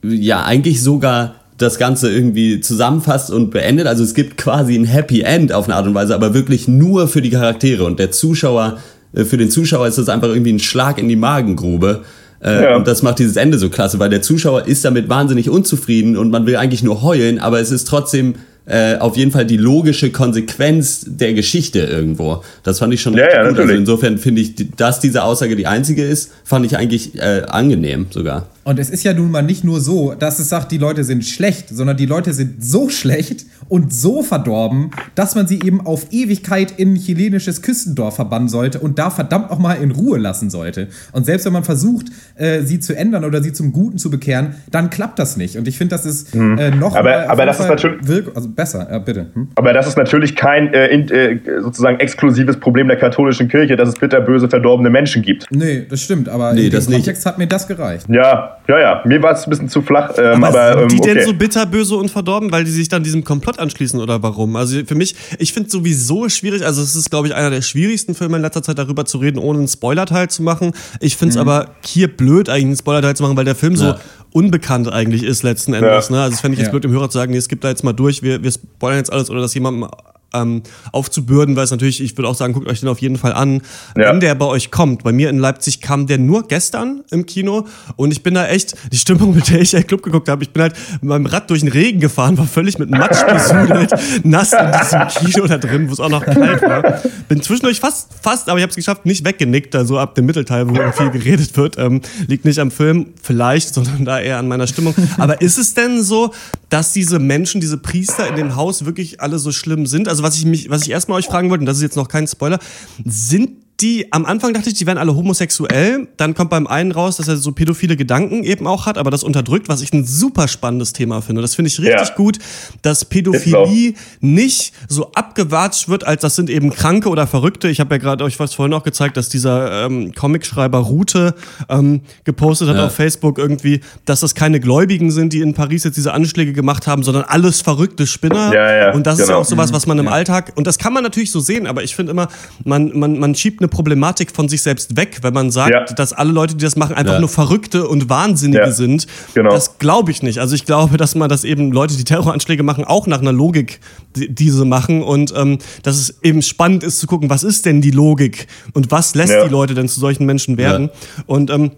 ja 0.02 0.44
eigentlich 0.44 0.82
sogar 0.82 1.34
das 1.62 1.78
Ganze 1.78 2.12
irgendwie 2.12 2.60
zusammenfasst 2.60 3.30
und 3.30 3.50
beendet. 3.50 3.86
Also 3.86 4.04
es 4.04 4.14
gibt 4.14 4.36
quasi 4.36 4.74
ein 4.74 4.84
Happy 4.84 5.22
End 5.22 5.52
auf 5.52 5.66
eine 5.66 5.76
Art 5.76 5.86
und 5.86 5.94
Weise, 5.94 6.14
aber 6.14 6.34
wirklich 6.34 6.68
nur 6.68 7.08
für 7.08 7.22
die 7.22 7.30
Charaktere. 7.30 7.84
Und 7.84 7.98
der 7.98 8.10
Zuschauer, 8.10 8.78
äh, 9.14 9.24
für 9.24 9.36
den 9.36 9.50
Zuschauer 9.50 9.86
ist 9.86 9.98
das 9.98 10.08
einfach 10.08 10.28
irgendwie 10.28 10.52
ein 10.52 10.58
Schlag 10.58 10.98
in 10.98 11.08
die 11.08 11.16
Magengrube. 11.16 12.02
Äh, 12.42 12.64
ja. 12.64 12.76
Und 12.76 12.88
das 12.88 13.02
macht 13.02 13.20
dieses 13.20 13.36
Ende 13.36 13.58
so 13.58 13.70
klasse, 13.70 13.98
weil 13.98 14.10
der 14.10 14.22
Zuschauer 14.22 14.66
ist 14.66 14.84
damit 14.84 15.08
wahnsinnig 15.08 15.48
unzufrieden 15.48 16.16
und 16.16 16.30
man 16.30 16.44
will 16.46 16.56
eigentlich 16.56 16.82
nur 16.82 17.02
heulen, 17.02 17.38
aber 17.38 17.60
es 17.60 17.70
ist 17.70 17.86
trotzdem 17.86 18.34
äh, 18.64 18.96
auf 18.98 19.16
jeden 19.16 19.30
Fall 19.32 19.44
die 19.44 19.56
logische 19.56 20.10
Konsequenz 20.10 21.04
der 21.06 21.34
Geschichte 21.34 21.80
irgendwo. 21.80 22.42
Das 22.62 22.78
fand 22.78 22.94
ich 22.94 23.00
schon 23.00 23.14
ja, 23.14 23.28
ja, 23.28 23.48
gut. 23.48 23.58
Also 23.58 23.74
insofern 23.74 24.18
finde 24.18 24.40
ich, 24.40 24.54
dass 24.76 25.00
diese 25.00 25.24
Aussage 25.24 25.56
die 25.56 25.66
einzige 25.66 26.04
ist, 26.04 26.32
fand 26.44 26.64
ich 26.66 26.76
eigentlich 26.76 27.16
äh, 27.16 27.42
angenehm 27.48 28.06
sogar. 28.10 28.46
Und 28.64 28.78
es 28.78 28.90
ist 28.90 29.02
ja 29.02 29.12
nun 29.12 29.30
mal 29.30 29.42
nicht 29.42 29.64
nur 29.64 29.80
so, 29.80 30.14
dass 30.14 30.38
es 30.38 30.48
sagt, 30.48 30.70
die 30.70 30.78
Leute 30.78 31.02
sind 31.02 31.24
schlecht, 31.24 31.68
sondern 31.68 31.96
die 31.96 32.06
Leute 32.06 32.32
sind 32.32 32.64
so 32.64 32.88
schlecht 32.88 33.44
und 33.68 33.92
so 33.92 34.22
verdorben, 34.22 34.90
dass 35.14 35.34
man 35.34 35.46
sie 35.46 35.60
eben 35.62 35.80
auf 35.84 36.06
Ewigkeit 36.12 36.72
in 36.78 36.94
ein 36.94 36.96
chilenisches 36.96 37.62
Küstendorf 37.62 38.16
verbannen 38.16 38.48
sollte 38.48 38.78
und 38.78 38.98
da 38.98 39.10
verdammt 39.10 39.50
noch 39.50 39.58
mal 39.58 39.74
in 39.74 39.90
Ruhe 39.90 40.18
lassen 40.18 40.48
sollte. 40.50 40.88
Und 41.12 41.26
selbst 41.26 41.44
wenn 41.44 41.52
man 41.52 41.64
versucht, 41.64 42.06
äh, 42.36 42.62
sie 42.62 42.78
zu 42.78 42.96
ändern 42.96 43.24
oder 43.24 43.42
sie 43.42 43.52
zum 43.52 43.72
Guten 43.72 43.98
zu 43.98 44.10
bekehren, 44.10 44.54
dann 44.70 44.90
klappt 44.90 45.18
das 45.18 45.36
nicht. 45.36 45.56
Und 45.56 45.66
ich 45.66 45.78
finde, 45.78 45.94
das 45.94 46.06
ist 46.06 46.32
hm. 46.32 46.58
äh, 46.58 46.70
noch 46.70 46.94
aber, 46.94 47.30
aber 47.30 47.46
das 47.46 47.58
ist 47.58 47.68
natürlich 47.68 48.26
also 48.34 48.48
besser. 48.48 48.86
Ja, 48.90 48.98
bitte. 48.98 49.26
Hm? 49.34 49.48
Aber 49.56 49.72
das 49.72 49.88
ist 49.88 49.96
natürlich 49.96 50.36
kein 50.36 50.72
äh, 50.72 50.86
in, 50.88 51.08
äh, 51.08 51.38
sozusagen 51.60 51.98
exklusives 51.98 52.58
Problem 52.58 52.88
der 52.88 52.96
katholischen 52.96 53.48
Kirche, 53.48 53.76
dass 53.76 53.88
es 53.88 53.96
bitterböse 53.96 54.48
verdorbene 54.48 54.90
Menschen 54.90 55.22
gibt. 55.22 55.46
Nee, 55.50 55.86
das 55.88 56.02
stimmt. 56.02 56.28
Aber 56.28 56.52
nee, 56.52 56.66
in 56.66 56.70
dem 56.70 56.84
Kontext 56.84 57.06
nicht. 57.06 57.26
hat 57.26 57.38
mir 57.38 57.46
das 57.46 57.66
gereicht. 57.66 58.06
Ja, 58.08 58.51
ja, 58.68 58.80
ja. 58.80 59.02
Mir 59.04 59.22
war 59.22 59.32
es 59.32 59.44
ein 59.46 59.50
bisschen 59.50 59.68
zu 59.68 59.82
flach. 59.82 60.10
Ähm, 60.16 60.44
aber, 60.44 60.60
aber 60.60 60.80
sind 60.80 60.92
die 60.92 60.96
ähm, 60.96 61.00
okay. 61.02 61.14
denn 61.14 61.26
so 61.26 61.34
bitterböse 61.34 61.96
und 61.96 62.10
verdorben, 62.10 62.52
weil 62.52 62.64
die 62.64 62.70
sich 62.70 62.88
dann 62.88 63.02
diesem 63.02 63.24
Komplott 63.24 63.58
anschließen 63.58 64.00
oder 64.00 64.22
warum? 64.22 64.56
Also 64.56 64.84
für 64.84 64.94
mich, 64.94 65.14
ich 65.38 65.52
finde 65.52 65.70
sowieso 65.70 66.28
schwierig, 66.28 66.64
also 66.64 66.82
es 66.82 66.94
ist, 66.94 67.10
glaube 67.10 67.26
ich, 67.28 67.34
einer 67.34 67.50
der 67.50 67.62
schwierigsten 67.62 68.14
Filme 68.14 68.36
in 68.36 68.42
letzter 68.42 68.62
Zeit 68.62 68.78
darüber 68.78 69.04
zu 69.04 69.18
reden, 69.18 69.38
ohne 69.38 69.58
einen 69.58 69.68
Spoilerteil 69.68 70.28
zu 70.28 70.42
machen. 70.42 70.72
Ich 71.00 71.16
finde 71.16 71.30
es 71.30 71.36
Mhm. 71.36 71.48
aber 71.48 71.70
hier 71.84 72.08
blöd, 72.14 72.48
eigentlich 72.48 72.64
einen 72.66 72.76
Spoilerteil 72.76 73.16
zu 73.16 73.22
machen, 73.22 73.36
weil 73.36 73.44
der 73.44 73.54
Film 73.56 73.76
so 73.76 73.86
Ja. 73.86 73.98
unbekannt 74.32 74.90
eigentlich 74.92 75.24
ist 75.24 75.42
letzten 75.42 75.74
Endes. 75.74 76.08
Ja. 76.08 76.14
Ne? 76.16 76.22
Also 76.22 76.30
das 76.32 76.40
fände 76.40 76.54
ich 76.54 76.58
jetzt 76.60 76.68
Ja. 76.68 76.70
blöd, 76.72 76.84
dem 76.84 76.92
Hörer 76.92 77.10
zu 77.10 77.18
sagen, 77.18 77.32
nee, 77.32 77.40
skip 77.40 77.60
da 77.60 77.68
jetzt 77.68 77.84
mal 77.84 77.92
durch, 77.92 78.22
wir, 78.22 78.42
wir 78.42 78.50
spoilern 78.50 78.98
jetzt 78.98 79.12
alles 79.12 79.28
oder 79.30 79.40
das 79.40 79.54
jemandem 79.54 79.88
ähm, 80.34 80.62
aufzubürden, 80.92 81.56
weil 81.56 81.64
es 81.64 81.70
natürlich, 81.70 82.00
ich 82.02 82.16
würde 82.16 82.28
auch 82.28 82.34
sagen, 82.34 82.52
guckt 82.52 82.68
euch 82.68 82.80
den 82.80 82.88
auf 82.88 83.00
jeden 83.00 83.16
Fall 83.16 83.32
an, 83.32 83.62
Ja. 83.96 84.10
wenn 84.10 84.20
der 84.20 84.34
bei 84.34 84.46
euch 84.46 84.70
kommt. 84.70 85.02
Bei 85.04 85.12
mir 85.12 85.30
in 85.30 85.38
Leipzig 85.38 85.80
kam 85.80 86.06
der 86.06 86.18
nur 86.18 86.46
gestern 86.48 87.02
im 87.10 87.26
Kino 87.26 87.66
und 87.96 88.10
ich 88.12 88.22
bin 88.22 88.34
da 88.34 88.46
echt, 88.46 88.74
die 88.92 88.96
Stimmung, 88.96 89.34
mit 89.34 89.48
der 89.50 89.60
ich 89.60 89.70
der 89.72 89.82
Club 89.84 90.02
geguckt 90.02 90.28
habe, 90.28 90.42
ich 90.42 90.50
bin 90.50 90.62
halt 90.62 90.74
mit 91.00 91.04
meinem 91.04 91.26
Rad 91.26 91.50
durch 91.50 91.60
den 91.60 91.68
Regen 91.70 92.00
gefahren, 92.00 92.36
war 92.38 92.46
völlig 92.46 92.78
mit 92.78 92.90
Matsch 92.90 93.24
besudelt, 93.26 93.92
nass 94.24 94.52
in 94.52 94.70
diesem 94.80 95.08
Kino 95.32 95.46
da 95.46 95.58
drin, 95.58 95.88
wo 95.88 95.92
es 95.92 96.00
auch 96.00 96.08
noch 96.08 96.24
kalt 96.24 96.62
war. 96.62 97.00
Bin 97.28 97.42
zwischendurch 97.42 97.80
fast, 97.80 98.08
fast, 98.22 98.48
aber 98.48 98.58
ich 98.58 98.62
habe 98.62 98.70
es 98.70 98.76
geschafft, 98.76 99.06
nicht 99.06 99.24
weggenickt, 99.24 99.74
also 99.74 99.98
ab 99.98 100.14
dem 100.14 100.26
Mittelteil, 100.26 100.68
wo 100.68 100.74
viel 100.92 101.10
geredet 101.10 101.56
wird. 101.56 101.78
Ähm, 101.78 102.00
liegt 102.26 102.44
nicht 102.44 102.58
am 102.58 102.70
Film, 102.70 103.06
vielleicht, 103.22 103.74
sondern 103.74 104.04
da 104.04 104.20
eher 104.20 104.38
an 104.38 104.48
meiner 104.48 104.66
Stimmung. 104.66 104.94
Aber 105.18 105.40
ist 105.40 105.58
es 105.58 105.74
denn 105.74 106.02
so, 106.02 106.32
dass 106.72 106.94
diese 106.94 107.18
Menschen, 107.18 107.60
diese 107.60 107.76
Priester 107.76 108.26
in 108.26 108.34
dem 108.34 108.56
Haus 108.56 108.86
wirklich 108.86 109.20
alle 109.20 109.38
so 109.38 109.52
schlimm 109.52 109.84
sind? 109.86 110.08
Also 110.08 110.22
was 110.22 110.36
ich 110.36 110.46
mich, 110.46 110.70
was 110.70 110.82
ich 110.82 110.90
erstmal 110.90 111.18
euch 111.18 111.26
fragen 111.26 111.50
wollte, 111.50 111.60
und 111.60 111.66
das 111.66 111.76
ist 111.76 111.82
jetzt 111.82 111.96
noch 111.96 112.08
kein 112.08 112.26
Spoiler, 112.26 112.58
sind 113.04 113.61
die, 113.80 114.12
am 114.12 114.26
Anfang 114.26 114.52
dachte 114.54 114.68
ich, 114.68 114.74
die 114.76 114.86
wären 114.86 114.98
alle 114.98 115.16
homosexuell. 115.16 116.06
Dann 116.16 116.34
kommt 116.34 116.50
beim 116.50 116.68
einen 116.68 116.92
raus, 116.92 117.16
dass 117.16 117.26
er 117.26 117.36
so 117.36 117.50
pädophile 117.50 117.96
Gedanken 117.96 118.44
eben 118.44 118.66
auch 118.68 118.86
hat, 118.86 118.96
aber 118.96 119.10
das 119.10 119.24
unterdrückt, 119.24 119.68
was 119.68 119.82
ich 119.82 119.92
ein 119.92 120.04
super 120.04 120.46
spannendes 120.46 120.92
Thema 120.92 121.20
finde. 121.20 121.42
Das 121.42 121.56
finde 121.56 121.68
ich 121.68 121.80
richtig 121.80 122.08
Ja. 122.10 122.14
gut, 122.14 122.38
dass 122.82 123.04
Pädophilie 123.04 123.94
nicht 124.20 124.72
so 124.88 125.10
abgewatscht 125.12 125.88
wird, 125.88 126.04
als 126.04 126.22
das 126.22 126.36
sind 126.36 126.48
eben 126.50 126.70
Kranke 126.70 127.08
oder 127.08 127.26
Verrückte. 127.26 127.68
Ich 127.68 127.80
habe 127.80 127.94
ja 127.94 127.98
gerade 127.98 128.22
euch 128.22 128.38
was 128.38 128.54
vorhin 128.54 128.72
auch 128.74 128.84
gezeigt, 128.84 129.16
dass 129.16 129.28
dieser 129.28 129.86
ähm, 129.86 130.12
Comicschreiber 130.12 130.78
Rute 130.78 131.34
ähm, 131.68 132.02
gepostet 132.24 132.68
hat 132.68 132.76
Ja. 132.76 132.86
auf 132.86 132.94
Facebook 132.94 133.38
irgendwie, 133.38 133.80
dass 134.04 134.20
das 134.20 134.34
keine 134.36 134.60
Gläubigen 134.60 135.10
sind, 135.10 135.32
die 135.32 135.40
in 135.40 135.54
Paris 135.54 135.82
jetzt 135.84 135.96
diese 135.96 136.12
Anschläge 136.12 136.52
gemacht 136.52 136.86
haben, 136.86 137.02
sondern 137.02 137.24
alles 137.24 137.60
verrückte 137.62 138.06
Spinner. 138.06 138.52
Ja, 138.54 138.76
ja, 138.76 138.92
und 138.94 139.06
das 139.06 139.14
ist 139.14 139.20
ja 139.20 139.26
genau. 139.26 139.40
auch 139.40 139.44
sowas, 139.44 139.72
was 139.72 139.86
man 139.86 139.98
im 139.98 140.08
Alltag, 140.08 140.52
und 140.56 140.66
das 140.68 140.78
kann 140.78 140.92
man 140.92 141.02
natürlich 141.02 141.32
so 141.32 141.40
sehen, 141.40 141.66
aber 141.66 141.82
ich 141.82 141.96
finde 141.96 142.12
immer, 142.12 142.28
man, 142.64 142.96
man, 142.96 143.18
man 143.18 143.34
schiebt 143.34 143.60
eine 143.62 143.68
Problematik 143.68 144.32
von 144.32 144.48
sich 144.48 144.60
selbst 144.62 144.96
weg, 144.96 145.18
wenn 145.22 145.32
man 145.32 145.50
sagt, 145.50 145.72
Ja. 145.72 145.84
dass 145.94 146.12
alle 146.12 146.32
Leute, 146.32 146.54
die 146.56 146.64
das 146.64 146.76
machen, 146.76 146.94
einfach 146.94 147.14
Ja. 147.14 147.20
nur 147.20 147.28
Verrückte 147.28 147.86
und 147.88 148.08
Wahnsinnige 148.10 148.58
Ja, 148.64 148.70
sind. 148.70 149.06
genau. 149.34 149.50
Das 149.50 149.78
glaube 149.78 150.10
ich 150.10 150.22
nicht. 150.22 150.38
Also 150.38 150.54
ich 150.54 150.64
glaube, 150.64 150.96
dass 150.96 151.14
man 151.14 151.28
das 151.28 151.44
eben 151.44 151.72
Leute, 151.72 151.96
die 151.96 152.04
Terroranschläge 152.04 152.62
machen, 152.62 152.84
auch 152.84 153.06
nach 153.06 153.20
einer 153.20 153.32
Logik 153.32 153.80
die- 154.16 154.28
diese 154.34 154.64
machen 154.64 155.02
und 155.02 155.32
ähm, 155.36 155.58
dass 155.82 155.96
es 155.98 156.22
eben 156.22 156.42
spannend 156.42 156.82
ist 156.82 156.98
zu 156.98 157.06
gucken, 157.06 157.30
was 157.30 157.42
ist 157.44 157.64
denn 157.64 157.80
die 157.80 157.90
Logik 157.92 158.46
und 158.74 158.90
was 158.90 159.14
lässt 159.14 159.32
die 159.32 159.48
Leute 159.50 159.74
denn 159.74 159.88
zu 159.88 160.00
solchen 160.00 160.26
Menschen 160.26 160.56
werden. 160.58 160.90
Und 161.26 161.50
ähm, 161.50 161.70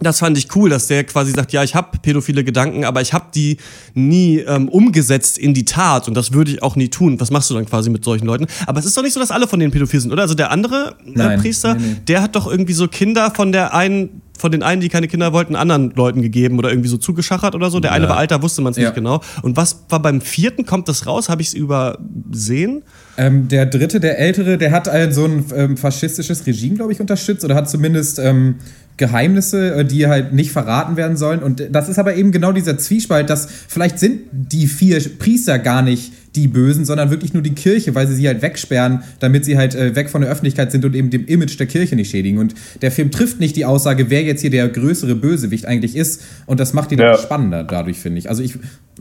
das 0.00 0.18
fand 0.18 0.36
ich 0.38 0.54
cool, 0.56 0.70
dass 0.70 0.86
der 0.86 1.04
quasi 1.04 1.32
sagt, 1.32 1.52
ja, 1.52 1.62
ich 1.62 1.74
habe 1.74 1.98
pädophile 1.98 2.42
Gedanken, 2.44 2.84
aber 2.84 3.00
ich 3.00 3.12
habe 3.12 3.26
die 3.34 3.58
nie 3.94 4.38
ähm, 4.38 4.68
umgesetzt 4.68 5.38
in 5.38 5.54
die 5.54 5.64
Tat 5.64 6.08
und 6.08 6.14
das 6.14 6.32
würde 6.32 6.50
ich 6.52 6.62
auch 6.62 6.76
nie 6.76 6.88
tun. 6.88 7.20
Was 7.20 7.30
machst 7.30 7.50
du 7.50 7.54
dann 7.54 7.66
quasi 7.66 7.90
mit 7.90 8.04
solchen 8.04 8.26
Leuten? 8.26 8.46
Aber 8.66 8.78
es 8.80 8.86
ist 8.86 8.96
doch 8.96 9.02
nicht 9.02 9.12
so, 9.12 9.20
dass 9.20 9.30
alle 9.30 9.46
von 9.46 9.58
denen 9.60 9.72
pädophil 9.72 10.00
sind, 10.00 10.12
oder? 10.12 10.22
Also 10.22 10.34
der 10.34 10.50
andere 10.50 10.96
äh, 11.06 11.10
Nein, 11.14 11.40
Priester, 11.40 11.74
nee, 11.74 11.80
nee. 11.86 11.96
der 12.08 12.22
hat 12.22 12.34
doch 12.36 12.50
irgendwie 12.50 12.72
so 12.72 12.88
Kinder 12.88 13.30
von 13.34 13.52
der 13.52 13.74
einen 13.74 14.22
von 14.38 14.50
den 14.50 14.62
einen, 14.62 14.80
die 14.80 14.88
keine 14.88 15.06
Kinder 15.06 15.34
wollten, 15.34 15.54
anderen 15.54 15.90
Leuten 15.94 16.22
gegeben 16.22 16.58
oder 16.58 16.70
irgendwie 16.70 16.88
so 16.88 16.96
zugeschachert 16.96 17.54
oder 17.54 17.70
so. 17.70 17.78
Der 17.78 17.92
eine 17.92 18.04
Ja. 18.04 18.10
war 18.12 18.16
alter, 18.16 18.40
wusste 18.40 18.62
man 18.62 18.70
es 18.70 18.78
Ja. 18.78 18.84
nicht 18.84 18.94
genau. 18.94 19.20
Und 19.42 19.58
was 19.58 19.84
war 19.90 20.00
beim 20.00 20.22
vierten? 20.22 20.64
Kommt 20.64 20.88
das 20.88 21.06
raus? 21.06 21.28
Habe 21.28 21.42
ich 21.42 21.48
es 21.48 21.54
übersehen? 21.54 22.82
Ähm, 23.18 23.48
der 23.48 23.66
dritte, 23.66 24.00
der 24.00 24.18
ältere, 24.18 24.56
der 24.56 24.72
hat 24.72 24.88
ein, 24.88 25.12
so 25.12 25.26
ein 25.26 25.44
ähm, 25.54 25.76
faschistisches 25.76 26.46
Regime, 26.46 26.76
glaube 26.76 26.90
ich, 26.92 27.00
unterstützt 27.00 27.44
oder 27.44 27.54
hat 27.54 27.68
zumindest 27.68 28.18
ähm, 28.18 28.54
Geheimnisse, 29.00 29.74
äh, 29.74 29.84
die 29.84 30.06
halt 30.06 30.32
nicht 30.32 30.52
verraten 30.52 30.96
werden 30.96 31.16
sollen. 31.16 31.40
Und 31.42 31.62
das 31.72 31.88
ist 31.88 31.98
aber 31.98 32.14
eben 32.14 32.30
genau 32.30 32.52
dieser 32.52 32.78
Zwiespalt, 32.78 33.28
dass 33.28 33.48
vielleicht 33.66 33.98
sind 33.98 34.20
die 34.30 34.68
vier 34.68 35.00
Priester 35.18 35.58
gar 35.58 35.82
nicht 35.82 36.12
die 36.36 36.46
Bösen, 36.46 36.84
sondern 36.84 37.10
wirklich 37.10 37.32
nur 37.34 37.42
die 37.42 37.54
Kirche, 37.54 37.96
weil 37.96 38.06
sie 38.06 38.14
sie 38.14 38.28
halt 38.28 38.40
wegsperren, 38.40 39.02
damit 39.18 39.44
sie 39.44 39.56
halt 39.58 39.74
äh, 39.74 39.96
weg 39.96 40.08
von 40.10 40.20
der 40.20 40.30
Öffentlichkeit 40.30 40.70
sind 40.70 40.84
und 40.84 40.94
eben 40.94 41.10
dem 41.10 41.26
Image 41.26 41.58
der 41.58 41.66
Kirche 41.66 41.96
nicht 41.96 42.10
schädigen. 42.12 42.38
Und 42.38 42.54
der 42.82 42.92
Film 42.92 43.10
trifft 43.10 43.40
nicht 43.40 43.56
die 43.56 43.64
Aussage, 43.64 44.10
wer 44.10 44.22
jetzt 44.22 44.40
hier 44.42 44.50
der 44.50 44.68
größere 44.68 45.16
Bösewicht 45.16 45.66
eigentlich 45.66 45.96
ist. 45.96 46.22
Und 46.46 46.60
das 46.60 46.72
macht 46.72 46.92
ihn 46.92 47.00
Ja. 47.00 47.12
noch 47.12 47.20
spannender 47.20 47.64
dadurch, 47.64 47.98
finde 47.98 48.18
ich. 48.20 48.28
Also 48.28 48.44
ich, 48.44 48.54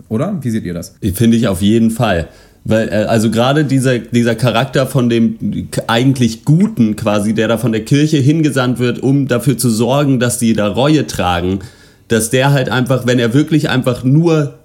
oder? 0.08 0.40
Wie 0.42 0.50
seht 0.50 0.64
ihr 0.64 0.74
das? 0.74 0.96
Finde 1.14 1.38
ich 1.38 1.48
auf 1.48 1.62
jeden 1.62 1.92
Fall. 1.92 2.30
Weil, 2.65 2.89
äh, 2.89 3.06
also 3.08 3.32
gerade 3.32 3.65
dieser, 3.65 4.00
dieser 4.00 4.36
Charakter 4.36 4.86
von 4.86 5.10
dem 5.10 5.69
eigentlich 5.88 6.45
Guten 6.45 6.95
quasi, 6.95 7.34
der 7.34 7.48
da 7.48 7.58
von 7.58 7.72
der 7.72 7.86
Kirche 7.86 8.17
hingesandt 8.17 8.80
wird, 8.80 9.00
um 9.00 9.28
dafür 9.28 9.58
zu 9.58 9.69
sorgen, 9.69 10.19
dass 10.19 10.38
die 10.38 10.54
da 10.54 10.67
Reue 10.67 11.08
tragen, 11.08 11.60
dass 12.10 12.32
der 12.32 12.52
halt 12.52 12.69
einfach, 12.69 13.06
wenn 13.06 13.19
er 13.19 13.34
wirklich 13.34 13.69
einfach 13.69 14.04
nur 14.04 14.56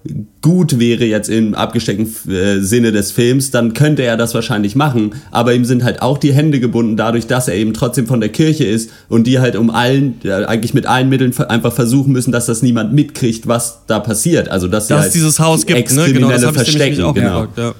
gut 0.40 0.78
wäre 0.78 1.04
jetzt 1.04 1.28
im 1.28 1.54
abgesteckten 1.54 2.08
äh, 2.30 2.60
Sinne 2.60 2.90
des 2.90 3.12
Films, 3.12 3.50
dann 3.50 3.74
könnte 3.74 4.02
er 4.02 4.16
das 4.16 4.34
wahrscheinlich 4.34 4.76
machen. 4.76 5.14
Aber 5.30 5.54
ihm 5.54 5.64
sind 5.64 5.84
halt 5.84 6.02
auch 6.02 6.18
die 6.18 6.32
Hände 6.32 6.58
gebunden 6.58 6.96
dadurch, 6.96 7.26
dass 7.26 7.48
er 7.48 7.54
eben 7.54 7.74
trotzdem 7.74 8.06
von 8.06 8.20
der 8.20 8.30
Kirche 8.30 8.64
ist 8.64 8.90
und 9.08 9.26
die 9.26 9.38
halt 9.38 9.56
um 9.56 9.70
allen, 9.70 10.20
äh, 10.24 10.32
eigentlich 10.44 10.74
mit 10.74 10.86
allen 10.86 11.08
Mitteln 11.08 11.34
einfach 11.48 11.72
versuchen 11.72 12.12
müssen, 12.12 12.32
dass 12.32 12.46
das 12.46 12.62
niemand 12.62 12.92
mitkriegt, 12.94 13.46
was 13.46 13.80
da 13.86 14.00
passiert. 14.00 14.48
Also 14.48 14.66
dass, 14.66 14.88
Dass 14.88 15.02
halt 15.02 15.14
dieses 15.14 15.38
Haus 15.38 15.66
gibt, 15.66 15.92
ne? 15.92 16.12
Genau, 16.12 16.30
das 16.30 16.42
ich 16.42 16.50
verstecken. 16.50 17.02
auch 17.02 17.14
genau. 17.14 17.42
gefragt, 17.42 17.58
ja. 17.58 17.74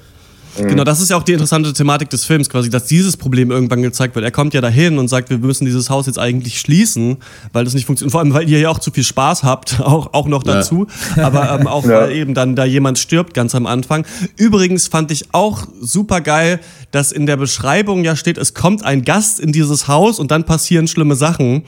Genau, 0.56 0.84
das 0.84 1.00
ist 1.00 1.10
ja 1.10 1.16
auch 1.16 1.22
die 1.22 1.32
interessante 1.32 1.72
Thematik 1.72 2.10
des 2.10 2.24
Films 2.24 2.48
quasi, 2.48 2.70
dass 2.70 2.84
dieses 2.86 3.16
Problem 3.16 3.50
irgendwann 3.50 3.82
gezeigt 3.82 4.14
wird. 4.14 4.24
Er 4.24 4.30
kommt 4.30 4.54
ja 4.54 4.60
dahin 4.60 4.98
und 4.98 5.08
sagt, 5.08 5.30
wir 5.30 5.38
müssen 5.38 5.64
dieses 5.64 5.90
Haus 5.90 6.06
jetzt 6.06 6.18
eigentlich 6.18 6.60
schließen, 6.60 7.16
weil 7.52 7.64
das 7.64 7.74
nicht 7.74 7.86
funktioniert. 7.86 8.12
Vor 8.12 8.20
allem, 8.20 8.32
weil 8.34 8.48
ihr 8.48 8.60
ja 8.60 8.68
auch 8.68 8.78
zu 8.78 8.90
viel 8.90 9.04
Spaß 9.04 9.42
habt, 9.42 9.80
auch, 9.84 10.12
auch 10.12 10.26
noch 10.28 10.44
Ja. 10.46 10.54
dazu. 10.54 10.86
Aber 11.16 11.50
ähm, 11.58 11.66
auch 11.66 11.84
Ja. 11.88 12.02
weil 12.02 12.12
eben 12.12 12.34
dann 12.34 12.54
da 12.56 12.64
jemand 12.64 12.98
stirbt 12.98 13.34
ganz 13.34 13.54
am 13.54 13.66
Anfang. 13.66 14.06
Übrigens 14.36 14.88
fand 14.88 15.10
ich 15.10 15.32
auch 15.34 15.66
super 15.80 16.20
geil, 16.20 16.60
dass 16.90 17.10
in 17.12 17.26
der 17.26 17.36
Beschreibung 17.36 18.04
ja 18.04 18.14
steht, 18.16 18.38
es 18.38 18.54
kommt 18.54 18.84
ein 18.84 19.02
Gast 19.04 19.40
in 19.40 19.50
dieses 19.52 19.88
Haus 19.88 20.18
und 20.18 20.30
dann 20.30 20.44
passieren 20.44 20.86
schlimme 20.86 21.16
Sachen. 21.16 21.64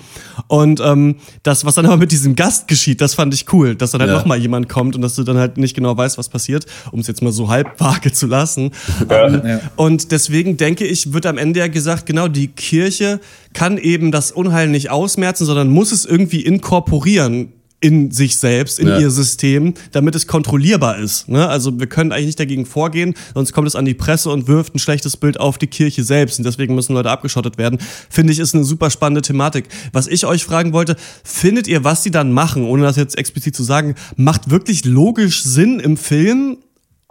Und 0.49 0.81
ähm, 0.81 1.17
das, 1.43 1.65
was 1.65 1.75
dann 1.75 1.87
aber 1.87 1.97
mit 1.97 2.13
diesem 2.13 2.37
Gast 2.37 2.69
geschieht, 2.69 3.01
das 3.01 3.15
fand 3.15 3.35
ich 3.35 3.53
cool, 3.53 3.75
dass 3.75 3.91
dann 3.91 4.01
halt 4.01 4.11
Ja. 4.13 4.17
noch 4.19 4.27
mal 4.27 4.39
jemand 4.39 4.69
kommt 4.69 4.95
und 4.95 5.03
dass 5.03 5.17
du 5.17 5.25
dann 5.25 5.39
halt 5.39 5.57
nicht 5.59 5.75
genau 5.75 5.97
weißt, 5.97 6.19
was 6.19 6.29
passiert, 6.29 6.67
um 6.93 7.01
es 7.01 7.07
jetzt 7.09 7.23
mal 7.23 7.33
so 7.33 7.49
halb 7.49 7.81
vage 7.81 8.13
zu 8.13 8.27
lassen. 8.27 8.71
Ähm, 9.11 9.43
Ja. 9.45 9.61
Und 9.77 10.13
deswegen 10.13 10.57
denke 10.57 10.85
ich, 10.87 11.13
wird 11.13 11.27
am 11.27 11.39
Ende 11.39 11.61
ja 11.61 11.69
gesagt, 11.69 12.07
genau, 12.07 12.29
die 12.29 12.49
Kirche 12.49 13.21
kann 13.53 13.79
eben 13.79 14.11
das 14.13 14.33
Unheil 14.33 14.69
nicht 14.69 14.91
ausmerzen, 14.91 15.45
sondern 15.45 15.69
muss 15.69 15.93
es 15.93 16.05
irgendwie 16.05 16.41
inkorporieren 16.43 17.53
in 17.79 18.11
sich 18.11 18.39
selbst, 18.39 18.79
in 18.81 18.89
Ja. 18.89 18.99
ihr 18.99 19.11
System, 19.11 19.75
damit 19.93 20.15
es 20.15 20.27
kontrollierbar 20.27 20.99
ist. 20.99 21.29
Ne? 21.29 21.47
Also 21.47 21.79
wir 21.79 21.87
können 21.87 22.11
eigentlich 22.11 22.27
nicht 22.27 22.41
dagegen 22.41 22.65
vorgehen, 22.65 23.13
sonst 23.35 23.53
kommt 23.53 23.69
es 23.69 23.77
an 23.77 23.85
die 23.85 23.93
Presse 23.93 24.31
und 24.31 24.49
wirft 24.49 24.75
ein 24.75 24.79
schlechtes 24.79 25.17
Bild 25.19 25.39
auf 25.39 25.59
die 25.59 25.67
Kirche 25.67 26.03
selbst. 26.03 26.39
Und 26.39 26.47
deswegen 26.47 26.75
müssen 26.75 26.95
Leute 26.95 27.11
abgeschottet 27.11 27.59
werden. 27.59 27.79
Finde 28.09 28.33
ich, 28.33 28.39
ist 28.39 28.55
eine 28.55 28.65
super 28.65 28.89
spannende 28.91 29.21
Thematik. 29.21 29.67
Was 29.93 30.07
ich 30.09 30.25
euch 30.25 30.43
fragen 30.45 30.73
wollte, 30.73 30.97
findet 31.23 31.69
ihr, 31.69 31.85
was 31.85 32.03
sie 32.03 32.11
dann 32.11 32.33
machen, 32.33 32.65
ohne 32.65 32.83
das 32.83 32.97
jetzt 32.97 33.17
explizit 33.19 33.55
zu 33.55 33.63
sagen, 33.63 33.95
macht 34.17 34.51
wirklich 34.51 34.87
logisch 34.87 35.43
Sinn 35.43 35.79
im 35.79 35.99
Film? 35.99 36.57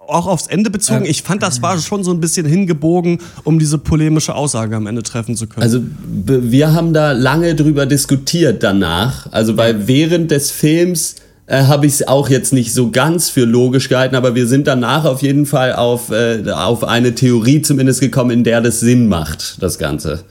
Auch 0.07 0.27
aufs 0.27 0.47
Ende 0.47 0.69
bezogen. 0.69 1.05
Ich 1.05 1.23
fand, 1.23 1.41
das 1.43 1.61
war 1.61 1.77
schon 1.79 2.03
so 2.03 2.11
ein 2.11 2.19
bisschen 2.19 2.45
hingebogen, 2.45 3.19
um 3.43 3.59
diese 3.59 3.77
polemische 3.77 4.35
Aussage 4.35 4.75
am 4.75 4.87
Ende 4.87 5.03
treffen 5.03 5.35
zu 5.35 5.47
können. 5.47 5.63
Also 5.63 5.81
wir 6.03 6.73
haben 6.73 6.93
da 6.93 7.11
lange 7.11 7.55
drüber 7.55 7.85
diskutiert 7.85 8.63
danach. 8.63 9.31
Also 9.31 9.57
weil 9.57 9.87
während 9.87 10.31
des 10.31 10.51
Films 10.51 11.15
äh, 11.47 11.63
habe 11.63 11.85
ich 11.85 11.93
es 11.93 12.07
auch 12.07 12.29
jetzt 12.29 12.53
nicht 12.53 12.73
so 12.73 12.91
ganz 12.91 13.29
für 13.29 13.45
logisch 13.45 13.89
gehalten, 13.89 14.15
aber 14.15 14.35
wir 14.35 14.47
sind 14.47 14.67
danach 14.67 15.05
auf 15.05 15.21
jeden 15.21 15.45
Fall 15.45 15.73
auf, 15.73 16.09
äh, 16.09 16.43
auf 16.51 16.83
eine 16.83 17.13
Theorie 17.13 17.61
zumindest 17.61 17.99
gekommen, 17.99 18.31
in 18.31 18.43
der 18.43 18.61
das 18.61 18.79
Sinn 18.79 19.07
macht, 19.07 19.61
das 19.61 19.77
Ganze. 19.77 20.23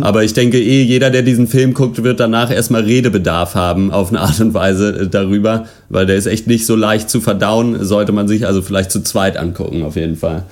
Aber 0.00 0.24
ich 0.24 0.32
denke 0.32 0.58
eh, 0.58 0.82
jeder, 0.82 1.10
der 1.10 1.22
diesen 1.22 1.46
Film 1.46 1.74
guckt, 1.74 2.02
wird 2.02 2.18
danach 2.18 2.50
erstmal 2.50 2.82
Redebedarf 2.82 3.54
haben 3.54 3.90
auf 3.90 4.08
eine 4.08 4.20
Art 4.20 4.40
und 4.40 4.54
Weise 4.54 5.00
äh, 5.00 5.08
darüber, 5.08 5.66
weil 5.90 6.06
der 6.06 6.16
ist 6.16 6.26
echt 6.26 6.46
nicht 6.46 6.64
so 6.64 6.76
leicht 6.76 7.10
zu 7.10 7.20
verdauen, 7.20 7.84
sollte 7.84 8.12
man 8.12 8.26
sich 8.26 8.46
also 8.46 8.62
vielleicht 8.62 8.90
zu 8.90 9.02
zweit 9.02 9.36
angucken, 9.36 9.82
auf 9.82 9.96
jeden 9.96 10.16
Fall. 10.16 10.44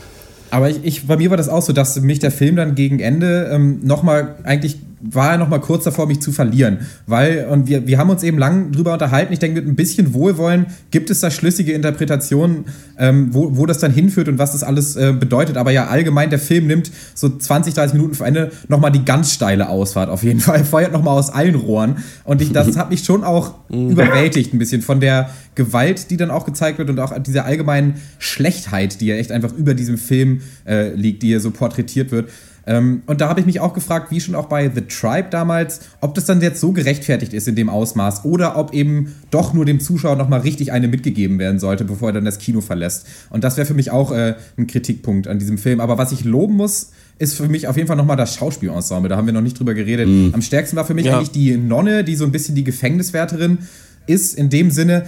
Aber 0.50 0.68
ich, 0.68 0.76
ich, 0.82 1.06
bei 1.06 1.16
mir 1.16 1.30
war 1.30 1.36
das 1.36 1.48
auch 1.48 1.62
so, 1.62 1.72
dass 1.72 1.98
mich 2.00 2.18
der 2.18 2.30
Film 2.30 2.56
dann 2.56 2.74
gegen 2.74 3.00
Ende 3.00 3.48
ähm, 3.50 3.80
nochmal, 3.82 4.36
eigentlich 4.44 4.76
war 5.12 5.32
er 5.32 5.38
nochmal 5.38 5.60
kurz 5.60 5.84
davor, 5.84 6.06
mich 6.06 6.20
zu 6.20 6.32
verlieren. 6.32 6.78
Weil, 7.06 7.46
und 7.50 7.68
wir, 7.68 7.86
wir 7.86 7.98
haben 7.98 8.10
uns 8.10 8.22
eben 8.22 8.38
lang 8.38 8.72
drüber 8.72 8.92
unterhalten, 8.92 9.32
ich 9.32 9.38
denke, 9.38 9.60
mit 9.60 9.68
ein 9.68 9.76
bisschen 9.76 10.14
Wohlwollen 10.14 10.66
gibt 10.90 11.10
es 11.10 11.20
da 11.20 11.30
schlüssige 11.30 11.72
Interpretationen, 11.72 12.64
ähm, 12.98 13.28
wo, 13.32 13.56
wo 13.56 13.66
das 13.66 13.78
dann 13.78 13.92
hinführt 13.92 14.28
und 14.28 14.38
was 14.38 14.52
das 14.52 14.62
alles 14.62 14.96
äh, 14.96 15.12
bedeutet. 15.12 15.56
Aber 15.56 15.70
ja, 15.70 15.86
allgemein, 15.86 16.30
der 16.30 16.38
Film 16.38 16.66
nimmt 16.66 16.90
so 17.14 17.28
20, 17.28 17.74
30 17.74 17.94
Minuten 17.94 18.14
vor 18.14 18.26
Ende 18.26 18.50
nochmal 18.68 18.92
die 18.92 19.04
ganz 19.04 19.32
steile 19.32 19.68
Ausfahrt 19.68 20.08
auf 20.08 20.22
jeden 20.22 20.40
Fall, 20.44 20.64
feuert 20.64 20.92
nochmal 20.92 21.18
aus 21.18 21.30
allen 21.30 21.54
Rohren. 21.54 21.96
Und 22.24 22.40
ich, 22.40 22.52
das 22.52 22.76
hat 22.76 22.90
mich 22.90 23.04
schon 23.04 23.24
auch 23.24 23.54
überwältigt 23.68 24.54
ein 24.54 24.58
bisschen 24.58 24.82
von 24.82 25.00
der 25.00 25.30
Gewalt, 25.54 26.10
die 26.10 26.16
dann 26.16 26.30
auch 26.30 26.46
gezeigt 26.46 26.78
wird 26.78 26.90
und 26.90 26.98
auch 26.98 27.16
dieser 27.18 27.44
allgemeinen 27.44 27.94
Schlechtheit, 28.18 29.00
die 29.00 29.06
ja 29.06 29.16
echt 29.16 29.32
einfach 29.32 29.52
über 29.52 29.74
diesem 29.74 29.98
Film 29.98 30.40
äh, 30.66 30.94
liegt, 30.94 31.22
die 31.22 31.28
hier 31.28 31.40
so 31.40 31.50
porträtiert 31.50 32.10
wird. 32.10 32.30
Ähm, 32.66 33.02
und 33.06 33.20
da 33.20 33.28
habe 33.28 33.40
ich 33.40 33.46
mich 33.46 33.60
auch 33.60 33.74
gefragt, 33.74 34.10
wie 34.10 34.20
schon 34.20 34.34
auch 34.34 34.46
bei 34.46 34.70
The 34.74 34.82
Tribe 34.82 35.28
damals, 35.30 35.80
ob 36.00 36.14
das 36.14 36.24
dann 36.24 36.40
jetzt 36.40 36.60
so 36.60 36.72
gerechtfertigt 36.72 37.34
ist 37.34 37.46
in 37.48 37.54
dem 37.56 37.68
Ausmaß 37.68 38.24
oder 38.24 38.56
ob 38.56 38.72
eben 38.72 39.14
doch 39.30 39.52
nur 39.52 39.64
dem 39.64 39.80
Zuschauer 39.80 40.16
nochmal 40.16 40.40
richtig 40.40 40.72
eine 40.72 40.88
mitgegeben 40.88 41.38
werden 41.38 41.58
sollte, 41.58 41.84
bevor 41.84 42.10
er 42.10 42.14
dann 42.14 42.24
das 42.24 42.38
Kino 42.38 42.60
verlässt. 42.60 43.06
Und 43.30 43.44
das 43.44 43.56
wäre 43.56 43.66
für 43.66 43.74
mich 43.74 43.90
auch 43.90 44.12
äh, 44.12 44.34
ein 44.56 44.66
Kritikpunkt 44.66 45.28
an 45.28 45.38
diesem 45.38 45.58
Film. 45.58 45.80
Aber 45.80 45.98
was 45.98 46.12
ich 46.12 46.24
loben 46.24 46.54
muss, 46.54 46.90
ist 47.18 47.34
für 47.36 47.48
mich 47.48 47.68
auf 47.68 47.76
jeden 47.76 47.86
Fall 47.86 47.96
nochmal 47.96 48.16
das 48.16 48.34
Schauspielensemble. 48.34 49.08
Da 49.08 49.16
haben 49.16 49.26
wir 49.26 49.32
noch 49.34 49.40
nicht 49.40 49.58
drüber 49.58 49.74
geredet. 49.74 50.08
Am 50.32 50.42
stärksten 50.42 50.76
war 50.76 50.84
für 50.84 50.94
mich 50.94 51.06
Ja. 51.06 51.16
eigentlich 51.16 51.30
die 51.30 51.56
Nonne, 51.56 52.02
die 52.02 52.16
so 52.16 52.24
ein 52.24 52.32
bisschen 52.32 52.54
die 52.54 52.64
Gefängniswärterin 52.64 53.58
ist 54.06 54.34
in 54.34 54.50
dem 54.50 54.70
Sinne, 54.70 55.06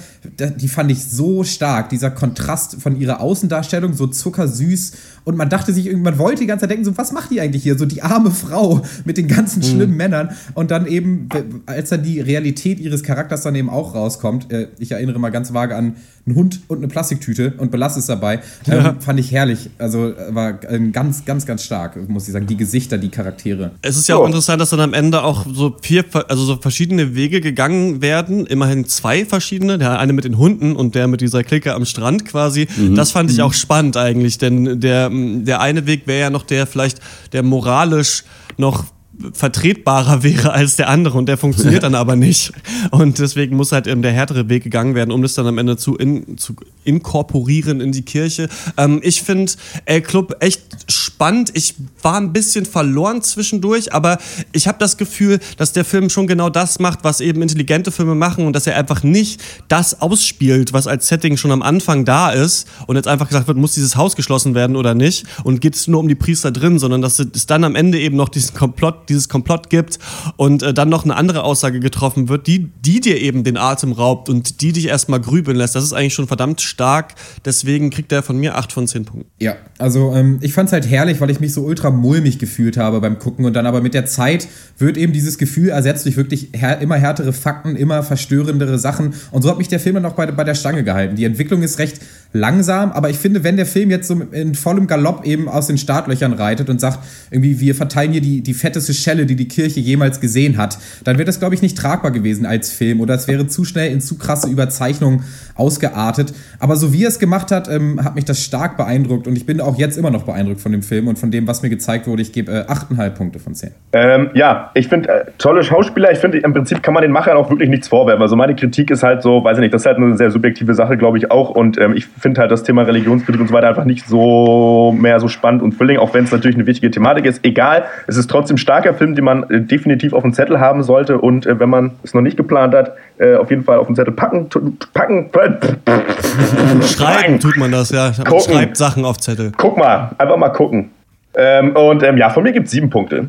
die 0.59 0.68
fand 0.68 0.90
ich 0.90 1.04
so 1.04 1.44
stark, 1.44 1.88
dieser 1.90 2.11
Kontrast 2.11 2.80
von 2.80 3.00
ihrer 3.00 3.20
Außendarstellung, 3.20 3.94
so 3.94 4.06
zuckersüß. 4.06 4.92
Und 5.24 5.37
man 5.37 5.50
dachte 5.50 5.72
sich, 5.72 5.87
irgendwann 5.87 6.18
wollte 6.18 6.40
die 6.42 6.46
ganze 6.46 6.62
Zeit 6.62 6.70
denken, 6.70 6.85
so, 6.85 6.96
was 6.96 7.12
macht 7.12 7.30
die 7.30 7.40
eigentlich 7.40 7.62
hier? 7.62 7.76
So 7.76 7.85
die 7.85 8.02
arme 8.02 8.30
Frau 8.30 8.82
mit 9.04 9.16
den 9.16 9.28
ganzen 9.28 9.62
schlimmen 9.62 9.96
Männern. 9.96 10.30
Und 10.54 10.70
dann 10.70 10.87
eben, 10.87 11.28
als 11.66 11.90
dann 11.90 12.02
die 12.02 12.20
Realität 12.20 12.78
ihres 12.80 13.02
Charakters 13.02 13.42
dann 13.42 13.54
eben 13.54 13.68
auch 13.68 13.94
rauskommt, 13.94 14.52
äh, 14.52 14.68
ich 14.78 14.92
erinnere 14.92 15.18
mal 15.18 15.30
ganz 15.30 15.52
vage 15.52 15.74
an 15.74 15.96
einen 16.26 16.35
Hund 16.35 16.61
und 16.66 16.78
eine 16.78 16.88
Plastiktüte 16.88 17.54
und 17.59 17.70
belasse 17.70 18.00
es 18.00 18.06
dabei, 18.06 18.40
ähm, 18.68 19.00
fand 19.00 19.20
ich 19.20 19.30
herrlich. 19.30 19.70
Also 19.78 20.09
äh, 20.12 20.35
war 20.35 20.59
äh, 20.64 20.78
ganz, 20.90 21.24
ganz, 21.24 21.46
ganz 21.46 21.62
stark, 21.62 22.09
muss 22.09 22.26
ich 22.26 22.32
sagen. 22.32 22.46
Die 22.46 22.56
Gesichter, 22.56 22.98
die 22.98 23.11
Charaktere. 23.11 23.72
Es 23.82 23.96
ist 23.96 24.09
ja 24.09 24.16
So. 24.16 24.22
auch 24.22 24.26
interessant, 24.26 24.61
dass 24.61 24.70
dann 24.70 24.80
am 24.80 24.94
Ende 24.94 25.22
auch 25.22 25.46
so 25.52 25.76
vier, 25.82 26.04
also 26.28 26.44
so 26.44 26.56
verschiedene 26.56 27.14
Wege 27.14 27.40
gegangen 27.40 28.02
werden. 28.02 28.46
Immerhin 28.46 28.86
zwei 28.87 29.25
verschiedene. 29.25 29.79
Der 29.79 29.99
eine 29.99 30.12
mit 30.12 30.25
den 30.25 30.38
Hunden 30.38 30.77
und 30.77 30.94
der 30.94 31.07
mit 31.07 31.20
dieser 31.20 31.44
Clique 31.44 31.75
am 31.75 31.85
Strand 31.85 32.25
quasi. 32.25 32.66
Das 32.94 33.11
fand 33.11 33.31
ich 33.31 33.42
auch 33.42 33.53
spannend 33.53 33.96
eigentlich, 33.96 34.38
denn 34.38 34.81
der, 34.81 35.11
der 35.11 35.61
eine 35.61 35.87
Weg 35.87 36.07
wäre 36.07 36.20
ja 36.20 36.31
noch 36.31 36.44
der 36.44 36.66
vielleicht, 36.66 37.01
der 37.33 37.42
moralisch 37.42 38.25
noch 38.57 38.85
vertretbarer 39.33 40.22
wäre 40.22 40.52
als 40.52 40.76
der 40.76 40.88
andere 40.88 41.18
und 41.18 41.26
der 41.26 41.37
funktioniert 41.37 41.83
dann 41.83 41.94
aber 41.94 42.16
nicht. 42.16 42.52
Und 42.90 43.18
deswegen 43.18 43.57
muss 43.57 43.72
halt 43.72 43.87
eben 43.87 44.02
der 44.02 44.12
härtere 44.12 44.48
Weg 44.48 44.64
gegangen 44.64 44.94
werden, 44.94 45.11
um 45.11 45.22
das 45.22 45.35
dann 45.35 45.46
am 45.46 45.59
Ende 45.59 45.76
zu, 45.76 45.96
in, 45.96 46.38
zu 46.38 46.55
inkorporieren 46.85 47.81
in 47.81 47.92
die 47.92 48.02
Kirche. 48.02 48.48
Ähm, 48.76 49.00
ich 49.02 49.22
finde 49.22 49.52
El 49.85 50.02
Club 50.02 50.37
echt 50.40 50.62
spannend. 50.90 51.50
Ich 51.55 51.74
war 52.02 52.16
ein 52.16 52.33
bisschen 52.33 52.66
verloren 52.66 53.22
zwischendurch, 53.22 53.92
aber 53.92 54.18
ich 54.52 54.68
habe 54.68 54.79
das 54.79 54.96
Gefühl, 54.96 55.40
dass 55.57 55.72
der 55.72 55.85
Film 55.85 56.11
schon 56.11 56.26
genau 56.26 56.50
das 56.50 56.79
macht, 56.79 57.00
was 57.02 57.20
eben 57.20 57.42
intelligente 57.42 57.90
Filme 57.90 58.14
machen 58.14 58.46
und 58.46 58.52
dass 58.52 58.66
er 58.66 58.76
einfach 58.76 59.02
nicht 59.02 59.40
das 59.68 60.00
ausspielt, 60.00 60.72
was 60.72 60.87
als 60.87 61.09
Setting 61.09 61.37
schon 61.37 61.52
am 61.52 61.62
Anfang 61.62 62.05
da 62.05 62.31
ist 62.31 62.66
und 62.87 62.96
jetzt 62.96 63.09
einfach 63.09 63.29
gesagt 63.29 63.48
wird, 63.48 63.57
muss 63.57 63.74
dieses 63.74 63.96
Haus 63.96 64.16
geschlossen 64.16 64.55
werden 64.55 64.76
oder 64.76 64.94
nicht 64.94 65.24
und 65.44 65.61
geht 65.61 65.74
es 65.74 65.88
nur 65.88 66.00
um 66.00 66.09
die 66.09 66.14
Priester 66.14 66.50
drin, 66.50 66.79
sondern 66.79 67.02
dass 67.02 67.18
es 67.18 67.46
dann 67.46 67.64
am 67.64 67.74
Ende 67.74 67.98
eben 67.98 68.16
noch 68.16 68.29
diesen 68.29 68.55
Komplott, 68.55 69.06
dieses 69.09 69.29
Komplott 69.29 69.71
gibt 69.71 69.99
und 70.37 70.62
äh, 70.62 70.75
dann 70.75 70.88
noch 70.88 71.05
eine 71.05 71.16
andere 71.16 71.42
Aussage 71.45 71.81
getroffen 71.81 72.29
wird, 72.29 72.47
die, 72.47 72.71
die 72.85 73.01
dir 73.01 73.21
eben 73.21 73.45
den 73.45 73.57
Atem 73.57 73.92
raubt 73.92 74.29
und 74.29 74.61
die 74.61 74.73
dich 74.73 74.87
erstmal 74.87 75.21
grübeln 75.21 75.57
lässt. 75.57 75.75
Das 75.75 75.85
ist 75.85 75.92
eigentlich 75.92 76.14
schon 76.14 76.27
verdammt 76.27 76.61
stark. 76.61 77.14
Deswegen 77.45 77.90
kriegt 77.90 78.12
er 78.12 78.23
von 78.23 78.38
mir 78.38 78.57
8 78.57 78.73
von 78.73 78.87
10 78.87 79.05
Punkten. 79.05 79.31
Ja, 79.40 79.57
also 79.79 80.14
ähm, 80.14 80.38
ich 80.40 80.53
fand 80.53 80.69
es 80.69 80.73
halt 80.73 80.88
herrlich, 80.88 81.21
weil 81.21 81.31
ich 81.31 81.40
mich 81.40 81.53
so 81.53 81.62
ultra 81.62 81.90
mulmig 81.90 82.38
gefühlt 82.38 82.77
habe 82.77 83.01
beim 83.01 83.19
Gucken 83.19 83.45
und 83.45 83.55
dann 83.55 83.66
aber 83.66 83.81
mit 83.81 83.95
der 83.95 84.07
Zeit 84.07 84.49
wird 84.79 84.97
eben 84.97 85.12
dieses 85.12 85.38
Gefühl 85.38 85.71
ersetzt 85.71 86.05
durch 86.05 86.16
wirklich 86.16 86.49
här 86.53 86.81
immer 86.81 86.97
härtere 86.97 87.33
Fakten, 87.33 87.77
immer 87.77 88.03
verstörendere 88.03 88.79
Sachen 88.79 89.14
und 89.31 89.42
so 89.42 89.51
hat 89.51 89.59
mich 89.59 89.69
der 89.69 89.81
Film 89.81 89.97
dann 89.97 90.07
auch 90.07 90.14
bei, 90.14 90.27
bei 90.27 90.45
der 90.45 90.55
Stange 90.55 90.85
gehalten. 90.85 91.16
Die 91.16 91.25
Entwicklung 91.25 91.62
ist 91.62 91.79
recht 91.79 92.01
langsam, 92.33 92.92
aber 92.92 93.11
ich 93.11 93.16
finde, 93.16 93.45
wenn 93.45 93.57
der 93.57 93.66
Film 93.66 93.90
jetzt 93.90 94.09
so 94.09 94.14
in 94.33 94.55
vollem 94.55 94.87
Galopp 94.87 95.25
eben 95.25 95.49
aus 95.49 95.66
den 95.66 95.79
Startlöchern 95.79 96.33
reitet 96.33 96.69
und 96.69 96.81
sagt, 96.81 97.01
irgendwie 97.31 97.61
wir 97.61 97.75
verteilen 97.75 98.12
hier 98.12 98.21
die, 98.21 98.42
die 98.42 98.55
fetteste 98.55 98.95
Schelle, 98.96 99.26
die 99.26 99.37
die 99.37 99.48
Kirche 99.48 99.80
jemals 99.80 100.20
gesehen 100.20 100.56
hat, 100.56 100.78
dann 101.04 101.18
wäre 101.18 101.26
das, 101.26 101.38
glaube 101.38 101.54
ich, 101.54 101.62
nicht 101.62 101.78
tragbar 101.78 102.11
gewesen 102.11 102.46
als 102.46 102.72
Film 102.72 103.00
oder 103.00 103.14
es 103.14 103.28
wäre 103.28 103.46
zu 103.46 103.64
schnell 103.64 103.92
in 103.92 104.00
zu 104.00 104.16
krasse 104.16 104.48
Überzeichnung 104.48 105.22
ausgeartet. 105.54 106.35
Aber 106.61 106.77
so 106.77 106.92
wie 106.92 107.03
er 107.05 107.09
es 107.09 107.19
gemacht 107.19 107.51
hat, 107.51 107.69
ähm, 107.69 108.01
hat 108.05 108.14
mich 108.14 108.25
das 108.25 108.42
stark 108.42 108.77
beeindruckt 108.77 109.27
und 109.27 109.37
ich 109.37 109.45
bin 109.45 109.61
auch 109.61 109.77
jetzt 109.77 109.99
immer 109.99 110.11
noch 110.11 110.23
beeindruckt 110.23 110.61
von 110.61 110.71
dem 110.73 110.83
Film 110.83 111.09
und 111.09 111.19
von 111.19 111.31
dem, 111.33 111.49
was 111.49 111.62
mir 111.62 111.69
gezeigt 111.71 112.07
wurde. 112.07 112.23
Ich 112.23 112.33
gebe 112.33 112.53
äh, 112.53 112.71
8,5 112.71 113.11
Punkte 113.11 113.38
von 113.40 113.55
10. 113.55 113.71
Ähm, 113.92 114.31
ja, 114.35 114.71
ich 114.75 114.88
finde, 114.88 115.09
äh, 115.09 115.25
tolle 115.38 115.64
Schauspieler. 115.64 116.12
Ich 116.12 116.19
finde, 116.19 116.38
im 116.38 116.53
Prinzip 116.53 116.83
kann 116.83 116.95
man 116.95 117.03
den 117.03 117.12
Machern 117.12 117.37
auch 117.37 117.51
wirklich 117.51 117.69
nichts 117.69 117.88
vorwerfen. 117.88 118.23
Also 118.23 118.37
meine 118.37 118.55
Kritik 118.55 118.90
ist 118.92 119.03
halt 119.03 119.23
so, 119.23 119.42
weiß 119.42 119.59
ich 119.59 119.62
nicht, 119.62 119.75
das 119.75 119.83
ist 119.83 119.87
halt 119.87 119.97
eine 119.97 120.16
sehr 120.16 120.31
subjektive 120.31 120.75
Sache, 120.75 120.97
glaube 120.97 121.19
ich 121.19 121.31
auch. 121.33 121.51
Und 121.51 121.77
ähm, 121.79 121.95
ich 121.97 122.07
finde 122.07 122.40
halt 122.40 122.51
das 122.53 122.62
Thema 122.62 122.83
Religionskritik 122.83 123.40
und 123.40 123.49
so 123.49 123.55
weiter 123.55 123.69
einfach 123.69 123.85
nicht 123.85 124.07
so 124.07 124.92
mehr 124.97 125.19
so 125.19 125.27
spannend 125.29 125.62
und 125.62 125.77
thrilling, 125.77 125.99
auch 125.99 126.14
wenn 126.14 126.25
es 126.25 126.31
natürlich 126.33 126.57
eine 126.57 126.66
wichtige 126.66 126.90
Thematik 126.90 127.25
ist. 127.27 127.45
Egal, 127.45 127.85
es 128.07 128.16
ist 128.16 128.29
trotzdem 128.31 128.57
stark 128.57 128.77
starker 128.77 128.92
Film, 128.92 129.14
den 129.14 129.25
man 129.25 129.49
äh, 129.49 129.62
definitiv 129.62 130.12
auf 130.12 130.21
dem 130.23 130.35
Zettel 130.35 130.61
haben 130.61 130.83
sollte 130.83 131.16
und 131.16 131.47
äh, 131.47 131.59
wenn 131.59 131.71
man 131.71 131.92
es 132.03 132.12
noch 132.12 132.21
nicht 132.21 132.37
geplant 132.37 132.75
hat, 132.75 132.92
äh, 133.16 133.35
auf 133.37 133.49
jeden 133.49 133.64
Fall 133.64 133.79
auf 133.79 133.87
den 133.87 133.97
Zettel 133.97 134.12
packen, 134.12 134.51
tu- 134.51 134.73
packen, 134.92 135.31
Schreiben 136.96 137.40
tut 137.40 137.56
man 137.56 137.72
das, 137.72 137.90
ja. 137.90 138.12
Man 138.16 138.26
Gucken. 138.26 138.54
schreibt 138.54 138.76
Sachen 138.76 139.04
auf 139.04 139.18
Zettel. 139.18 139.52
guck 139.56 139.76
mal, 139.76 140.11
einfach 140.18 140.37
mal 140.37 140.50
gucken. 140.50 140.90
Ähm, 141.35 141.76
und 141.76 142.02
ähm, 142.02 142.16
ja, 142.16 142.30
von 142.30 142.42
mir 142.42 142.52
gibt 142.52 142.66
es 142.66 142.72
sieben 142.72 142.90
Punkte. 142.90 143.28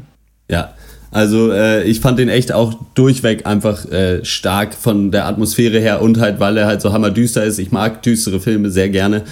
Ja, 0.50 0.74
also 1.12 1.52
äh, 1.52 1.84
ich 1.84 2.00
fand 2.00 2.20
den 2.20 2.30
echt 2.30 2.52
auch 2.52 2.74
durchweg 2.94 3.46
einfach 3.46 3.86
äh, 3.92 4.24
stark 4.24 4.74
von 4.74 5.12
der 5.12 5.26
Atmosphäre 5.26 5.80
her 5.80 6.02
und 6.02 6.20
halt, 6.20 6.40
weil 6.40 6.58
er 6.58 6.68
halt 6.68 6.82
so 6.82 6.94
hammerdüster 6.94 7.44
ist. 7.44 7.60
Ich 7.60 7.72
mag 7.72 8.02
düstere 8.04 8.40
Filme 8.40 8.70
sehr 8.70 8.90
gerne. 8.90 9.24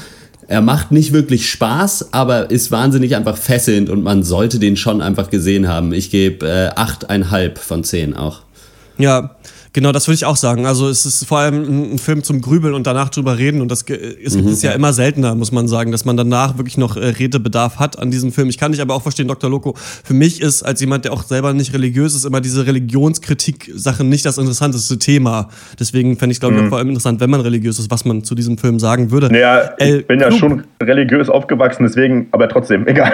Er 0.48 0.62
macht 0.62 0.92
nicht 0.92 1.12
wirklich 1.12 1.50
Spaß, 1.50 2.14
aber 2.14 2.52
ist 2.52 2.72
wahnsinnig 2.72 3.16
einfach 3.16 3.38
fesselnd 3.38 3.90
und 3.90 4.04
man 4.04 4.24
sollte 4.24 4.60
den 4.60 4.78
schon 4.78 5.02
einfach 5.02 5.30
gesehen 5.30 5.68
haben. 5.68 5.92
Ich 5.92 6.12
gebe 6.12 6.46
äh, 6.46 6.70
8,5 6.80 7.58
von 7.58 7.84
10 7.84 8.16
auch. 8.16 8.42
Ja, 8.98 9.36
genau, 9.76 9.92
das 9.92 10.08
würde 10.08 10.16
ich 10.16 10.26
auch 10.26 10.38
sagen. 10.38 10.66
Also 10.66 10.90
es 10.90 11.06
ist 11.06 11.26
vor 11.26 11.40
allem 11.40 11.94
ein 11.94 11.98
Film 12.00 12.24
zum 12.24 12.42
Grübeln 12.42 12.74
und 12.74 12.88
danach 12.88 13.10
drüber 13.10 13.38
reden 13.38 13.62
und 13.62 13.70
das 13.70 13.82
ist, 13.82 14.36
ist 14.36 14.64
ja 14.64 14.72
immer 14.72 14.94
seltener, 14.94 15.36
muss 15.36 15.52
man 15.52 15.68
sagen, 15.68 15.92
dass 15.92 16.06
man 16.06 16.18
danach 16.18 16.58
wirklich 16.58 16.78
noch 16.78 16.96
äh, 16.98 17.08
Redebedarf 17.08 17.78
hat 17.78 18.00
an 18.00 18.10
diesem 18.10 18.32
Film. 18.32 18.50
Ich 18.50 18.58
kann 18.58 18.72
dich 18.72 18.82
aber 18.82 18.96
auch 18.96 19.02
verstehen, 19.02 19.28
Dr. 19.28 19.50
Loco. 19.50 19.76
Für 19.76 20.14
mich 20.14 20.42
ist, 20.42 20.64
als 20.64 20.80
jemand, 20.80 21.06
der 21.06 21.14
auch 21.14 21.24
selber 21.24 21.54
nicht 21.54 21.74
religiös 21.74 22.16
ist, 22.16 22.26
immer 22.26 22.42
diese 22.42 22.66
Religionskritik-Sache 22.66 24.04
nicht 24.04 24.26
das 24.26 24.38
interessanteste 24.38 24.98
Thema. 24.98 25.50
Deswegen 25.80 26.18
fände 26.18 26.32
ich, 26.32 26.40
glaube 26.40 26.56
ich, 26.56 26.62
auch 26.62 26.70
vor 26.70 26.78
allem 26.78 26.90
interessant, 26.90 27.20
wenn 27.20 27.30
man 27.30 27.42
religiös 27.42 27.78
ist, 27.78 27.92
was 27.92 28.06
man 28.06 28.24
zu 28.24 28.34
diesem 28.34 28.58
Film 28.58 28.80
sagen 28.80 29.12
würde. 29.12 29.30
Naja, 29.30 29.74
El 29.78 30.00
ich 30.00 30.08
bin 30.08 30.22
ja 30.22 30.32
schon 30.32 30.64
religiös 30.82 31.30
aufgewachsen, 31.30 31.84
deswegen, 31.84 32.28
aber 32.32 32.48
trotzdem, 32.48 32.88
egal. 32.88 33.12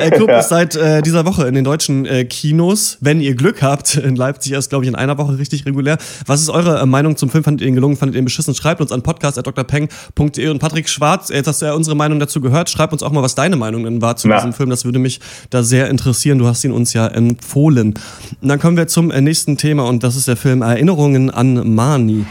El 0.00 0.10
Club 0.10 0.30
ist 0.30 0.48
seit 0.48 0.74
äh, 0.74 1.00
dieser 1.02 1.24
Woche 1.24 1.46
in 1.46 1.54
den 1.54 1.64
deutschen 1.64 2.06
äh, 2.06 2.24
Kinos. 2.24 2.98
Wenn 3.00 3.20
ihr 3.20 3.36
Glück 3.36 3.62
habt, 3.62 3.94
in 4.02 4.16
Leipzig 4.16 4.52
erst, 4.52 4.70
glaube 4.70 4.84
ich, 4.84 4.88
in 4.88 4.96
einer 4.96 5.16
Woche 5.16 5.38
richtig 5.38 5.64
regulär. 5.64 5.91
Was 6.26 6.40
ist 6.40 6.50
eure 6.50 6.80
äh, 6.80 6.86
Meinung 6.86 7.16
zum 7.16 7.30
Film? 7.30 7.44
Fandet 7.44 7.62
ihr 7.62 7.68
ihn 7.68 7.74
gelungen? 7.74 7.96
Fandet 7.96 8.16
ihr 8.16 8.20
ihn 8.20 8.24
beschissen? 8.24 8.54
Schreibt 8.54 8.80
uns 8.80 8.92
an 8.92 9.02
podcast.drpeng.de 9.02 10.48
und 10.48 10.58
Patrick 10.58 10.88
Schwarz, 10.88 11.28
jetzt 11.30 11.46
hast 11.46 11.62
du 11.62 11.66
ja 11.66 11.74
unsere 11.74 11.96
Meinung 11.96 12.18
dazu 12.18 12.40
gehört. 12.40 12.70
Schreib 12.70 12.92
uns 12.92 13.02
auch 13.02 13.12
mal, 13.12 13.22
was 13.22 13.34
deine 13.34 13.56
Meinung 13.56 13.84
denn 13.84 14.02
war 14.02 14.16
zu 14.16 14.28
Na. 14.28 14.36
diesem 14.36 14.52
Film. 14.52 14.70
Das 14.70 14.84
würde 14.84 14.98
mich 14.98 15.20
da 15.50 15.62
sehr 15.62 15.88
interessieren. 15.88 16.38
Du 16.38 16.46
hast 16.46 16.64
ihn 16.64 16.72
uns 16.72 16.92
ja 16.92 17.06
empfohlen. 17.06 17.94
Und 18.40 18.48
dann 18.48 18.58
kommen 18.58 18.76
wir 18.76 18.86
zum 18.86 19.10
äh, 19.10 19.20
nächsten 19.20 19.56
Thema 19.56 19.84
und 19.84 20.02
das 20.02 20.16
ist 20.16 20.28
der 20.28 20.36
Film 20.36 20.62
Erinnerungen 20.62 21.30
an 21.30 21.74
Mani. 21.74 22.24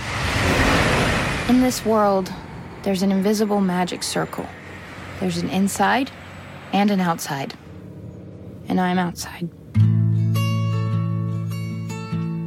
In 1.49 1.61
this 1.61 1.85
world, 1.85 2.31
there's 2.83 3.03
an 3.03 3.11
invisible 3.11 3.59
magic 3.59 4.03
circle. 4.03 4.45
There's 5.19 5.41
an 5.41 5.49
inside 5.49 6.11
and 6.73 6.91
an 6.91 7.01
outside. 7.01 7.53
And 8.69 8.79
I'm 8.79 8.97
outside. 8.97 9.49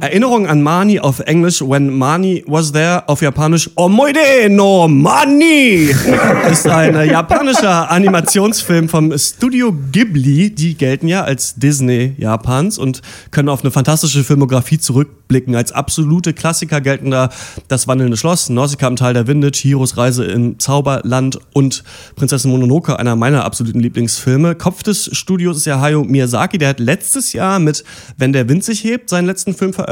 Erinnerung 0.01 0.45
an 0.45 0.61
Mani 0.61 0.99
auf 0.99 1.21
Englisch 1.21 1.61
When 1.61 1.97
Mani 1.97 2.43
Was 2.47 2.73
There, 2.73 3.07
auf 3.07 3.21
Japanisch 3.21 3.69
Omoide 3.75 4.49
no 4.49 4.89
Mani 4.89 5.89
ist 6.51 6.67
ein 6.67 7.09
japanischer 7.09 7.89
Animationsfilm 7.89 8.89
vom 8.89 9.17
Studio 9.17 9.73
Ghibli. 9.93 10.53
Die 10.53 10.75
gelten 10.75 11.07
ja 11.07 11.23
als 11.23 11.55
Disney 11.55 12.13
Japans 12.17 12.77
und 12.77 13.01
können 13.31 13.47
auf 13.47 13.61
eine 13.61 13.71
fantastische 13.71 14.25
Filmografie 14.25 14.79
zurückblicken. 14.79 15.55
Als 15.55 15.71
absolute 15.71 16.33
Klassiker 16.33 16.81
gelten 16.81 17.11
da 17.11 17.29
Das 17.69 17.87
wandelnde 17.87 18.17
Schloss, 18.17 18.49
Nausicaa 18.49 18.89
im 18.89 18.97
Tal 18.97 19.13
der 19.13 19.27
Winde, 19.27 19.51
Chihiros 19.51 19.95
Reise 19.95 20.25
im 20.25 20.59
Zauberland 20.59 21.39
und 21.53 21.85
Prinzessin 22.17 22.51
Mononoke, 22.51 22.99
einer 22.99 23.15
meiner 23.15 23.45
absoluten 23.45 23.79
Lieblingsfilme. 23.79 24.55
Kopf 24.55 24.83
des 24.83 25.09
Studios 25.13 25.55
ist 25.55 25.65
ja 25.65 25.79
Hayao 25.79 26.03
Miyazaki, 26.03 26.57
der 26.57 26.69
hat 26.69 26.81
letztes 26.81 27.31
Jahr 27.31 27.59
mit 27.59 27.85
Wenn 28.17 28.33
der 28.33 28.49
Wind 28.49 28.65
sich 28.65 28.83
hebt 28.83 29.09
seinen 29.09 29.25
letzten 29.25 29.53
Film 29.53 29.71
veröffentlicht 29.71 29.84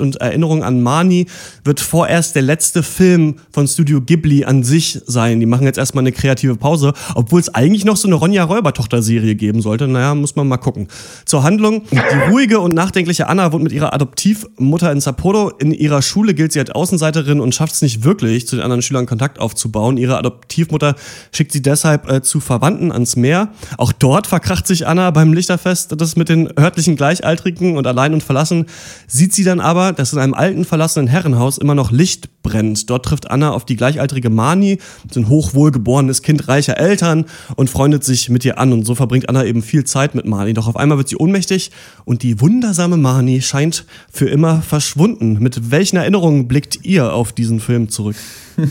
und 0.00 0.16
Erinnerung 0.16 0.62
an 0.62 0.82
Mani 0.82 1.26
wird 1.64 1.80
vorerst 1.80 2.34
der 2.34 2.42
letzte 2.42 2.82
Film 2.82 3.36
von 3.50 3.66
Studio 3.66 4.00
Ghibli 4.00 4.44
an 4.44 4.62
sich 4.62 5.00
sein. 5.06 5.40
Die 5.40 5.46
machen 5.46 5.64
jetzt 5.64 5.78
erstmal 5.78 6.02
eine 6.02 6.12
kreative 6.12 6.56
Pause, 6.56 6.92
obwohl 7.14 7.40
es 7.40 7.54
eigentlich 7.54 7.84
noch 7.84 7.96
so 7.96 8.08
eine 8.08 8.14
Ronja 8.14 8.44
Räuber-Tochter-Serie 8.44 9.34
geben 9.34 9.62
sollte. 9.62 9.88
Naja, 9.88 10.14
muss 10.14 10.36
man 10.36 10.48
mal 10.48 10.58
gucken. 10.58 10.88
Zur 11.24 11.42
Handlung. 11.42 11.82
Die 11.90 11.98
ruhige 12.30 12.60
und 12.60 12.74
nachdenkliche 12.74 13.28
Anna 13.28 13.52
wohnt 13.52 13.64
mit 13.64 13.72
ihrer 13.72 13.92
Adoptivmutter 13.92 14.92
in 14.92 15.00
Sapporo. 15.00 15.50
In 15.58 15.72
ihrer 15.72 16.02
Schule 16.02 16.34
gilt 16.34 16.52
sie 16.52 16.60
als 16.60 16.70
Außenseiterin 16.70 17.40
und 17.40 17.54
schafft 17.54 17.74
es 17.74 17.82
nicht 17.82 18.04
wirklich, 18.04 18.46
zu 18.46 18.56
den 18.56 18.62
anderen 18.62 18.82
Schülern 18.82 19.06
Kontakt 19.06 19.38
aufzubauen. 19.38 19.96
Ihre 19.96 20.18
Adoptivmutter 20.18 20.94
schickt 21.32 21.52
sie 21.52 21.62
deshalb 21.62 22.10
äh, 22.10 22.22
zu 22.22 22.40
Verwandten 22.40 22.92
ans 22.92 23.16
Meer. 23.16 23.52
Auch 23.76 23.92
dort 23.92 24.26
verkracht 24.26 24.66
sich 24.66 24.86
Anna 24.86 25.10
beim 25.10 25.32
Lichterfest. 25.32 26.00
Das 26.00 26.16
mit 26.16 26.28
den 26.28 26.48
örtlichen 26.58 26.96
Gleichaltrigen 26.96 27.76
und 27.76 27.86
allein 27.86 28.12
und 28.12 28.22
verlassen 28.22 28.66
sieht 29.06 29.34
sie 29.34 29.39
dann 29.44 29.60
aber, 29.60 29.92
dass 29.92 30.12
in 30.12 30.18
einem 30.18 30.34
alten 30.34 30.64
verlassenen 30.64 31.08
Herrenhaus 31.08 31.58
immer 31.58 31.74
noch 31.74 31.90
Licht 31.90 32.42
brennt. 32.42 32.88
Dort 32.90 33.04
trifft 33.04 33.30
Anna 33.30 33.52
auf 33.52 33.64
die 33.64 33.76
gleichaltrige 33.76 34.30
Mani, 34.30 34.78
so 35.10 35.20
ein 35.20 35.28
hochwohlgeborenes 35.28 36.22
Kind 36.22 36.48
reicher 36.48 36.78
Eltern 36.78 37.26
und 37.56 37.70
freundet 37.70 38.04
sich 38.04 38.28
mit 38.28 38.44
ihr 38.44 38.58
an. 38.58 38.72
Und 38.72 38.84
so 38.84 38.94
verbringt 38.94 39.28
Anna 39.28 39.44
eben 39.44 39.62
viel 39.62 39.84
Zeit 39.84 40.14
mit 40.14 40.26
Mani. 40.26 40.54
Doch 40.54 40.66
auf 40.66 40.76
einmal 40.76 40.98
wird 40.98 41.08
sie 41.08 41.16
ohnmächtig 41.16 41.70
und 42.04 42.22
die 42.22 42.40
wundersame 42.40 42.96
Mani 42.96 43.42
scheint 43.42 43.84
für 44.10 44.28
immer 44.28 44.62
verschwunden. 44.62 45.38
Mit 45.40 45.70
welchen 45.70 45.96
Erinnerungen 45.96 46.48
blickt 46.48 46.84
ihr 46.84 47.12
auf 47.12 47.32
diesen 47.32 47.60
Film 47.60 47.88
zurück? 47.88 48.16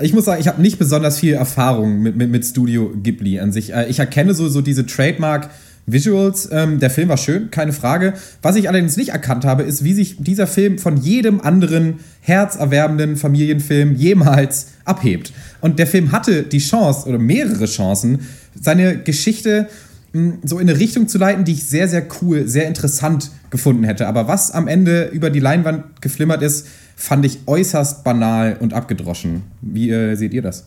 Ich 0.00 0.14
muss 0.14 0.24
sagen, 0.24 0.40
ich 0.40 0.48
habe 0.48 0.62
nicht 0.62 0.78
besonders 0.78 1.18
viel 1.18 1.34
Erfahrung 1.34 2.00
mit, 2.00 2.16
mit, 2.16 2.30
mit 2.30 2.44
Studio 2.44 2.90
Ghibli 3.02 3.38
an 3.38 3.52
sich. 3.52 3.72
Äh, 3.72 3.88
Ich 3.90 3.98
erkenne 3.98 4.34
so, 4.34 4.48
so 4.48 4.62
diese 4.62 4.86
Trademark 4.86 5.50
Visuals. 5.86 6.48
Ähm, 6.50 6.80
der 6.80 6.90
Film 6.90 7.08
war 7.08 7.16
schön, 7.16 7.50
keine 7.50 7.72
Frage. 7.72 8.14
Was 8.42 8.56
ich 8.56 8.68
allerdings 8.68 8.96
nicht 8.96 9.10
erkannt 9.10 9.44
habe, 9.44 9.62
ist, 9.62 9.84
wie 9.84 9.94
sich 9.94 10.16
dieser 10.18 10.46
Film 10.46 10.78
von 10.78 10.96
jedem 10.96 11.40
anderen 11.40 12.00
herzerwerbenden 12.20 13.16
Familienfilm 13.16 13.94
jemals 13.94 14.68
abhebt. 14.84 15.32
Und 15.60 15.78
der 15.78 15.86
Film 15.86 16.12
hatte 16.12 16.42
die 16.42 16.58
Chance 16.58 17.08
oder 17.08 17.18
mehrere 17.18 17.66
Chancen, 17.66 18.20
seine 18.60 18.98
Geschichte 18.98 19.68
mh, 20.12 20.38
so 20.44 20.58
in 20.58 20.68
eine 20.68 20.78
Richtung 20.78 21.08
zu 21.08 21.18
leiten, 21.18 21.44
die 21.44 21.52
ich 21.52 21.64
sehr, 21.64 21.88
sehr 21.88 22.06
cool, 22.22 22.48
sehr 22.48 22.66
interessant 22.66 23.30
gefunden 23.50 23.84
hätte. 23.84 24.06
Aber 24.06 24.26
was 24.26 24.50
am 24.50 24.68
Ende 24.68 25.06
über 25.06 25.30
die 25.30 25.40
Leinwand 25.40 26.00
geflimmert 26.00 26.42
ist, 26.42 26.66
fand 26.96 27.26
ich 27.26 27.40
äußerst 27.46 28.04
banal 28.04 28.56
und 28.60 28.72
abgedroschen. 28.72 29.42
Wie 29.60 29.90
äh, 29.90 30.14
seht 30.14 30.32
ihr 30.32 30.42
das? 30.42 30.66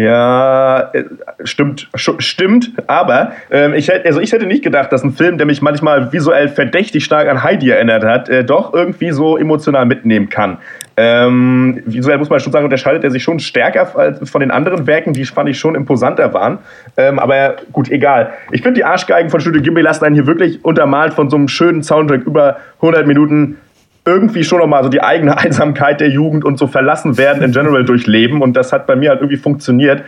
Ja, 0.00 0.92
äh, 0.94 1.04
stimmt, 1.44 1.90
stimmt, 1.94 2.72
aber 2.86 3.32
ähm, 3.50 3.74
ich, 3.74 3.88
hätte, 3.88 4.06
also 4.06 4.18
ich 4.18 4.32
hätte 4.32 4.46
nicht 4.46 4.64
gedacht, 4.64 4.90
dass 4.92 5.04
ein 5.04 5.12
Film, 5.12 5.36
der 5.36 5.46
mich 5.46 5.60
manchmal 5.60 6.10
visuell 6.10 6.48
verdächtig 6.48 7.04
stark 7.04 7.28
an 7.28 7.42
Heidi 7.42 7.68
erinnert 7.68 8.02
hat, 8.02 8.30
äh, 8.30 8.42
doch 8.42 8.72
irgendwie 8.72 9.10
so 9.10 9.36
emotional 9.36 9.84
mitnehmen 9.84 10.30
kann. 10.30 10.56
Ähm, 10.96 11.82
visuell 11.84 12.16
muss 12.16 12.30
man 12.30 12.40
schon 12.40 12.50
sagen, 12.50 12.64
unterscheidet 12.64 13.04
er 13.04 13.10
sich 13.10 13.22
schon 13.22 13.40
stärker 13.40 14.16
von 14.24 14.40
den 14.40 14.50
anderen 14.50 14.86
Werken, 14.86 15.12
die 15.12 15.26
fand 15.26 15.50
ich 15.50 15.58
schon 15.58 15.74
imposanter 15.74 16.32
waren. 16.32 16.60
Ähm, 16.96 17.18
aber 17.18 17.56
gut, 17.70 17.90
egal. 17.90 18.32
Ich 18.52 18.62
finde, 18.62 18.78
die 18.78 18.84
Arschgeigen 18.84 19.28
von 19.28 19.40
Studio 19.40 19.60
Ghibli 19.60 19.82
lassen 19.82 20.06
einen 20.06 20.14
hier 20.14 20.26
wirklich 20.26 20.64
untermalt 20.64 21.12
von 21.12 21.28
so 21.28 21.36
einem 21.36 21.48
schönen 21.48 21.82
Soundtrack 21.82 22.22
über 22.22 22.56
100 22.80 23.06
Minuten 23.06 23.58
irgendwie 24.04 24.44
schon 24.44 24.58
nochmal 24.58 24.82
so 24.82 24.88
die 24.88 25.02
eigene 25.02 25.38
Einsamkeit 25.38 26.00
der 26.00 26.08
Jugend 26.08 26.44
und 26.44 26.58
so 26.58 26.66
verlassen 26.66 27.18
werden 27.18 27.42
in 27.42 27.52
general 27.52 27.84
durchleben. 27.84 28.42
Und 28.42 28.56
das 28.56 28.72
hat 28.72 28.86
bei 28.86 28.96
mir 28.96 29.10
halt 29.10 29.20
irgendwie 29.20 29.36
funktioniert. 29.36 30.02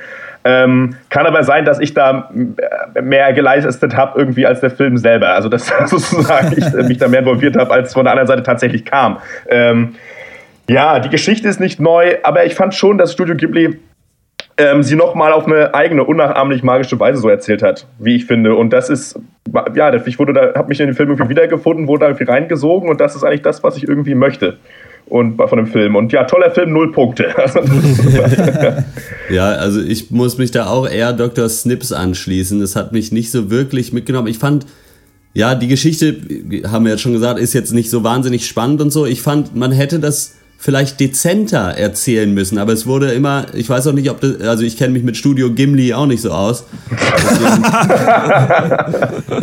Ähm, 0.44 0.96
kann 1.09 1.26
aber 1.26 1.44
sein, 1.44 1.64
dass 1.64 1.78
ich 1.78 1.94
da 1.94 2.31
äh, 2.94 3.00
mehr 3.00 3.33
geleistet 3.33 3.96
habe 3.96 4.18
irgendwie 4.18 4.44
als 4.44 4.61
der 4.61 4.70
Film 4.70 4.96
selber. 4.96 5.28
Also 5.28 5.48
dass 5.48 5.66
sozusagen 5.87 6.52
ich 6.57 6.74
äh, 6.74 6.83
mich 6.83 6.98
da 6.98 7.09
mehr 7.09 7.20
involviert 7.20 7.57
habe, 7.57 7.70
als 7.72 7.92
von 7.92 8.05
der 8.05 8.12
anderen 8.12 8.26
Seite 8.26 8.42
tatsächlich 8.42 8.85
kam. 8.85 9.18
Ähm, 9.48 9.94
ja, 10.68 10.98
die 11.00 11.11
Geschichte 11.11 11.48
ist 11.48 11.61
nicht 11.61 11.81
neu, 11.81 12.16
aber 12.22 12.44
ich 12.44 12.55
fand 12.55 12.74
schon, 12.74 12.98
dass 12.98 13.12
Studio 13.12 13.37
Ghibli 13.37 13.78
ähm, 14.62 14.83
sie 14.83 14.96
nochmal 14.96 15.33
auf 15.33 15.46
eine 15.46 15.75
eigene, 15.75 16.05
unnachahmlich 16.05 16.62
magische 16.62 16.98
Weise 17.01 17.20
so 17.20 17.29
erzählt 17.29 17.62
hat, 17.62 17.87
wie 17.98 18.16
ich 18.16 18.27
finde. 18.27 18.55
Und 18.55 18.70
das 18.70 18.88
ist, 18.88 19.18
ja, 19.75 19.92
ich 19.94 20.18
wurde 20.18 20.33
da, 20.33 20.55
habe 20.55 20.68
mich 20.68 20.81
in 20.81 20.87
den 20.87 20.94
Film 20.94 21.11
irgendwie 21.11 21.31
wiedergefunden, 21.31 21.88
wurde 21.88 22.01
da 22.01 22.07
irgendwie 22.09 22.31
reingesogen 22.31 22.88
und 22.88 23.01
das 23.01 23.16
ist 23.16 23.25
eigentlich 23.25 23.42
das, 23.42 23.62
was 23.62 23.77
ich 23.77 23.88
irgendwie 23.88 24.14
möchte. 24.14 24.59
Und 25.07 25.37
von 25.37 25.59
dem 25.59 25.66
Film. 25.66 25.96
Und 25.96 26.12
ja, 26.12 26.25
toller 26.25 26.53
Film, 26.53 26.72
null 26.72 26.92
Punkte. 26.92 27.35
Also, 27.37 27.61
Ja, 29.31 29.48
also 29.51 29.81
ich 29.81 30.11
muss 30.11 30.38
mich 30.38 30.53
da 30.53 30.68
auch 30.68 30.88
eher 30.88 31.12
Dr. 31.12 31.48
Snips 31.48 31.92
anschließen. 31.92 32.61
Das 32.61 32.77
hat 32.77 32.92
mich 32.92 33.12
nicht 33.12 33.31
so 33.31 33.51
wirklich 33.51 33.92
mitgenommen. 33.92 34.29
Ich 34.29 34.38
fand, 34.38 34.64
ja, 35.35 35.55
die 35.55 35.68
Geschichte, 35.68 36.16
haben 36.70 36.85
wir 36.85 36.92
jetzt 36.92 37.03
schon 37.03 37.12
gesagt, 37.12 37.40
ist 37.40 37.53
jetzt 37.53 37.72
nicht 37.72 37.90
so 37.90 38.05
wahnsinnig 38.05 38.46
spannend 38.46 38.81
und 38.81 38.90
so. 38.90 39.05
Ich 39.05 39.22
fand, 39.22 39.57
man 39.57 39.72
hätte 39.72 39.98
das 39.98 40.37
vielleicht 40.62 41.01
dezenter 41.01 41.77
erzählen 41.77 42.33
müssen, 42.33 42.57
aber 42.57 42.72
es 42.72 42.87
wurde 42.87 43.11
immer, 43.11 43.46
ich 43.53 43.68
weiß 43.68 43.88
auch 43.88 43.92
nicht, 43.92 44.09
ob 44.11 44.20
das, 44.20 44.40
also 44.42 44.62
ich 44.62 44.77
kenne 44.77 44.92
mich 44.92 45.03
mit 45.03 45.16
Studio 45.16 45.53
Gimli 45.53 45.92
auch 45.92 46.07
nicht 46.07 46.22
so 46.22 46.31
aus. 46.31 46.62
Deswegen, 46.88 47.64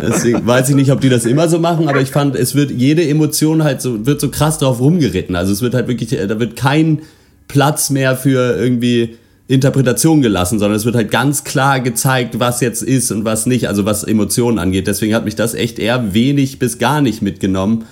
deswegen 0.00 0.46
weiß 0.46 0.70
ich 0.70 0.76
nicht, 0.76 0.90
ob 0.90 1.02
die 1.02 1.10
das 1.10 1.26
immer 1.26 1.46
so 1.46 1.58
machen, 1.58 1.90
aber 1.90 2.00
ich 2.00 2.10
fand, 2.10 2.36
es 2.36 2.54
wird 2.54 2.70
jede 2.70 3.06
Emotion 3.06 3.62
halt 3.62 3.82
so, 3.82 4.06
wird 4.06 4.18
so 4.18 4.30
krass 4.30 4.56
drauf 4.56 4.80
rumgeritten. 4.80 5.36
Also 5.36 5.52
es 5.52 5.60
wird 5.60 5.74
halt 5.74 5.88
wirklich, 5.88 6.08
da 6.08 6.40
wird 6.40 6.56
kein 6.56 7.02
Platz 7.48 7.90
mehr 7.90 8.16
für 8.16 8.56
irgendwie 8.56 9.18
Interpretation 9.46 10.22
gelassen, 10.22 10.58
sondern 10.58 10.78
es 10.78 10.86
wird 10.86 10.94
halt 10.94 11.10
ganz 11.10 11.44
klar 11.44 11.80
gezeigt, 11.80 12.40
was 12.40 12.62
jetzt 12.62 12.82
ist 12.82 13.12
und 13.12 13.26
was 13.26 13.44
nicht, 13.44 13.68
also 13.68 13.84
was 13.84 14.04
Emotionen 14.04 14.58
angeht. 14.58 14.86
Deswegen 14.86 15.14
hat 15.14 15.26
mich 15.26 15.36
das 15.36 15.52
echt 15.52 15.78
eher 15.78 16.14
wenig 16.14 16.58
bis 16.58 16.78
gar 16.78 17.02
nicht 17.02 17.20
mitgenommen. 17.20 17.84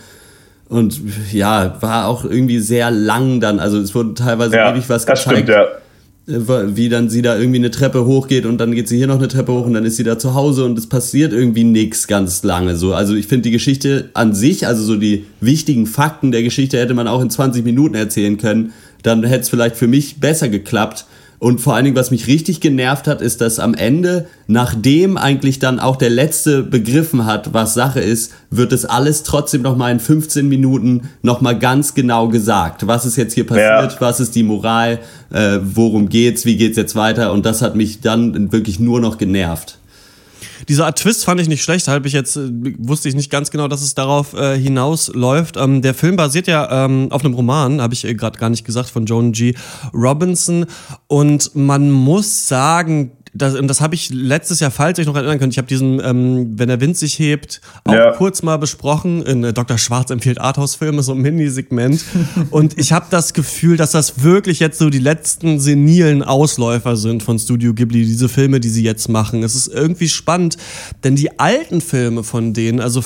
Und 0.68 1.00
ja, 1.32 1.76
war 1.80 2.06
auch 2.08 2.24
irgendwie 2.24 2.58
sehr 2.58 2.90
lang 2.90 3.40
dann. 3.40 3.58
Also 3.58 3.78
es 3.78 3.94
wurde 3.94 4.14
teilweise 4.14 4.56
Ja, 4.56 4.70
ewig 4.72 4.88
was 4.88 5.06
das 5.06 5.18
gezeigt. 5.24 5.48
stimmt, 5.48 5.48
ja. 5.48 5.62
Äh, 6.28 6.76
Wie 6.76 6.90
dann 6.90 7.08
sie 7.08 7.22
da 7.22 7.38
irgendwie 7.38 7.58
eine 7.58 7.70
Treppe 7.70 8.04
hochgeht 8.04 8.44
und 8.44 8.58
dann 8.58 8.72
geht 8.72 8.86
sie 8.86 8.98
hier 8.98 9.06
noch 9.06 9.16
eine 9.16 9.28
Treppe 9.28 9.52
hoch 9.52 9.64
und 9.64 9.72
dann 9.72 9.86
ist 9.86 9.96
sie 9.96 10.04
da 10.04 10.18
zu 10.18 10.34
Hause 10.34 10.64
und 10.66 10.76
es 10.76 10.86
passiert 10.86 11.32
irgendwie 11.32 11.64
nichts 11.64 12.06
ganz 12.06 12.42
lange 12.42 12.76
so. 12.76 12.92
Also 12.92 13.14
ich 13.14 13.26
finde 13.26 13.44
die 13.44 13.50
Geschichte 13.50 14.10
an 14.12 14.34
sich, 14.34 14.66
also 14.66 14.82
so 14.82 14.96
die 14.96 15.24
wichtigen 15.40 15.86
Fakten 15.86 16.32
der 16.32 16.42
Geschichte 16.42 16.78
hätte 16.78 16.92
man 16.92 17.08
auch 17.08 17.22
in 17.22 17.30
20 17.30 17.64
Minuten 17.64 17.94
erzählen 17.94 18.36
können. 18.36 18.72
Dann 19.02 19.22
hätte 19.24 19.40
es 19.40 19.48
vielleicht 19.48 19.76
für 19.76 19.86
mich 19.86 20.20
besser 20.20 20.48
geklappt. 20.50 21.06
Und 21.38 21.60
vor 21.60 21.74
allen 21.74 21.84
Dingen, 21.84 21.96
was 21.96 22.10
mich 22.10 22.26
richtig 22.26 22.60
genervt 22.60 23.06
hat, 23.06 23.22
ist, 23.22 23.40
dass 23.40 23.60
am 23.60 23.74
Ende, 23.74 24.26
nachdem 24.48 25.16
eigentlich 25.16 25.60
dann 25.60 25.78
auch 25.78 25.94
der 25.94 26.10
Letzte 26.10 26.64
begriffen 26.64 27.26
hat, 27.26 27.54
was 27.54 27.74
Sache 27.74 28.00
ist, 28.00 28.32
wird 28.50 28.72
es 28.72 28.84
alles 28.84 29.22
trotzdem 29.22 29.62
nochmal 29.62 29.92
in 29.92 30.00
15 30.00 30.48
Minuten 30.48 31.10
nochmal 31.22 31.56
ganz 31.56 31.94
genau 31.94 32.28
gesagt. 32.28 32.86
Was 32.88 33.06
ist 33.06 33.16
jetzt 33.16 33.34
hier 33.34 33.46
passiert? 33.46 33.92
Ja. 33.92 34.00
Was 34.00 34.18
ist 34.18 34.34
die 34.34 34.42
Moral? 34.42 34.98
Äh, 35.30 35.58
worum 35.62 36.08
geht's? 36.08 36.44
Wie 36.44 36.56
geht's 36.56 36.76
jetzt 36.76 36.96
weiter? 36.96 37.32
Und 37.32 37.46
das 37.46 37.62
hat 37.62 37.76
mich 37.76 38.00
dann 38.00 38.50
wirklich 38.50 38.80
nur 38.80 39.00
noch 39.00 39.16
genervt. 39.16 39.78
Diese 40.66 40.84
Art 40.84 40.98
Twist 40.98 41.24
fand 41.24 41.40
ich 41.40 41.48
nicht 41.48 41.62
schlecht, 41.62 41.88
halb 41.88 42.06
ich 42.06 42.12
jetzt, 42.12 42.36
äh, 42.36 42.50
wusste 42.78 43.08
ich 43.08 43.14
nicht 43.14 43.30
ganz 43.30 43.50
genau, 43.50 43.68
dass 43.68 43.82
es 43.82 43.94
darauf 43.94 44.34
äh, 44.34 44.58
hinausläuft. 44.58 45.56
Ähm, 45.56 45.82
der 45.82 45.94
Film 45.94 46.16
basiert 46.16 46.46
ja 46.46 46.84
ähm, 46.84 47.08
auf 47.10 47.24
einem 47.24 47.34
Roman, 47.34 47.80
habe 47.80 47.94
ich 47.94 48.04
äh, 48.04 48.14
gerade 48.14 48.38
gar 48.38 48.50
nicht 48.50 48.64
gesagt, 48.64 48.90
von 48.90 49.06
Joan 49.06 49.32
G. 49.32 49.54
Robinson. 49.92 50.66
Und 51.06 51.54
man 51.54 51.90
muss 51.90 52.48
sagen, 52.48 53.12
das, 53.38 53.54
und 53.54 53.68
das 53.68 53.80
habe 53.80 53.94
ich 53.94 54.10
letztes 54.10 54.60
Jahr, 54.60 54.70
falls 54.70 54.98
ihr 54.98 55.02
euch 55.02 55.06
noch 55.06 55.16
erinnern 55.16 55.38
könnt, 55.38 55.52
ich 55.54 55.58
habe 55.58 55.68
diesen, 55.68 56.00
ähm, 56.04 56.58
wenn 56.58 56.68
der 56.68 56.80
Wind 56.80 56.96
sich 56.96 57.18
hebt, 57.18 57.60
auch 57.84 57.92
Ja. 57.94 58.12
kurz 58.12 58.42
mal 58.42 58.56
besprochen. 58.58 59.22
In 59.22 59.44
äh, 59.44 59.52
Dr. 59.52 59.78
Schwarz 59.78 60.10
empfiehlt 60.10 60.40
Arthouse-Filme, 60.40 61.02
so 61.02 61.12
ein 61.12 61.18
Minisegment. 61.18 62.04
und 62.50 62.78
ich 62.78 62.92
habe 62.92 63.06
das 63.10 63.32
Gefühl, 63.32 63.76
dass 63.76 63.92
das 63.92 64.22
wirklich 64.22 64.60
jetzt 64.60 64.78
so 64.78 64.90
die 64.90 64.98
letzten 64.98 65.60
senilen 65.60 66.22
Ausläufer 66.22 66.96
sind 66.96 67.22
von 67.22 67.38
Studio 67.38 67.74
Ghibli, 67.74 68.04
diese 68.04 68.28
Filme, 68.28 68.60
die 68.60 68.68
sie 68.68 68.82
jetzt 68.82 69.08
machen. 69.08 69.42
Es 69.42 69.54
ist 69.54 69.68
irgendwie 69.68 70.08
spannend, 70.08 70.56
denn 71.04 71.16
die 71.16 71.38
alten 71.38 71.80
Filme 71.80 72.24
von 72.24 72.52
denen, 72.54 72.80
also 72.80 73.02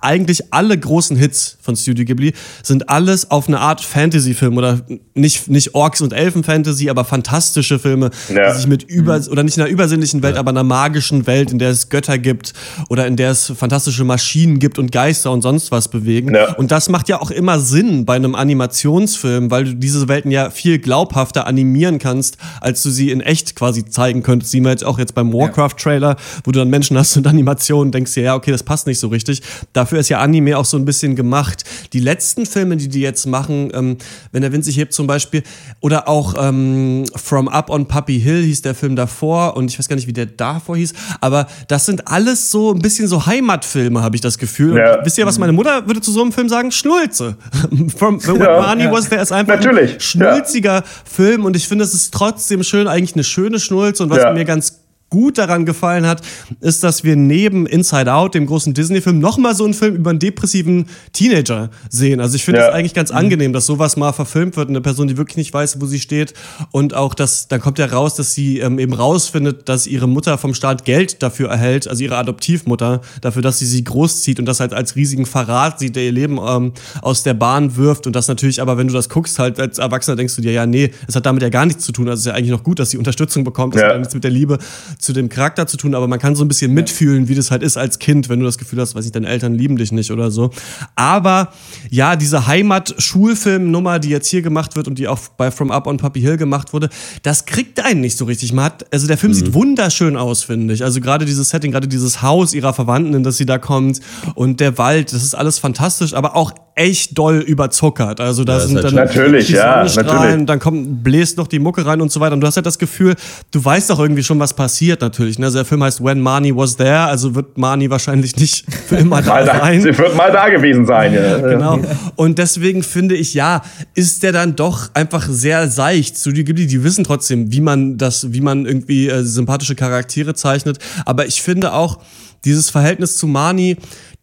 eigentlich 0.00 0.52
alle 0.52 0.78
großen 0.78 1.16
Hits 1.16 1.56
von 1.60 1.74
Studio 1.76 2.04
Ghibli 2.04 2.32
sind 2.62 2.88
alles 2.88 3.30
auf 3.30 3.48
eine 3.48 3.58
Art 3.60 3.80
Fantasy-Film 3.80 4.56
oder 4.56 4.80
nicht, 5.14 5.48
nicht 5.48 5.74
Orks 5.74 6.00
und 6.00 6.12
Elfen-Fantasy, 6.12 6.90
aber 6.90 7.04
fantastische 7.04 7.78
Filme, 7.78 8.10
Ja. 8.32 8.50
die 8.52 8.56
sich 8.58 8.66
mit 8.66 8.82
über, 8.84 9.20
oder 9.30 9.42
nicht 9.42 9.56
in 9.56 9.62
einer 9.62 9.72
übersinnlichen 9.72 10.22
Welt, 10.22 10.36
aber 10.36 10.50
einer 10.50 10.64
magischen 10.64 11.26
Welt, 11.26 11.50
in 11.50 11.58
der 11.58 11.70
es 11.70 11.88
Götter 11.88 12.18
gibt 12.18 12.52
oder 12.88 13.06
in 13.06 13.16
der 13.16 13.30
es 13.30 13.52
fantastische 13.56 14.04
Maschinen 14.04 14.58
gibt 14.58 14.78
und 14.78 14.92
Geister 14.92 15.32
und 15.32 15.42
sonst 15.42 15.70
was 15.72 15.88
bewegen. 15.88 16.34
Ja. 16.34 16.54
Und 16.54 16.70
das 16.70 16.88
macht 16.88 17.08
ja 17.08 17.20
auch 17.20 17.30
immer 17.30 17.58
Sinn 17.58 18.04
bei 18.04 18.16
einem 18.16 18.34
Animationsfilm, 18.34 19.50
weil 19.50 19.64
du 19.64 19.74
diese 19.74 20.06
Welten 20.08 20.30
ja 20.30 20.50
viel 20.50 20.78
glaubhafter 20.78 21.46
animieren 21.46 21.98
kannst, 21.98 22.36
als 22.60 22.82
du 22.82 22.90
sie 22.90 23.10
in 23.10 23.20
echt 23.20 23.56
quasi 23.56 23.84
zeigen 23.86 24.22
könntest. 24.22 24.52
Sehen 24.52 24.64
wir 24.64 24.70
jetzt 24.70 24.84
auch 24.84 24.98
jetzt 24.98 25.14
beim 25.14 25.32
Warcraft-Trailer, 25.32 26.16
wo 26.44 26.52
du 26.52 26.58
dann 26.58 26.68
Menschen 26.68 26.96
hast 26.98 27.16
und 27.16 27.26
Animationen, 27.26 27.92
denkst 27.92 28.14
dir, 28.14 28.22
ja, 28.22 28.34
okay, 28.34 28.50
das 28.52 28.62
passt 28.62 28.86
nicht 28.86 28.98
so 28.98 29.08
richtig. 29.08 29.42
Dafür 29.72 29.95
ist 29.98 30.08
ja 30.08 30.18
Anime 30.20 30.56
auch 30.58 30.64
so 30.64 30.76
ein 30.76 30.84
bisschen 30.84 31.16
gemacht. 31.16 31.64
Die 31.92 32.00
letzten 32.00 32.46
Filme, 32.46 32.76
die 32.76 32.88
die 32.88 33.00
jetzt 33.00 33.26
machen, 33.26 33.70
ähm, 33.74 33.96
wenn 34.32 34.42
der 34.42 34.52
Wind 34.52 34.64
sich 34.64 34.76
hebt 34.76 34.92
zum 34.92 35.06
Beispiel, 35.06 35.42
oder 35.80 36.08
auch 36.08 36.34
ähm, 36.38 37.04
From 37.16 37.48
Up 37.48 37.70
on 37.70 37.86
Puppy 37.86 38.20
Hill 38.20 38.42
hieß 38.42 38.62
der 38.62 38.74
Film 38.74 38.96
davor 38.96 39.56
und 39.56 39.70
ich 39.70 39.78
weiß 39.78 39.88
gar 39.88 39.96
nicht, 39.96 40.06
wie 40.08 40.12
der 40.12 40.26
davor 40.26 40.76
hieß, 40.76 40.92
aber 41.20 41.46
das 41.68 41.86
sind 41.86 42.08
alles 42.08 42.50
so 42.50 42.72
ein 42.72 42.80
bisschen 42.80 43.08
so 43.08 43.26
Heimatfilme, 43.26 44.02
habe 44.02 44.16
ich 44.16 44.20
das 44.22 44.38
Gefühl. 44.38 44.72
Und 44.72 44.78
Ja. 44.78 45.04
wisst 45.04 45.18
ihr, 45.18 45.26
was 45.26 45.38
meine 45.38 45.52
Mutter 45.52 45.86
würde 45.86 46.00
zu 46.00 46.10
so 46.12 46.22
einem 46.22 46.32
Film 46.32 46.48
sagen? 46.48 46.70
Schnulze. 46.72 47.36
From 47.96 48.22
When 48.26 48.36
Ja. 48.40 48.60
Marnie 48.60 48.84
Ja. 48.84 48.92
was 48.92 49.08
there 49.08 49.20
ist 49.22 49.32
einfach 49.32 49.56
Natürlich, 49.56 49.94
ein 49.94 50.00
schnulziger 50.00 50.82
Film 51.04 51.44
und 51.44 51.56
ich 51.56 51.68
finde, 51.68 51.84
es 51.84 51.94
ist 51.94 52.12
trotzdem 52.12 52.62
schön, 52.62 52.86
eigentlich 52.88 53.14
eine 53.14 53.24
schöne 53.24 53.58
Schnulze 53.60 54.02
und 54.02 54.10
was 54.10 54.18
Ja. 54.18 54.32
mir 54.32 54.44
ganz 54.44 54.80
gut 55.16 55.38
daran 55.38 55.64
gefallen 55.64 56.04
hat, 56.06 56.20
ist, 56.60 56.84
dass 56.84 57.02
wir 57.02 57.16
neben 57.16 57.64
Inside 57.66 58.12
Out, 58.12 58.34
dem 58.34 58.44
großen 58.44 58.74
Disney-Film, 58.74 59.18
nochmal 59.18 59.54
so 59.54 59.64
einen 59.64 59.72
Film 59.72 59.94
über 59.96 60.10
einen 60.10 60.18
depressiven 60.18 60.84
Teenager 61.14 61.70
sehen. 61.88 62.20
Also 62.20 62.36
ich 62.36 62.44
finde 62.44 62.60
es 62.60 62.66
Ja. 62.66 62.72
eigentlich 62.72 62.92
ganz 62.92 63.10
angenehm, 63.10 63.54
dass 63.54 63.64
sowas 63.64 63.96
mal 63.96 64.12
verfilmt 64.12 64.58
wird. 64.58 64.68
Eine 64.68 64.82
Person, 64.82 65.08
die 65.08 65.16
wirklich 65.16 65.38
nicht 65.38 65.54
weiß, 65.54 65.80
wo 65.80 65.86
sie 65.86 66.00
steht. 66.00 66.34
Und 66.70 66.92
auch, 66.92 67.14
dass 67.14 67.48
dann 67.48 67.60
kommt 67.62 67.78
ja 67.78 67.86
raus, 67.86 68.14
dass 68.14 68.34
sie 68.34 68.58
ähm, 68.58 68.78
eben 68.78 68.92
rausfindet, 68.92 69.68
dass 69.70 69.86
ihre 69.86 70.06
Mutter 70.06 70.36
vom 70.36 70.52
Staat 70.52 70.84
Geld 70.84 71.22
dafür 71.22 71.48
erhält, 71.48 71.88
also 71.88 72.04
ihre 72.04 72.16
Adoptivmutter, 72.18 73.00
dafür, 73.22 73.40
dass 73.40 73.58
sie 73.58 73.66
sie 73.66 73.84
großzieht 73.84 74.38
und 74.38 74.44
das 74.44 74.60
halt 74.60 74.74
als 74.74 74.96
riesigen 74.96 75.24
Verrat 75.24 75.78
sieht, 75.78 75.96
der 75.96 76.04
ihr 76.04 76.12
Leben 76.12 76.38
ähm, 76.46 76.72
aus 77.00 77.22
der 77.22 77.34
Bahn 77.34 77.76
wirft. 77.76 78.06
Und 78.06 78.14
das 78.14 78.28
natürlich, 78.28 78.60
aber 78.60 78.76
wenn 78.76 78.88
du 78.88 78.92
das 78.92 79.08
guckst, 79.08 79.38
halt 79.38 79.58
als 79.58 79.78
Erwachsener 79.78 80.16
denkst 80.16 80.36
du 80.36 80.42
dir, 80.42 80.52
ja, 80.52 80.66
nee, 80.66 80.90
es 81.08 81.16
hat 81.16 81.24
damit 81.24 81.42
ja 81.42 81.48
gar 81.48 81.64
nichts 81.64 81.84
zu 81.84 81.92
tun. 81.92 82.06
Also 82.08 82.14
es 82.14 82.20
ist 82.20 82.26
ja 82.26 82.34
eigentlich 82.34 82.50
noch 82.50 82.62
gut, 82.64 82.78
dass 82.78 82.90
sie 82.90 82.98
Unterstützung 82.98 83.44
bekommt. 83.44 83.74
Das 83.74 83.82
Ja. 83.82 83.88
hat 83.90 83.98
nichts 83.98 84.14
mit 84.14 84.24
der 84.24 84.30
Liebe 84.30 84.58
zu 85.06 85.12
dem 85.12 85.28
Charakter 85.28 85.66
zu 85.66 85.76
tun, 85.76 85.94
aber 85.94 86.08
man 86.08 86.18
kann 86.18 86.36
so 86.36 86.44
ein 86.44 86.48
bisschen 86.48 86.74
mitfühlen, 86.74 87.28
wie 87.28 87.34
das 87.34 87.50
halt 87.50 87.62
ist 87.62 87.76
als 87.76 87.98
Kind, 87.98 88.28
wenn 88.28 88.40
du 88.40 88.44
das 88.44 88.58
Gefühl 88.58 88.80
hast, 88.80 88.94
weiß 88.94 89.06
ich, 89.06 89.12
deine 89.12 89.28
Eltern 89.28 89.54
lieben 89.54 89.76
dich 89.76 89.92
nicht 89.92 90.10
oder 90.10 90.30
so. 90.30 90.50
Aber 90.96 91.52
ja, 91.90 92.16
diese 92.16 92.46
Heimat-Schulfilm-Nummer, 92.46 94.00
die 94.00 94.10
jetzt 94.10 94.28
hier 94.28 94.42
gemacht 94.42 94.76
wird 94.76 94.88
und 94.88 94.98
die 94.98 95.08
auch 95.08 95.20
bei 95.36 95.50
From 95.50 95.70
Up 95.70 95.86
on 95.86 95.96
Puppy 95.96 96.20
Hill 96.20 96.36
gemacht 96.36 96.72
wurde, 96.72 96.90
das 97.22 97.46
kriegt 97.46 97.82
einen 97.84 98.00
nicht 98.00 98.18
so 98.18 98.24
richtig. 98.24 98.52
Man 98.52 98.64
hat, 98.64 98.92
also 98.92 99.06
der 99.06 99.16
Film 99.16 99.32
sieht 99.32 99.54
wunderschön 99.54 100.16
aus, 100.16 100.42
finde 100.42 100.74
ich. 100.74 100.82
Also 100.82 101.00
gerade 101.00 101.24
dieses 101.24 101.50
Setting, 101.50 101.70
gerade 101.70 101.88
dieses 101.88 102.20
Haus 102.20 102.52
ihrer 102.52 102.74
Verwandten, 102.74 103.14
in 103.14 103.22
das 103.22 103.36
sie 103.36 103.46
da 103.46 103.58
kommt 103.58 104.00
und 104.34 104.58
der 104.60 104.76
Wald, 104.76 105.12
das 105.12 105.22
ist 105.22 105.34
alles 105.34 105.58
fantastisch, 105.58 106.14
aber 106.14 106.34
auch 106.34 106.52
echt 106.76 107.16
doll 107.16 107.38
überzuckert. 107.38 108.20
Also 108.20 108.44
da 108.44 108.58
Ja, 108.58 108.66
sind 108.66 108.84
dann 108.84 108.94
Natürlich, 108.94 109.46
die 109.46 109.54
ja, 109.54 109.82
natürlich. 109.82 110.44
dann 110.46 110.58
kommt, 110.58 111.02
bläst 111.02 111.38
noch 111.38 111.46
die 111.46 111.58
Mucke 111.58 111.86
rein 111.86 112.02
und 112.02 112.12
so 112.12 112.20
weiter. 112.20 112.34
Und 112.34 112.42
du 112.42 112.46
hast 112.46 112.56
halt 112.56 112.66
das 112.66 112.78
Gefühl, 112.78 113.14
du 113.50 113.64
weißt 113.64 113.88
doch 113.88 113.98
irgendwie 113.98 114.22
schon, 114.22 114.38
was 114.38 114.52
passiert 114.52 115.00
natürlich. 115.00 115.38
Ne? 115.38 115.46
Also 115.46 115.58
der 115.58 115.64
Film 115.64 115.82
heißt 115.82 116.04
When 116.04 116.20
Marnie 116.20 116.54
Was 116.54 116.76
There, 116.76 117.00
also 117.00 117.34
wird 117.34 117.56
Marnie 117.56 117.88
wahrscheinlich 117.88 118.36
nicht 118.36 118.66
für 118.86 118.96
immer 118.96 119.22
da 119.22 119.46
sein. 119.46 119.80
sie 119.80 119.96
wird 119.96 120.14
mal 120.14 120.30
da 120.30 120.50
gewesen 120.50 120.86
sein. 120.86 121.12
Ja. 121.14 121.38
Genau. 121.56 121.78
Und 122.16 122.38
deswegen 122.38 122.82
finde 122.82 123.14
ich, 123.14 123.32
ja, 123.32 123.62
ist 123.94 124.22
der 124.22 124.32
dann 124.32 124.54
doch 124.56 124.90
einfach 124.94 125.26
sehr 125.28 125.70
seicht. 125.70 126.18
Studio 126.18 126.44
Ghibli, 126.44 126.66
die 126.66 126.84
wissen 126.84 127.04
trotzdem, 127.04 127.50
wie 127.52 127.60
man 127.62 127.96
das, 127.96 128.32
wie 128.34 128.40
man 128.42 128.66
irgendwie 128.66 129.08
äh, 129.08 129.22
sympathische 129.22 129.74
Charaktere 129.74 130.34
zeichnet. 130.34 130.78
Aber 131.06 131.24
ich 131.26 131.40
finde 131.40 131.72
auch, 131.72 132.00
dieses 132.44 132.68
Verhältnis 132.70 133.16
zu 133.16 133.26
Mani, 133.26 133.76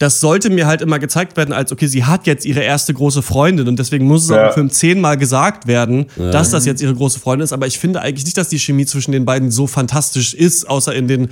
das 0.04 0.20
sollte 0.20 0.50
mir 0.50 0.68
halt 0.68 0.82
immer 0.82 1.00
gezeigt 1.00 1.38
werden, 1.38 1.54
als 1.54 1.72
okay, 1.72 1.88
sie 1.88 2.04
hat 2.04 2.28
jetzt 2.28 2.46
ihre 2.46 2.60
erste 2.60 2.94
große 2.94 3.22
Freundin 3.22 3.70
und 3.70 3.80
deswegen 3.80 4.06
muss 4.06 4.26
es 4.26 4.32
auch 4.32 4.36
Ja. 4.36 4.48
im 4.48 4.54
Film 4.54 4.70
zehnmal 4.70 5.16
gesagt 5.18 5.66
werden, 5.66 6.08
dass 6.18 6.52
das 6.52 6.66
jetzt 6.66 6.82
ihre 6.82 6.94
große 6.94 7.22
Freundin 7.22 7.46
ist. 7.46 7.54
Aber 7.54 7.68
ich 7.68 7.80
finde 7.80 8.02
eigentlich 8.02 8.26
nicht, 8.26 8.38
dass 8.38 8.50
die 8.50 8.60
Chemie 8.60 8.86
zwischen 8.86 9.14
den 9.14 9.24
beiden 9.24 9.50
so 9.50 9.66
fantastisch 9.66 10.34
ist, 10.34 10.70
außer 10.70 10.94
in 10.94 11.08
den 11.08 11.30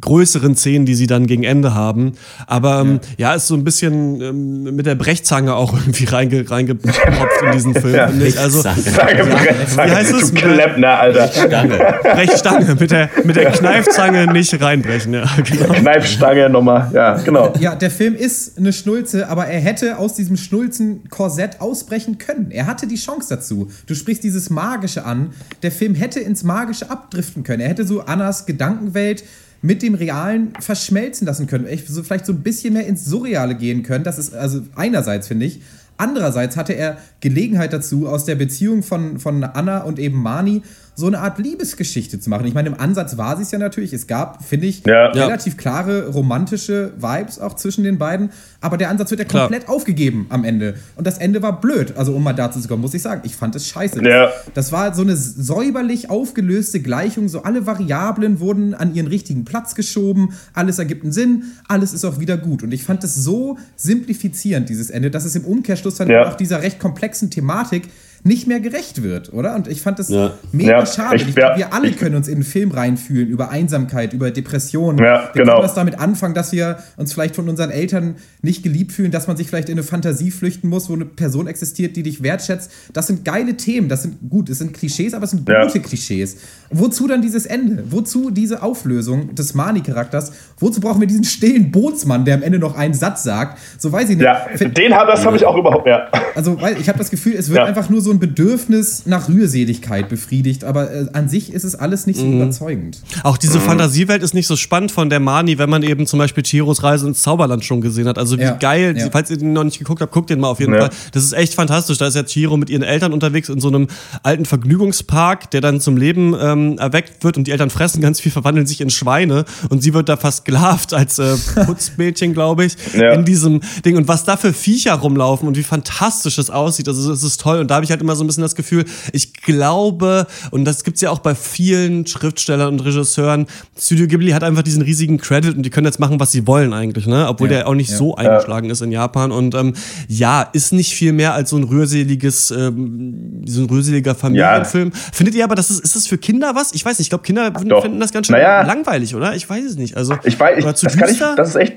größeren 0.00 0.56
Szenen, 0.56 0.86
die 0.86 0.96
sie 0.96 1.06
dann 1.06 1.28
gegen 1.28 1.44
Ende 1.44 1.72
haben. 1.72 2.14
Aber 2.48 2.80
ähm, 2.80 2.98
ja, 3.16 3.32
ist 3.34 3.46
so 3.46 3.54
ein 3.54 3.62
bisschen 3.62 4.20
ähm, 4.20 4.74
mit 4.74 4.86
der 4.86 4.96
Brechzange 4.96 5.54
auch 5.54 5.72
irgendwie 5.78 6.04
reinge 6.06 6.50
reingepopft 6.50 6.98
in 7.46 7.52
diesen 7.52 7.74
Film. 7.74 7.94
Ja. 7.94 8.10
ich. 8.10 8.36
Also 8.36 8.60
Sage, 8.60 8.80
Brechzange, 8.82 9.90
Wie 9.92 9.94
heißt 9.94 10.12
es? 10.14 10.32
Du 10.32 10.40
Klempner, 10.40 10.98
Alter. 10.98 11.28
Stange. 11.28 11.78
Brechstange 12.12 12.74
mit 12.80 12.90
der, 12.90 13.08
mit 13.22 13.36
der 13.36 13.52
Kneifzange 13.52 14.32
nicht 14.32 14.60
reinbrechen. 14.60 15.14
Ja, 15.14 15.26
genau. 15.48 15.72
Kneifstange 15.74 16.48
nochmal. 16.50 16.90
Ja, 16.92 17.14
genau. 17.18 17.52
Ja, 17.60 17.76
der 17.76 17.92
Film 17.92 18.13
ist 18.14 18.58
eine 18.58 18.72
Schnulze, 18.72 19.28
aber 19.28 19.46
er 19.46 19.60
hätte 19.60 19.98
aus 19.98 20.14
diesem 20.14 20.36
Schnulzen-Korsett 20.36 21.60
ausbrechen 21.60 22.18
können. 22.18 22.50
Er 22.50 22.66
hatte 22.66 22.86
die 22.86 22.96
Chance 22.96 23.28
dazu. 23.28 23.70
Du 23.86 23.94
sprichst 23.94 24.24
dieses 24.24 24.50
Magische 24.50 25.04
an. 25.04 25.32
Der 25.62 25.72
Film 25.72 25.94
hätte 25.94 26.20
ins 26.20 26.42
Magische 26.42 26.90
abdriften 26.90 27.42
können. 27.42 27.60
Er 27.60 27.68
hätte 27.68 27.86
so 27.86 28.02
Annas 28.02 28.46
Gedankenwelt 28.46 29.24
mit 29.62 29.82
dem 29.82 29.94
Realen 29.94 30.52
verschmelzen 30.60 31.26
lassen 31.26 31.46
können. 31.46 31.66
So, 31.86 32.02
vielleicht 32.02 32.26
so 32.26 32.32
ein 32.32 32.42
bisschen 32.42 32.74
mehr 32.74 32.86
ins 32.86 33.06
Surreale 33.06 33.54
gehen 33.54 33.82
können. 33.82 34.04
Das 34.04 34.18
ist 34.18 34.34
also 34.34 34.60
einerseits, 34.74 35.28
finde 35.28 35.46
ich. 35.46 35.60
Andererseits 35.96 36.56
hatte 36.56 36.74
er 36.74 36.98
Gelegenheit 37.20 37.72
dazu, 37.72 38.08
aus 38.08 38.24
der 38.24 38.34
Beziehung 38.34 38.82
von, 38.82 39.18
von 39.18 39.44
Anna 39.44 39.82
und 39.82 39.98
eben 39.98 40.20
Mani 40.20 40.62
so 40.96 41.06
eine 41.08 41.18
Art 41.18 41.38
Liebesgeschichte 41.38 42.20
zu 42.20 42.30
machen. 42.30 42.46
Ich 42.46 42.54
meine, 42.54 42.68
im 42.68 42.78
Ansatz 42.78 43.16
war 43.16 43.36
sie 43.36 43.42
es 43.42 43.50
ja 43.50 43.58
natürlich. 43.58 43.92
Es 43.92 44.06
gab, 44.06 44.44
finde 44.44 44.66
ich, 44.66 44.84
Ja. 44.86 45.12
Ja. 45.14 45.24
relativ 45.26 45.56
klare 45.56 46.08
romantische 46.08 46.92
Vibes 46.96 47.38
auch 47.40 47.54
zwischen 47.56 47.82
den 47.84 47.98
beiden. 47.98 48.30
Aber 48.60 48.76
der 48.76 48.90
Ansatz 48.90 49.10
wird 49.10 49.20
ja 49.20 49.26
Klar. 49.26 49.48
komplett 49.48 49.68
aufgegeben 49.68 50.26
am 50.28 50.44
Ende. 50.44 50.74
Und 50.96 51.06
das 51.06 51.18
Ende 51.18 51.42
war 51.42 51.60
blöd. 51.60 51.94
Also, 51.96 52.14
um 52.14 52.22
mal 52.22 52.32
dazu 52.32 52.60
zu 52.60 52.68
kommen, 52.68 52.80
muss 52.82 52.94
ich 52.94 53.02
sagen, 53.02 53.22
ich 53.24 53.34
fand 53.36 53.56
es 53.56 53.66
scheiße. 53.66 54.02
Ja. 54.04 54.30
Das 54.54 54.70
war 54.72 54.94
so 54.94 55.02
eine 55.02 55.16
säuberlich 55.16 56.10
aufgelöste 56.10 56.80
Gleichung. 56.80 57.28
So 57.28 57.42
alle 57.42 57.66
Variablen 57.66 58.38
wurden 58.40 58.74
an 58.74 58.94
ihren 58.94 59.08
richtigen 59.08 59.44
Platz 59.44 59.74
geschoben. 59.74 60.30
Alles 60.52 60.78
ergibt 60.78 61.02
einen 61.02 61.12
Sinn. 61.12 61.44
Alles 61.68 61.92
ist 61.92 62.04
auch 62.04 62.20
wieder 62.20 62.36
gut. 62.36 62.62
Und 62.62 62.72
ich 62.72 62.84
fand 62.84 63.02
es 63.04 63.14
so 63.16 63.58
simplifizierend, 63.76 64.68
dieses 64.68 64.90
Ende, 64.90 65.10
dass 65.10 65.24
es 65.24 65.34
im 65.36 65.44
Umkehrschluss 65.44 65.96
dann 65.96 66.08
Ja. 66.08 66.28
auch 66.28 66.34
dieser 66.36 66.62
recht 66.62 66.78
komplexen 66.78 67.30
Thematik 67.30 67.84
nicht 68.26 68.46
mehr 68.46 68.58
gerecht 68.58 69.02
wird, 69.02 69.32
oder? 69.34 69.54
Und 69.54 69.68
ich 69.68 69.82
fand 69.82 69.98
das 69.98 70.08
Ja. 70.08 70.32
mega 70.50 70.70
Ja, 70.80 70.86
schade. 70.86 71.16
ich- 71.16 71.28
Ich, 71.28 71.34
ja, 71.36 71.56
wir 71.58 71.74
alle 71.74 71.88
ich- 71.88 71.98
können 71.98 72.14
uns 72.16 72.26
in 72.26 72.34
einen 72.36 72.42
Film 72.42 72.70
reinfühlen 72.70 73.28
über 73.28 73.50
Einsamkeit, 73.50 74.14
über 74.14 74.30
Depressionen. 74.30 74.98
Ja, 74.98 75.28
wir 75.34 75.42
genau. 75.42 75.52
können 75.56 75.64
was 75.64 75.74
damit 75.74 75.98
anfangen, 75.98 76.34
dass 76.34 76.50
wir 76.50 76.78
uns 76.96 77.12
vielleicht 77.12 77.36
von 77.36 77.48
unseren 77.50 77.70
Eltern 77.70 78.16
nicht 78.40 78.62
geliebt 78.62 78.92
fühlen, 78.92 79.10
dass 79.10 79.26
man 79.28 79.36
sich 79.36 79.46
vielleicht 79.48 79.68
in 79.68 79.74
eine 79.74 79.82
Fantasie 79.82 80.30
flüchten 80.30 80.68
muss, 80.70 80.88
wo 80.88 80.94
eine 80.94 81.04
Person 81.04 81.46
existiert, 81.46 81.96
die 81.96 82.02
dich 82.02 82.22
wertschätzt. 82.22 82.70
Das 82.94 83.06
sind 83.08 83.26
geile 83.26 83.58
Themen. 83.58 83.90
Das 83.90 84.02
sind 84.02 84.16
gut, 84.30 84.48
es 84.48 84.58
sind 84.58 84.72
Klischees, 84.72 85.12
aber 85.12 85.24
es 85.24 85.30
sind 85.32 85.44
gute 85.46 85.80
Klischees. 85.80 86.38
Wozu 86.70 87.06
dann 87.06 87.20
dieses 87.20 87.44
Ende? 87.44 87.84
Wozu 87.90 88.30
diese 88.30 88.62
Auflösung 88.62 89.34
des 89.34 89.52
Mani-Charakters? 89.54 90.32
Wozu 90.58 90.80
brauchen 90.80 91.00
wir 91.00 91.06
diesen 91.06 91.24
stillen 91.24 91.70
Bootsmann, 91.70 92.24
der 92.24 92.36
am 92.36 92.42
Ende 92.42 92.58
noch 92.58 92.74
einen 92.74 92.94
Satz 92.94 93.22
sagt? 93.22 93.58
So 93.78 93.92
weiß 93.92 94.08
ich 94.08 94.16
nicht. 94.16 94.24
Ja, 94.24 94.46
den 94.58 94.94
hab, 94.94 95.08
das 95.08 95.26
habe 95.26 95.36
ich 95.36 95.44
auch 95.44 95.56
überhaupt, 95.58 95.86
ja. 95.86 96.08
also, 96.34 96.58
weil 96.60 96.80
ich 96.80 96.88
habe 96.88 96.96
das 96.98 97.10
Gefühl, 97.10 97.34
es 97.34 97.50
wird 97.50 97.60
einfach 97.60 97.90
nur 97.90 98.00
so 98.00 98.13
ein 98.14 98.18
Bedürfnis 98.20 99.02
nach 99.06 99.28
Rührseligkeit 99.28 100.08
befriedigt, 100.08 100.64
aber 100.64 100.90
äh, 100.92 101.06
an 101.12 101.28
sich 101.28 101.52
ist 101.52 101.64
es 101.64 101.74
alles 101.74 102.06
nicht 102.06 102.18
so 102.18 102.24
Mhm. 102.26 102.40
überzeugend. 102.42 103.02
Auch 103.22 103.36
diese 103.36 103.58
Mhm. 103.58 103.62
Fantasiewelt 103.64 104.22
ist 104.22 104.34
nicht 104.34 104.46
so 104.46 104.56
spannend 104.56 104.90
von 104.92 105.10
der 105.10 105.20
Mani, 105.20 105.58
wenn 105.58 105.68
man 105.70 105.82
eben 105.82 106.06
zum 106.06 106.18
Beispiel 106.18 106.42
Chiros 106.44 106.82
Reise 106.82 107.06
ins 107.06 107.22
Zauberland 107.22 107.64
schon 107.64 107.80
gesehen 107.80 108.08
hat. 108.08 108.18
Also 108.18 108.38
wie 108.38 108.42
Ja, 108.42 108.52
geil, 108.56 108.94
ja. 108.96 109.08
falls 109.10 109.30
ihr 109.30 109.36
den 109.36 109.52
noch 109.52 109.64
nicht 109.64 109.78
geguckt 109.78 110.00
habt, 110.00 110.12
guckt 110.12 110.30
den 110.30 110.40
mal 110.40 110.48
auf 110.48 110.60
jeden 110.60 110.72
Ja. 110.74 110.80
Fall. 110.82 110.90
Das 111.12 111.24
ist 111.24 111.32
echt 111.32 111.54
fantastisch. 111.54 111.98
Da 111.98 112.06
ist 112.06 112.14
ja 112.14 112.22
Chiro 112.22 112.56
mit 112.56 112.70
ihren 112.70 112.82
Eltern 112.82 113.12
unterwegs 113.12 113.48
in 113.48 113.60
so 113.60 113.68
einem 113.68 113.88
alten 114.22 114.44
Vergnügungspark, 114.44 115.50
der 115.50 115.60
dann 115.60 115.80
zum 115.80 115.96
Leben 115.96 116.34
ähm, 116.40 116.78
erweckt 116.78 117.24
wird 117.24 117.36
und 117.36 117.46
die 117.46 117.50
Eltern 117.52 117.70
fressen 117.70 118.00
ganz 118.00 118.20
viel, 118.20 118.32
verwandeln 118.32 118.66
sich 118.66 118.80
in 118.80 118.90
Schweine 118.90 119.44
und 119.68 119.82
sie 119.82 119.94
wird 119.94 120.08
da 120.08 120.16
versklavt 120.16 120.92
als 120.94 121.18
äh, 121.18 121.34
Putzmädchen, 121.66 122.34
glaube 122.34 122.64
ich, 122.64 122.76
Ja. 122.94 123.12
in 123.12 123.24
diesem 123.24 123.60
Ding. 123.84 123.96
Und 123.96 124.08
was 124.08 124.24
da 124.24 124.36
für 124.36 124.52
Viecher 124.52 124.94
rumlaufen 124.94 125.48
und 125.48 125.56
wie 125.56 125.62
fantastisch 125.62 126.38
es 126.38 126.50
aussieht, 126.50 126.88
also 126.88 127.12
es 127.12 127.22
ist 127.22 127.40
toll. 127.40 127.58
Und 127.60 127.70
da 127.70 127.76
habe 127.76 127.84
ich 127.84 127.90
halt 127.90 128.00
immer 128.04 128.14
so 128.16 128.22
ein 128.22 128.26
bisschen 128.26 128.42
das 128.42 128.54
Gefühl, 128.54 128.84
ich 129.12 129.32
glaube, 129.32 130.26
und 130.50 130.64
das 130.64 130.84
gibt's 130.84 131.00
ja 131.00 131.10
auch 131.10 131.18
bei 131.18 131.34
vielen 131.34 132.06
Schriftstellern 132.06 132.68
und 132.74 132.80
Regisseuren, 132.80 133.46
Studio 133.78 134.06
Ghibli 134.06 134.30
hat 134.30 134.44
einfach 134.44 134.62
diesen 134.62 134.82
riesigen 134.82 135.18
Credit 135.18 135.56
und 135.56 135.62
die 135.62 135.70
können 135.70 135.86
jetzt 135.86 135.98
machen, 135.98 136.20
was 136.20 136.30
sie 136.32 136.46
wollen 136.46 136.72
eigentlich, 136.72 137.06
ne? 137.06 137.26
Obwohl 137.28 137.50
Ja, 137.50 137.58
der 137.58 137.68
auch 137.68 137.74
nicht 137.74 137.90
ja. 137.90 137.96
so 137.96 138.14
eingeschlagen 138.14 138.70
ist 138.70 138.80
in 138.82 138.92
Japan. 138.92 139.32
Und 139.32 139.54
ähm, 139.54 139.74
ja, 140.08 140.42
ist 140.52 140.72
nicht 140.72 140.94
viel 140.94 141.12
mehr 141.12 141.34
als 141.34 141.50
so 141.50 141.56
ein 141.56 141.64
rührseliges, 141.64 142.50
ähm, 142.50 143.42
so 143.46 143.62
ein 143.62 143.66
rührseliger 143.70 144.14
Familienfilm. 144.14 144.92
Findet 144.92 145.34
ihr 145.34 145.44
aber, 145.44 145.54
das 145.54 145.70
ist, 145.70 145.80
ist 145.80 145.96
das 145.96 146.06
für 146.06 146.18
Kinder 146.18 146.54
was? 146.54 146.72
Ich 146.74 146.84
weiß 146.84 146.98
nicht, 146.98 147.06
ich 147.06 147.10
glaube, 147.10 147.24
Kinder 147.24 147.50
doch. 147.50 147.82
finden 147.82 148.00
das 148.00 148.12
ganz 148.12 148.26
schön 148.26 148.34
Naja. 148.36 148.62
langweilig, 148.62 149.14
oder? 149.14 149.34
Ich 149.34 149.48
weiß 149.48 149.64
es 149.64 149.76
nicht. 149.76 149.96
Also, 149.96 150.16
Ich 150.24 150.38
weiß, 150.38 150.58
ich, 150.58 150.64
das, 150.64 150.96
kann 150.96 151.10
ich, 151.10 151.18
das 151.18 151.48
ist 151.50 151.56
echt. 151.56 151.76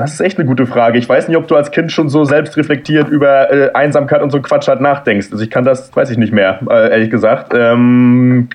Das 0.00 0.14
ist 0.14 0.20
echt 0.20 0.38
eine 0.38 0.46
gute 0.46 0.66
Frage. 0.66 0.98
Ich 0.98 1.06
weiß 1.06 1.28
nicht, 1.28 1.36
ob 1.36 1.46
du 1.46 1.56
als 1.56 1.70
Kind 1.70 1.92
schon 1.92 2.08
so 2.08 2.24
selbstreflektiert 2.24 3.08
über 3.08 3.52
äh, 3.52 3.72
Einsamkeit 3.74 4.22
und 4.22 4.30
so 4.30 4.40
Quatsch 4.40 4.66
halt 4.66 4.80
nachdenkst. 4.80 5.28
Also 5.30 5.44
ich 5.44 5.50
kann 5.50 5.64
das, 5.64 5.94
weiß 5.94 6.10
ich 6.10 6.16
nicht 6.16 6.32
mehr, 6.32 6.60
äh, 6.70 6.90
ehrlich 6.90 7.10
gesagt. 7.10 7.52
Ähm, 7.54 8.48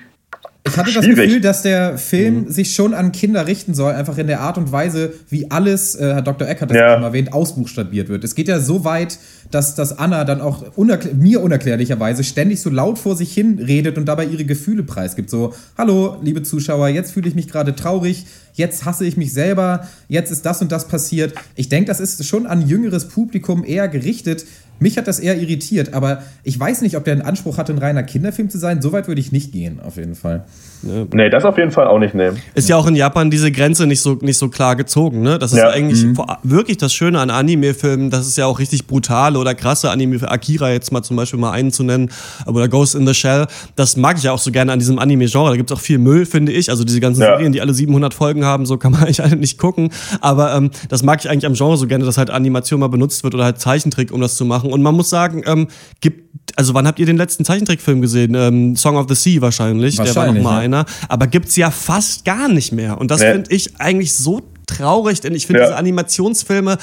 Ich 0.66 0.76
hatte 0.76 0.92
das 0.92 1.04
Schwierig. 1.04 1.26
Gefühl, 1.26 1.40
dass 1.40 1.62
der 1.62 1.92
Mhm. 1.92 1.98
Film 1.98 2.50
sich 2.50 2.74
schon 2.74 2.94
an 2.94 3.12
Kinder 3.12 3.46
richten 3.46 3.74
soll, 3.74 3.92
einfach 3.92 4.18
in 4.18 4.26
der 4.26 4.40
Art 4.40 4.58
und 4.58 4.72
Weise, 4.72 5.12
wie 5.30 5.50
alles, 5.50 5.94
äh, 5.94 6.14
Herr 6.14 6.22
Dr. 6.22 6.48
Eck 6.48 6.60
hat 6.60 6.70
das 6.70 6.76
ja. 6.76 6.94
schon 6.94 7.02
erwähnt, 7.02 7.32
ausbuchstabiert 7.32 8.08
wird. 8.08 8.24
Es 8.24 8.34
geht 8.34 8.48
ja 8.48 8.60
so 8.60 8.84
weit, 8.84 9.18
dass, 9.50 9.74
dass 9.74 9.98
Anna 9.98 10.24
dann 10.24 10.40
auch 10.40 10.64
unerklär 10.76 11.14
mir 11.14 11.40
unerklärlicherweise 11.42 12.24
ständig 12.24 12.60
so 12.60 12.70
laut 12.70 12.98
vor 12.98 13.16
sich 13.16 13.32
hin 13.32 13.58
redet 13.58 13.96
und 13.96 14.06
dabei 14.06 14.24
ihre 14.26 14.44
Gefühle 14.44 14.82
preisgibt. 14.82 15.30
So, 15.30 15.54
hallo, 15.78 16.16
liebe 16.22 16.42
Zuschauer, 16.42 16.88
jetzt 16.88 17.12
fühle 17.12 17.28
ich 17.28 17.34
mich 17.34 17.48
gerade 17.48 17.74
traurig, 17.76 18.26
jetzt 18.54 18.84
hasse 18.84 19.04
ich 19.04 19.16
mich 19.16 19.32
selber, 19.32 19.86
jetzt 20.08 20.30
ist 20.32 20.44
das 20.46 20.62
und 20.62 20.72
das 20.72 20.88
passiert. 20.88 21.34
Ich 21.54 21.68
denke, 21.68 21.88
das 21.88 22.00
ist 22.00 22.24
schon 22.24 22.46
an 22.46 22.66
jüngeres 22.66 23.08
Publikum 23.08 23.64
eher 23.64 23.88
gerichtet. 23.88 24.44
Mich 24.78 24.98
hat 24.98 25.08
das 25.08 25.18
eher 25.18 25.38
irritiert, 25.38 25.94
aber 25.94 26.22
ich 26.42 26.58
weiß 26.58 26.82
nicht, 26.82 26.96
ob 26.96 27.04
der 27.04 27.14
einen 27.14 27.22
Anspruch 27.22 27.58
hatte, 27.58 27.72
ein 27.72 27.78
reiner 27.78 28.02
Kinderfilm 28.02 28.50
zu 28.50 28.58
sein. 28.58 28.82
So 28.82 28.92
weit 28.92 29.08
würde 29.08 29.20
ich 29.20 29.32
nicht 29.32 29.52
gehen, 29.52 29.80
auf 29.80 29.96
jeden 29.96 30.14
Fall. 30.14 30.44
Nee, 30.82 31.30
das 31.30 31.44
auf 31.44 31.58
jeden 31.58 31.70
Fall 31.70 31.86
auch 31.86 31.98
nicht 31.98 32.14
nehmen. 32.14 32.38
Ist 32.54 32.68
ja 32.68 32.76
auch 32.76 32.86
in 32.86 32.94
Japan 32.94 33.30
diese 33.30 33.50
Grenze 33.50 33.86
nicht 33.86 34.00
so, 34.00 34.14
nicht 34.20 34.38
so 34.38 34.48
klar 34.48 34.76
gezogen, 34.76 35.22
ne? 35.22 35.38
Das 35.38 35.52
ist 35.52 35.58
Ja. 35.58 35.70
eigentlich 35.70 36.04
vor- 36.14 36.38
wirklich 36.42 36.76
das 36.76 36.92
Schöne 36.92 37.18
an 37.20 37.30
Anime-Filmen, 37.30 38.10
das 38.10 38.26
ist 38.26 38.36
ja 38.36 38.46
auch 38.46 38.58
richtig 38.58 38.86
brutale 38.86 39.38
oder 39.38 39.54
krasse 39.54 39.90
Anime, 39.90 40.28
Akira 40.30 40.70
jetzt 40.70 40.92
mal 40.92 41.02
zum 41.02 41.16
Beispiel 41.16 41.38
mal 41.40 41.52
einen 41.52 41.72
zu 41.72 41.82
nennen, 41.82 42.10
oder 42.46 42.68
Ghost 42.68 42.94
in 42.94 43.06
the 43.06 43.14
Shell, 43.14 43.46
das 43.74 43.96
mag 43.96 44.16
ich 44.18 44.24
ja 44.24 44.32
auch 44.32 44.38
so 44.38 44.50
gerne 44.50 44.72
an 44.72 44.78
diesem 44.78 44.98
Anime-Genre, 44.98 45.50
da 45.50 45.56
gibt's 45.56 45.72
auch 45.72 45.80
viel 45.80 45.98
Müll, 45.98 46.26
finde 46.26 46.52
ich, 46.52 46.70
also 46.70 46.84
diese 46.84 47.00
ganzen 47.00 47.22
Ja. 47.22 47.28
Serien, 47.36 47.52
die 47.52 47.60
alle 47.60 47.74
700 47.74 48.14
Folgen 48.14 48.44
haben, 48.44 48.66
so 48.66 48.76
kann 48.76 48.92
man 48.92 49.02
eigentlich 49.02 49.22
alle 49.22 49.36
nicht 49.36 49.58
gucken, 49.58 49.90
aber 50.20 50.54
ähm, 50.54 50.70
das 50.88 51.02
mag 51.02 51.20
ich 51.20 51.28
eigentlich 51.30 51.46
am 51.46 51.54
Genre 51.54 51.76
so 51.76 51.86
gerne, 51.86 52.04
dass 52.04 52.18
halt 52.18 52.30
Animation 52.30 52.80
mal 52.80 52.88
benutzt 52.88 53.24
wird 53.24 53.34
oder 53.34 53.44
halt 53.44 53.58
Zeichentrick, 53.60 54.12
um 54.12 54.20
das 54.20 54.36
zu 54.36 54.44
machen 54.44 54.72
und 54.72 54.82
man 54.82 54.94
muss 54.94 55.10
sagen, 55.10 55.42
ähm, 55.46 55.68
gibt, 56.00 56.25
also 56.56 56.74
wann 56.74 56.86
habt 56.86 56.98
ihr 56.98 57.06
den 57.06 57.16
letzten 57.16 57.44
Zeichentrickfilm 57.44 58.00
gesehen? 58.00 58.34
Ähm, 58.34 58.74
Song 58.76 58.96
of 58.96 59.06
the 59.08 59.14
Sea 59.14 59.40
wahrscheinlich, 59.40 59.96
der 59.96 60.04
war 60.06 60.08
noch 60.08 60.16
Wahrscheinlich, 60.16 60.42
mal 60.42 60.52
ja. 60.54 60.58
einer, 60.64 60.86
aber 61.08 61.26
gibt's 61.26 61.54
ja 61.56 61.70
fast 61.70 62.24
gar 62.24 62.48
nicht 62.48 62.72
mehr 62.72 62.98
und 63.00 63.10
das 63.10 63.20
Nee. 63.20 63.32
finde 63.32 63.50
ich 63.54 63.78
eigentlich 63.80 64.14
so 64.14 64.42
traurig, 64.66 65.20
denn 65.20 65.34
ich 65.34 65.46
finde 65.46 65.60
Ja. 65.62 65.66
diese 65.66 65.76
Animationsfilme, 65.78 66.76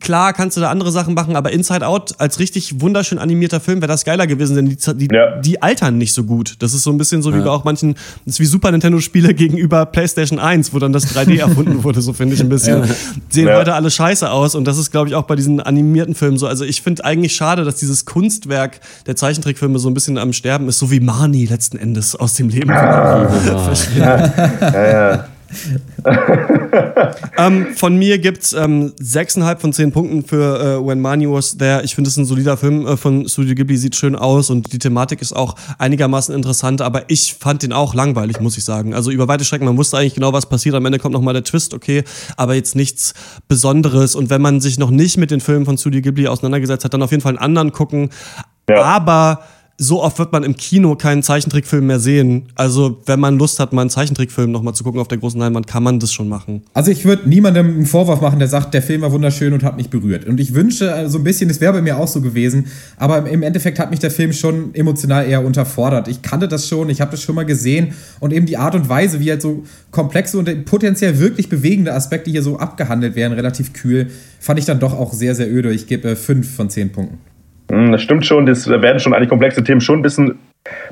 klar 0.00 0.32
kannst 0.32 0.56
du 0.56 0.60
da 0.60 0.70
andere 0.70 0.92
Sachen 0.92 1.14
machen, 1.14 1.34
aber 1.36 1.50
Inside 1.52 1.86
Out 1.86 2.14
als 2.18 2.38
richtig 2.38 2.80
wunderschön 2.80 3.18
animierter 3.18 3.60
Film 3.60 3.80
wäre 3.80 3.90
das 3.90 4.04
geiler 4.04 4.26
gewesen, 4.26 4.56
denn 4.56 4.66
die, 4.68 4.76
die, 4.76 5.14
Ja. 5.14 5.40
die 5.40 5.62
altern 5.62 5.98
nicht 5.98 6.12
so 6.12 6.24
gut. 6.24 6.56
Das 6.60 6.74
ist 6.74 6.82
so 6.82 6.90
ein 6.90 6.98
bisschen 6.98 7.22
so 7.22 7.34
wie 7.34 7.40
bei 7.40 7.50
auch 7.50 7.64
manchen, 7.64 7.94
das 8.24 8.34
ist 8.34 8.40
wie 8.40 8.44
Super 8.46 8.70
Nintendo-Spiele 8.70 9.34
gegenüber 9.34 9.86
PlayStation 9.86 10.38
1, 10.38 10.72
wo 10.74 10.78
dann 10.78 10.92
das 10.92 11.06
3D 11.14 11.38
erfunden 11.40 11.84
wurde, 11.84 12.00
so 12.02 12.12
finde 12.12 12.34
ich 12.34 12.40
ein 12.40 12.48
bisschen. 12.48 12.82
Sehen 13.30 13.48
Ja. 13.48 13.56
heute 13.56 13.74
alle 13.74 13.90
scheiße 13.90 14.30
aus 14.30 14.54
und 14.54 14.64
das 14.66 14.78
ist, 14.78 14.90
glaube 14.90 15.08
ich, 15.08 15.14
auch 15.14 15.24
bei 15.24 15.34
diesen 15.36 15.60
animierten 15.60 16.14
Filmen 16.14 16.36
so. 16.38 16.46
Also 16.46 16.64
ich 16.64 16.82
finde 16.82 17.04
eigentlich 17.04 17.34
schade, 17.34 17.64
dass 17.64 17.76
dieses 17.76 18.04
Kunstwerk 18.04 18.80
der 19.06 19.16
Zeichentrickfilme 19.16 19.78
so 19.78 19.88
ein 19.88 19.94
bisschen 19.94 20.18
am 20.18 20.32
Sterben 20.32 20.68
ist, 20.68 20.78
so 20.78 20.90
wie 20.90 21.00
Marnie 21.00 21.46
letzten 21.46 21.78
Endes 21.78 22.14
aus 22.14 22.34
dem 22.34 22.48
Leben. 22.50 22.70
ähm, 27.38 27.66
von 27.76 27.96
mir 27.96 28.18
gibt's 28.18 28.52
ähm, 28.52 28.92
6,5 29.00 29.58
von 29.58 29.72
10 29.72 29.92
Punkten 29.92 30.24
für 30.24 30.78
äh, 30.78 30.86
When 30.86 31.00
Money 31.00 31.30
Was 31.30 31.56
There. 31.56 31.82
Ich 31.82 31.94
finde 31.94 32.08
es 32.08 32.16
ein 32.16 32.24
solider 32.24 32.56
Film 32.56 32.86
äh, 32.86 32.96
von 32.96 33.28
Studio 33.28 33.54
Ghibli, 33.54 33.76
sieht 33.76 33.96
schön 33.96 34.16
aus 34.16 34.50
und 34.50 34.72
die 34.72 34.78
Thematik 34.78 35.20
ist 35.20 35.34
auch 35.34 35.54
einigermaßen 35.78 36.34
interessant, 36.34 36.80
aber 36.80 37.04
ich 37.08 37.34
fand 37.34 37.62
den 37.62 37.72
auch 37.72 37.94
langweilig, 37.94 38.40
muss 38.40 38.56
ich 38.56 38.64
sagen. 38.64 38.94
Also 38.94 39.10
über 39.10 39.28
weite 39.28 39.44
Strecken, 39.44 39.66
man 39.66 39.76
wusste 39.76 39.98
eigentlich 39.98 40.14
genau, 40.14 40.32
was 40.32 40.46
passiert. 40.46 40.74
Am 40.74 40.84
Ende 40.86 40.98
kommt 40.98 41.12
nochmal 41.12 41.34
der 41.34 41.44
Twist, 41.44 41.74
okay, 41.74 42.04
aber 42.36 42.54
jetzt 42.54 42.74
nichts 42.74 43.14
Besonderes. 43.48 44.14
Und 44.14 44.30
wenn 44.30 44.42
man 44.42 44.60
sich 44.60 44.78
noch 44.78 44.90
nicht 44.90 45.18
mit 45.18 45.30
den 45.30 45.40
Filmen 45.40 45.64
von 45.64 45.78
Studio 45.78 46.00
Ghibli 46.00 46.28
auseinandergesetzt 46.28 46.84
hat, 46.84 46.94
dann 46.94 47.02
auf 47.02 47.10
jeden 47.10 47.22
Fall 47.22 47.32
einen 47.32 47.44
anderen 47.44 47.72
gucken. 47.72 48.10
Ja. 48.68 48.82
Aber 48.82 49.40
so 49.82 50.02
oft 50.02 50.18
wird 50.18 50.32
man 50.32 50.44
im 50.44 50.56
Kino 50.56 50.94
keinen 50.94 51.22
Zeichentrickfilm 51.22 51.86
mehr 51.86 51.98
sehen. 51.98 52.44
Also, 52.54 52.98
wenn 53.06 53.18
man 53.18 53.36
Lust 53.38 53.58
hat, 53.58 53.72
mal 53.72 53.80
einen 53.80 53.90
Zeichentrickfilm 53.90 54.50
nochmal 54.52 54.74
zu 54.74 54.84
gucken 54.84 55.00
auf 55.00 55.08
der 55.08 55.18
großen 55.18 55.40
Leinwand, 55.40 55.66
kann 55.66 55.82
man 55.82 55.98
das 55.98 56.12
schon 56.12 56.28
machen. 56.28 56.62
Also 56.72 56.90
ich 56.90 57.04
würde 57.04 57.28
niemandem 57.28 57.66
einen 57.66 57.86
Vorwurf 57.86 58.20
machen, 58.20 58.38
der 58.38 58.48
sagt, 58.48 58.74
der 58.74 58.82
Film 58.82 59.00
war 59.02 59.10
wunderschön 59.12 59.52
und 59.52 59.62
hat 59.64 59.76
mich 59.76 59.90
berührt. 59.90 60.24
Und 60.26 60.38
ich 60.38 60.54
wünsche 60.54 60.88
äh, 60.90 61.08
so 61.08 61.18
ein 61.18 61.24
bisschen, 61.24 61.50
es 61.50 61.60
wäre 61.60 61.72
bei 61.72 61.82
mir 61.82 61.96
auch 61.98 62.06
so 62.08 62.20
gewesen, 62.20 62.66
aber 62.96 63.28
im- 63.28 63.42
Endeffekt 63.42 63.78
hat 63.80 63.90
mich 63.90 63.98
der 63.98 64.10
Film 64.12 64.32
schon 64.32 64.74
emotional 64.74 65.26
eher 65.28 65.44
unterfordert. 65.44 66.06
Ich 66.08 66.22
kannte 66.22 66.46
das 66.48 66.68
schon, 66.68 66.88
ich 66.88 67.00
habe 67.00 67.10
das 67.10 67.22
schon 67.22 67.34
mal 67.34 67.44
gesehen 67.44 67.94
und 68.20 68.32
eben 68.32 68.46
die 68.46 68.56
Art 68.56 68.74
und 68.74 68.88
Weise, 68.88 69.18
wie 69.20 69.30
halt 69.30 69.42
so 69.42 69.64
komplexe 69.90 70.38
und 70.38 70.64
potenziell 70.64 71.18
wirklich 71.18 71.48
bewegende 71.48 71.92
Aspekte 71.92 72.30
hier 72.30 72.42
so 72.42 72.58
abgehandelt 72.58 73.16
werden, 73.16 73.32
relativ 73.32 73.72
kühl, 73.72 74.10
fand 74.38 74.58
ich 74.58 74.64
dann 74.64 74.78
doch 74.78 74.92
auch 74.92 75.12
sehr, 75.12 75.34
sehr 75.34 75.50
öde. 75.52 75.72
Ich 75.72 75.86
gebe 75.86 76.10
äh, 76.10 76.16
fünf 76.16 76.54
von 76.54 76.70
zehn 76.70 76.90
Punkten. 76.92 77.18
Hm, 77.72 77.92
Das 77.92 78.02
stimmt 78.02 78.26
schon, 78.26 78.44
das 78.46 78.68
werden 78.68 79.00
schon 79.00 79.14
eigentlich 79.14 79.30
komplexe 79.30 79.64
Themen 79.64 79.80
schon 79.80 80.00
ein 80.00 80.02
bisschen 80.02 80.38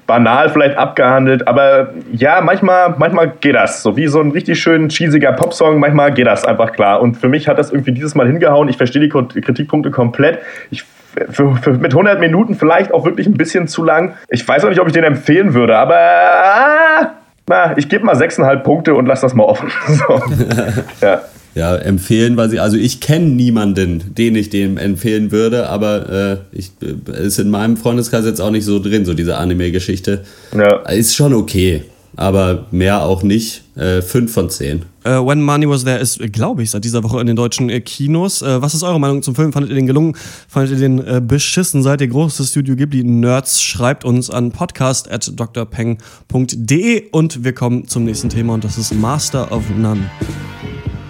banal 0.06 0.48
vielleicht 0.48 0.76
abgehandelt, 0.76 1.46
aber 1.46 1.90
ja, 2.12 2.40
manchmal, 2.40 2.94
manchmal 2.98 3.32
geht 3.40 3.54
das. 3.54 3.82
So 3.82 3.96
wie 3.96 4.08
so 4.08 4.20
ein 4.20 4.32
richtig 4.32 4.60
schön 4.60 4.88
cheesiger 4.88 5.32
Popsong, 5.32 5.78
manchmal 5.78 6.12
geht 6.12 6.26
das 6.26 6.44
einfach 6.44 6.72
klar. 6.72 7.00
Und 7.00 7.16
für 7.16 7.28
mich 7.28 7.46
hat 7.46 7.58
das 7.58 7.70
irgendwie 7.70 7.92
dieses 7.92 8.16
Mal 8.16 8.26
hingehauen. 8.26 8.68
Ich 8.68 8.78
verstehe 8.78 9.00
die 9.00 9.08
Kritikpunkte 9.08 9.90
komplett. 9.92 10.40
Ich 10.70 10.84
für, 11.30 11.54
für, 11.56 11.72
mit 11.72 11.92
100 11.92 12.20
Minuten 12.20 12.54
vielleicht 12.54 12.94
auch 12.94 13.04
wirklich 13.04 13.26
ein 13.26 13.34
bisschen 13.34 13.68
zu 13.68 13.84
lang. 13.84 14.14
Ich 14.28 14.46
weiß 14.46 14.64
auch 14.64 14.68
nicht, 14.68 14.80
ob 14.80 14.86
ich 14.86 14.92
den 14.92 15.04
empfehlen 15.04 15.54
würde, 15.54 15.76
aber 15.76 15.96
ah, 15.96 17.10
na, 17.48 17.76
ich 17.76 17.88
gebe 17.88 18.04
mal 18.04 18.14
6,5 18.14 18.56
Punkte 18.58 18.94
und 18.94 19.06
lass 19.06 19.20
das 19.20 19.34
mal 19.34 19.44
offen. 19.44 19.70
So. 19.86 20.22
ja. 21.02 21.20
Ja, 21.54 21.74
empfehlen, 21.76 22.36
weil 22.36 22.48
sie, 22.48 22.60
also 22.60 22.76
ich 22.76 23.00
kenne 23.00 23.26
niemanden, 23.26 24.14
den 24.16 24.36
ich 24.36 24.50
dem 24.50 24.76
empfehlen 24.78 25.32
würde, 25.32 25.68
aber 25.68 26.42
äh, 26.52 26.56
ich, 26.56 26.70
äh, 26.80 27.26
ist 27.26 27.40
in 27.40 27.50
meinem 27.50 27.76
Freundeskreis 27.76 28.24
jetzt 28.24 28.40
auch 28.40 28.52
nicht 28.52 28.64
so 28.64 28.78
drin, 28.78 29.04
so 29.04 29.14
diese 29.14 29.36
Anime-Geschichte. 29.36 30.24
Ja. 30.56 30.76
Ist 30.88 31.16
schon 31.16 31.34
okay, 31.34 31.82
aber 32.14 32.66
mehr 32.70 33.02
auch 33.02 33.24
nicht. 33.24 33.62
Äh, 33.76 34.02
fünf 34.02 34.32
von 34.32 34.50
zehn. 34.50 34.82
Äh, 35.04 35.12
When 35.12 35.40
Money 35.40 35.66
Was 35.66 35.84
There 35.84 35.98
ist, 35.98 36.18
glaube 36.32 36.62
ich, 36.62 36.70
seit 36.70 36.84
dieser 36.84 37.02
Woche 37.02 37.18
in 37.20 37.26
den 37.26 37.36
deutschen 37.36 37.70
äh, 37.70 37.80
Kinos. 37.80 38.42
Äh, 38.42 38.60
was 38.60 38.74
ist 38.74 38.82
eure 38.82 39.00
Meinung 39.00 39.22
zum 39.22 39.34
Film? 39.34 39.52
Fandet 39.52 39.70
ihr 39.70 39.76
den 39.76 39.86
gelungen? 39.86 40.14
Fandet 40.46 40.72
ihr 40.72 40.78
den 40.78 40.98
äh, 40.98 41.22
beschissen? 41.24 41.82
Seid 41.82 42.02
ihr 42.02 42.08
große 42.08 42.44
Studio 42.44 42.76
Ghibli-Nerds? 42.76 43.62
Schreibt 43.62 44.04
uns 44.04 44.28
an 44.28 44.52
podcast 44.52 45.10
at 45.10 45.32
drpeng.de 45.34 47.04
und 47.10 47.42
wir 47.42 47.54
kommen 47.54 47.88
zum 47.88 48.04
nächsten 48.04 48.28
Thema 48.28 48.54
und 48.54 48.64
das 48.64 48.76
ist 48.76 48.94
Master 48.94 49.50
of 49.50 49.62
None. 49.78 50.02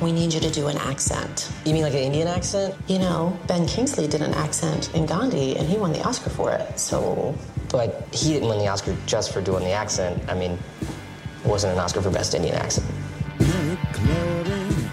We 0.00 0.12
need 0.12 0.32
you 0.32 0.40
to 0.40 0.50
do 0.50 0.68
an 0.68 0.78
accent. 0.78 1.52
You 1.66 1.74
mean 1.74 1.82
like 1.82 1.92
an 1.92 1.98
Indian 2.00 2.26
accent? 2.26 2.74
You 2.88 2.98
know, 2.98 3.38
Ben 3.46 3.66
Kingsley 3.66 4.08
did 4.08 4.22
an 4.22 4.32
accent 4.32 4.94
in 4.94 5.04
Gandhi 5.04 5.56
and 5.56 5.68
he 5.68 5.76
won 5.76 5.92
the 5.92 6.02
Oscar 6.02 6.30
for 6.30 6.52
it. 6.52 6.78
So. 6.78 7.34
But 7.70 8.08
he 8.12 8.32
didn't 8.32 8.48
win 8.48 8.58
the 8.58 8.68
Oscar 8.68 8.96
just 9.06 9.32
for 9.32 9.40
doing 9.40 9.62
the 9.62 9.72
accent. 9.72 10.22
I 10.28 10.34
mean, 10.34 10.58
it 10.82 11.46
wasn't 11.46 11.74
an 11.74 11.78
Oscar 11.78 12.00
for 12.02 12.10
Best 12.10 12.34
Indian 12.34 12.56
Accent. 12.56 12.86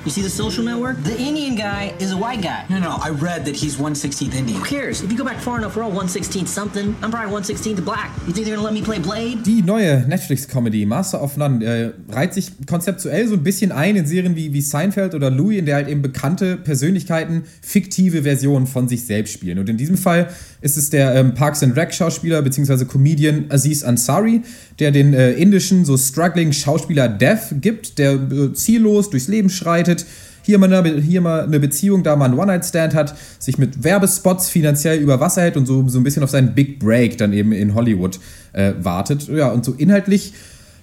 You 0.07 0.11
see 0.11 0.21
the 0.21 0.29
social 0.29 0.63
network? 0.63 1.03
The 1.03 1.19
Indian 1.19 1.55
guy 1.55 1.93
is 1.99 2.13
a 2.13 2.17
white 2.17 2.41
guy. 2.41 2.65
No, 2.69 2.79
no, 2.79 2.97
I 3.01 3.09
read 3.09 3.43
that 3.43 3.57
he's 3.57 3.75
116th 3.75 4.33
Indian. 4.35 4.57
Who 4.57 4.63
cares? 4.63 5.01
If 5.01 5.11
you 5.11 5.17
go 5.17 5.25
back 5.25 5.37
far 5.37 5.57
enough, 5.57 5.75
we're 5.75 5.83
all 5.83 5.91
116th 5.91 6.47
something. 6.47 6.95
I'm 7.01 7.11
probably 7.11 7.35
116th 7.35 7.83
black. 7.83 8.15
You 8.25 8.31
think 8.31 8.45
they're 8.45 8.55
gonna 8.55 8.65
let 8.65 8.73
me 8.73 8.81
play 8.81 8.99
Blade? 8.99 9.43
Die 9.43 9.61
neue 9.61 10.05
Netflix-Comedy 10.07 10.85
Master 10.85 11.21
of 11.21 11.35
None 11.35 11.61
äh, 11.61 11.91
reiht 12.07 12.33
sich 12.33 12.53
konzeptuell 12.65 13.27
so 13.27 13.33
ein 13.33 13.43
bisschen 13.43 13.73
ein 13.73 13.97
in 13.97 14.05
Serien 14.05 14.37
wie, 14.37 14.53
wie 14.53 14.61
Seinfeld 14.61 15.13
oder 15.13 15.29
Louis, 15.29 15.59
in 15.59 15.65
der 15.65 15.75
halt 15.75 15.89
eben 15.89 16.01
bekannte 16.01 16.55
Persönlichkeiten 16.55 17.43
fiktive 17.61 18.23
Versionen 18.23 18.65
von 18.65 18.87
sich 18.87 19.05
selbst 19.05 19.33
spielen. 19.33 19.59
Und 19.59 19.67
in 19.67 19.75
diesem 19.75 19.97
Fall 19.97 20.29
ist 20.61 20.77
es 20.77 20.89
der 20.89 21.15
ähm, 21.15 21.33
Parks 21.33 21.63
and 21.63 21.75
Rec 21.75 21.93
Schauspieler 21.93 22.41
bzw. 22.41 22.85
Comedian 22.85 23.45
Aziz 23.49 23.83
Ansari, 23.83 24.41
der 24.79 24.91
den 24.91 25.13
äh, 25.13 25.31
indischen 25.33 25.85
so 25.85 25.97
struggling 25.97 26.51
Schauspieler 26.51 27.07
Dev 27.07 27.55
gibt, 27.61 27.99
der 27.99 28.13
äh, 28.13 28.53
ziellos 28.53 29.09
durchs 29.09 29.27
Leben 29.27 29.49
schreitet, 29.49 30.05
hier 30.47 30.59
mal, 30.59 30.73
eine, 30.73 31.01
hier 31.01 31.19
mal 31.19 31.43
eine 31.43 31.59
Beziehung, 31.59 32.03
da 32.03 32.13
einen 32.13 32.39
One-Night-Stand 32.39 32.95
hat, 32.95 33.15
sich 33.37 33.57
mit 33.57 33.83
Werbespots 33.83 34.49
finanziell 34.49 34.97
über 34.97 35.19
Wasser 35.19 35.41
hält 35.41 35.57
und 35.57 35.65
so, 35.65 35.87
so 35.89 35.99
ein 35.99 36.05
bisschen 36.05 36.23
auf 36.23 36.29
seinen 36.29 36.55
Big 36.55 36.79
Break 36.79 37.17
dann 37.17 37.33
eben 37.33 37.51
in 37.51 37.75
Hollywood 37.75 38.17
äh, 38.53 38.71
wartet. 38.79 39.27
Ja, 39.27 39.49
und 39.49 39.65
so 39.65 39.73
inhaltlich 39.73 40.33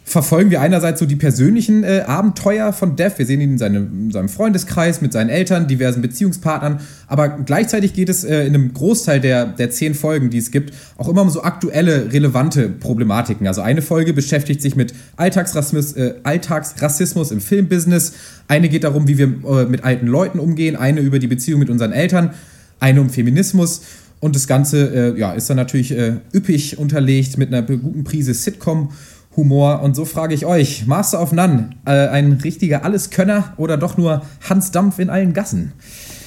verfolgen 0.07 0.51
wir 0.51 0.61
einerseits 0.61 1.01
so 1.01 1.07
die 1.07 1.17
persönlichen 1.17 1.83
äh, 1.83 2.05
Abenteuer 2.07 2.75
von 2.75 2.95
Dev. 2.95 3.19
Wir 3.19 3.25
sehen 3.25 3.41
ihn 3.41 3.53
in, 3.53 3.59
seine, 3.59 3.79
in, 3.79 4.11
seinem 4.11 4.29
Freundeskreis, 4.29 5.01
mit 5.01 5.15
seinen 5.15 5.31
Eltern, 5.31 5.67
diversen 5.67 6.03
Beziehungspartnern. 6.03 6.81
Aber 7.07 7.29
gleichzeitig 7.31 7.95
geht 7.95 8.11
es 8.11 8.23
äh, 8.23 8.47
in 8.47 8.55
einem 8.55 8.75
Großteil 8.75 9.21
der, 9.21 9.47
der 9.47 9.71
zehn 9.71 9.95
Folgen, 9.95 10.29
die 10.29 10.39
es 10.39 10.51
gibt, 10.51 10.75
auch 10.99 11.09
immer 11.09 11.23
um 11.23 11.31
so 11.31 11.43
aktuelle, 11.43 12.13
relevante 12.13 12.69
Problematiken. 12.69 13.47
Also 13.47 13.63
eine 13.63 13.81
Folge 13.81 14.13
beschäftigt 14.13 14.61
sich 14.61 14.77
mit 14.77 14.93
Alltagsrassismus, 15.17 15.95
äh, 15.95 16.15
Alltagsrassismus 16.23 17.31
im 17.33 17.41
Filmbusiness. 17.41 18.13
Eine 18.47 18.69
geht 18.69 18.85
darum, 18.85 19.09
wie 19.09 19.17
wir 19.17 19.27
äh, 19.27 19.65
mit 19.65 19.85
alten 19.85 20.07
Leuten 20.07 20.39
umgehen. 20.39 20.77
Eine 20.77 21.01
über 21.01 21.19
die 21.19 21.29
Beziehung 21.29 21.61
mit 21.61 21.71
unseren 21.71 21.93
Eltern. 21.93 22.35
Eine 22.79 23.01
um 23.01 23.09
Feminismus. 23.09 23.81
Und 24.21 24.37
das 24.37 24.47
Ganze 24.47 25.15
äh, 25.15 25.19
ja, 25.19 25.33
ist 25.33 25.51
dann 25.51 25.57
natürlich 25.57 25.93
äh, 25.93 26.15
üppig 26.35 26.79
unterlegt 26.79 27.37
mit 27.37 27.53
einer 27.53 27.63
guten 27.63 28.05
Prise 28.05 28.33
Sitcom. 28.33 28.91
Humor. 29.37 29.83
Und 29.83 29.97
so 29.97 30.05
frage 30.05 30.35
ich 30.35 30.47
euch, 30.47 30.87
Master 30.87 31.21
of 31.21 31.33
None, 31.33 31.71
äh, 31.87 32.09
ein 32.09 32.33
richtiger 32.33 32.85
Alleskönner 32.85 33.55
oder 33.57 33.77
doch 33.77 33.97
nur 33.97 34.23
Hans 34.49 34.71
Dampf 34.71 34.99
in 34.99 35.11
allen 35.11 35.33
Gassen? 35.33 35.73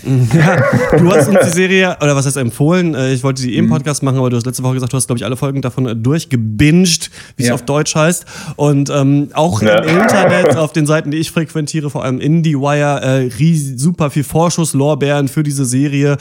Ja, 0.03 0.57
du 0.97 1.11
hast 1.11 1.27
uns 1.27 1.39
die 1.45 1.49
Serie, 1.49 1.97
oder 2.01 2.15
was 2.15 2.25
heißt 2.25 2.37
empfohlen? 2.37 2.93
Äh, 2.95 3.13
Ich 3.13 3.23
wollte 3.23 3.41
die 3.41 3.55
eben 3.55 3.67
Podcast 3.69 4.03
machen, 4.03 4.17
aber 4.17 4.29
du 4.29 4.37
hast 4.37 4.45
letzte 4.45 4.63
Woche 4.63 4.75
gesagt, 4.75 4.93
du 4.93 4.97
hast, 4.97 5.07
glaube 5.07 5.17
ich, 5.17 5.25
alle 5.25 5.35
Folgen 5.35 5.61
davon 5.61 6.01
durchgebinged, 6.03 7.09
wie 7.35 7.43
es 7.43 7.49
Ja. 7.49 7.55
auf 7.55 7.63
Deutsch 7.63 7.95
heißt. 7.95 8.25
Und 8.55 8.89
ähm, 8.89 9.29
auch 9.33 9.61
Ja. 9.61 9.79
im 9.79 9.97
Internet, 9.99 10.55
auf 10.55 10.71
den 10.73 10.85
Seiten, 10.85 11.11
die 11.11 11.17
ich 11.17 11.31
frequentiere, 11.31 11.89
vor 11.89 12.03
allem 12.03 12.19
IndieWire, 12.19 13.01
äh, 13.01 13.29
ries- 13.39 13.77
super 13.77 14.09
viel 14.09 14.23
Vorschusslorbeeren 14.23 15.27
für 15.27 15.43
diese 15.43 15.65
Serie. 15.65 16.17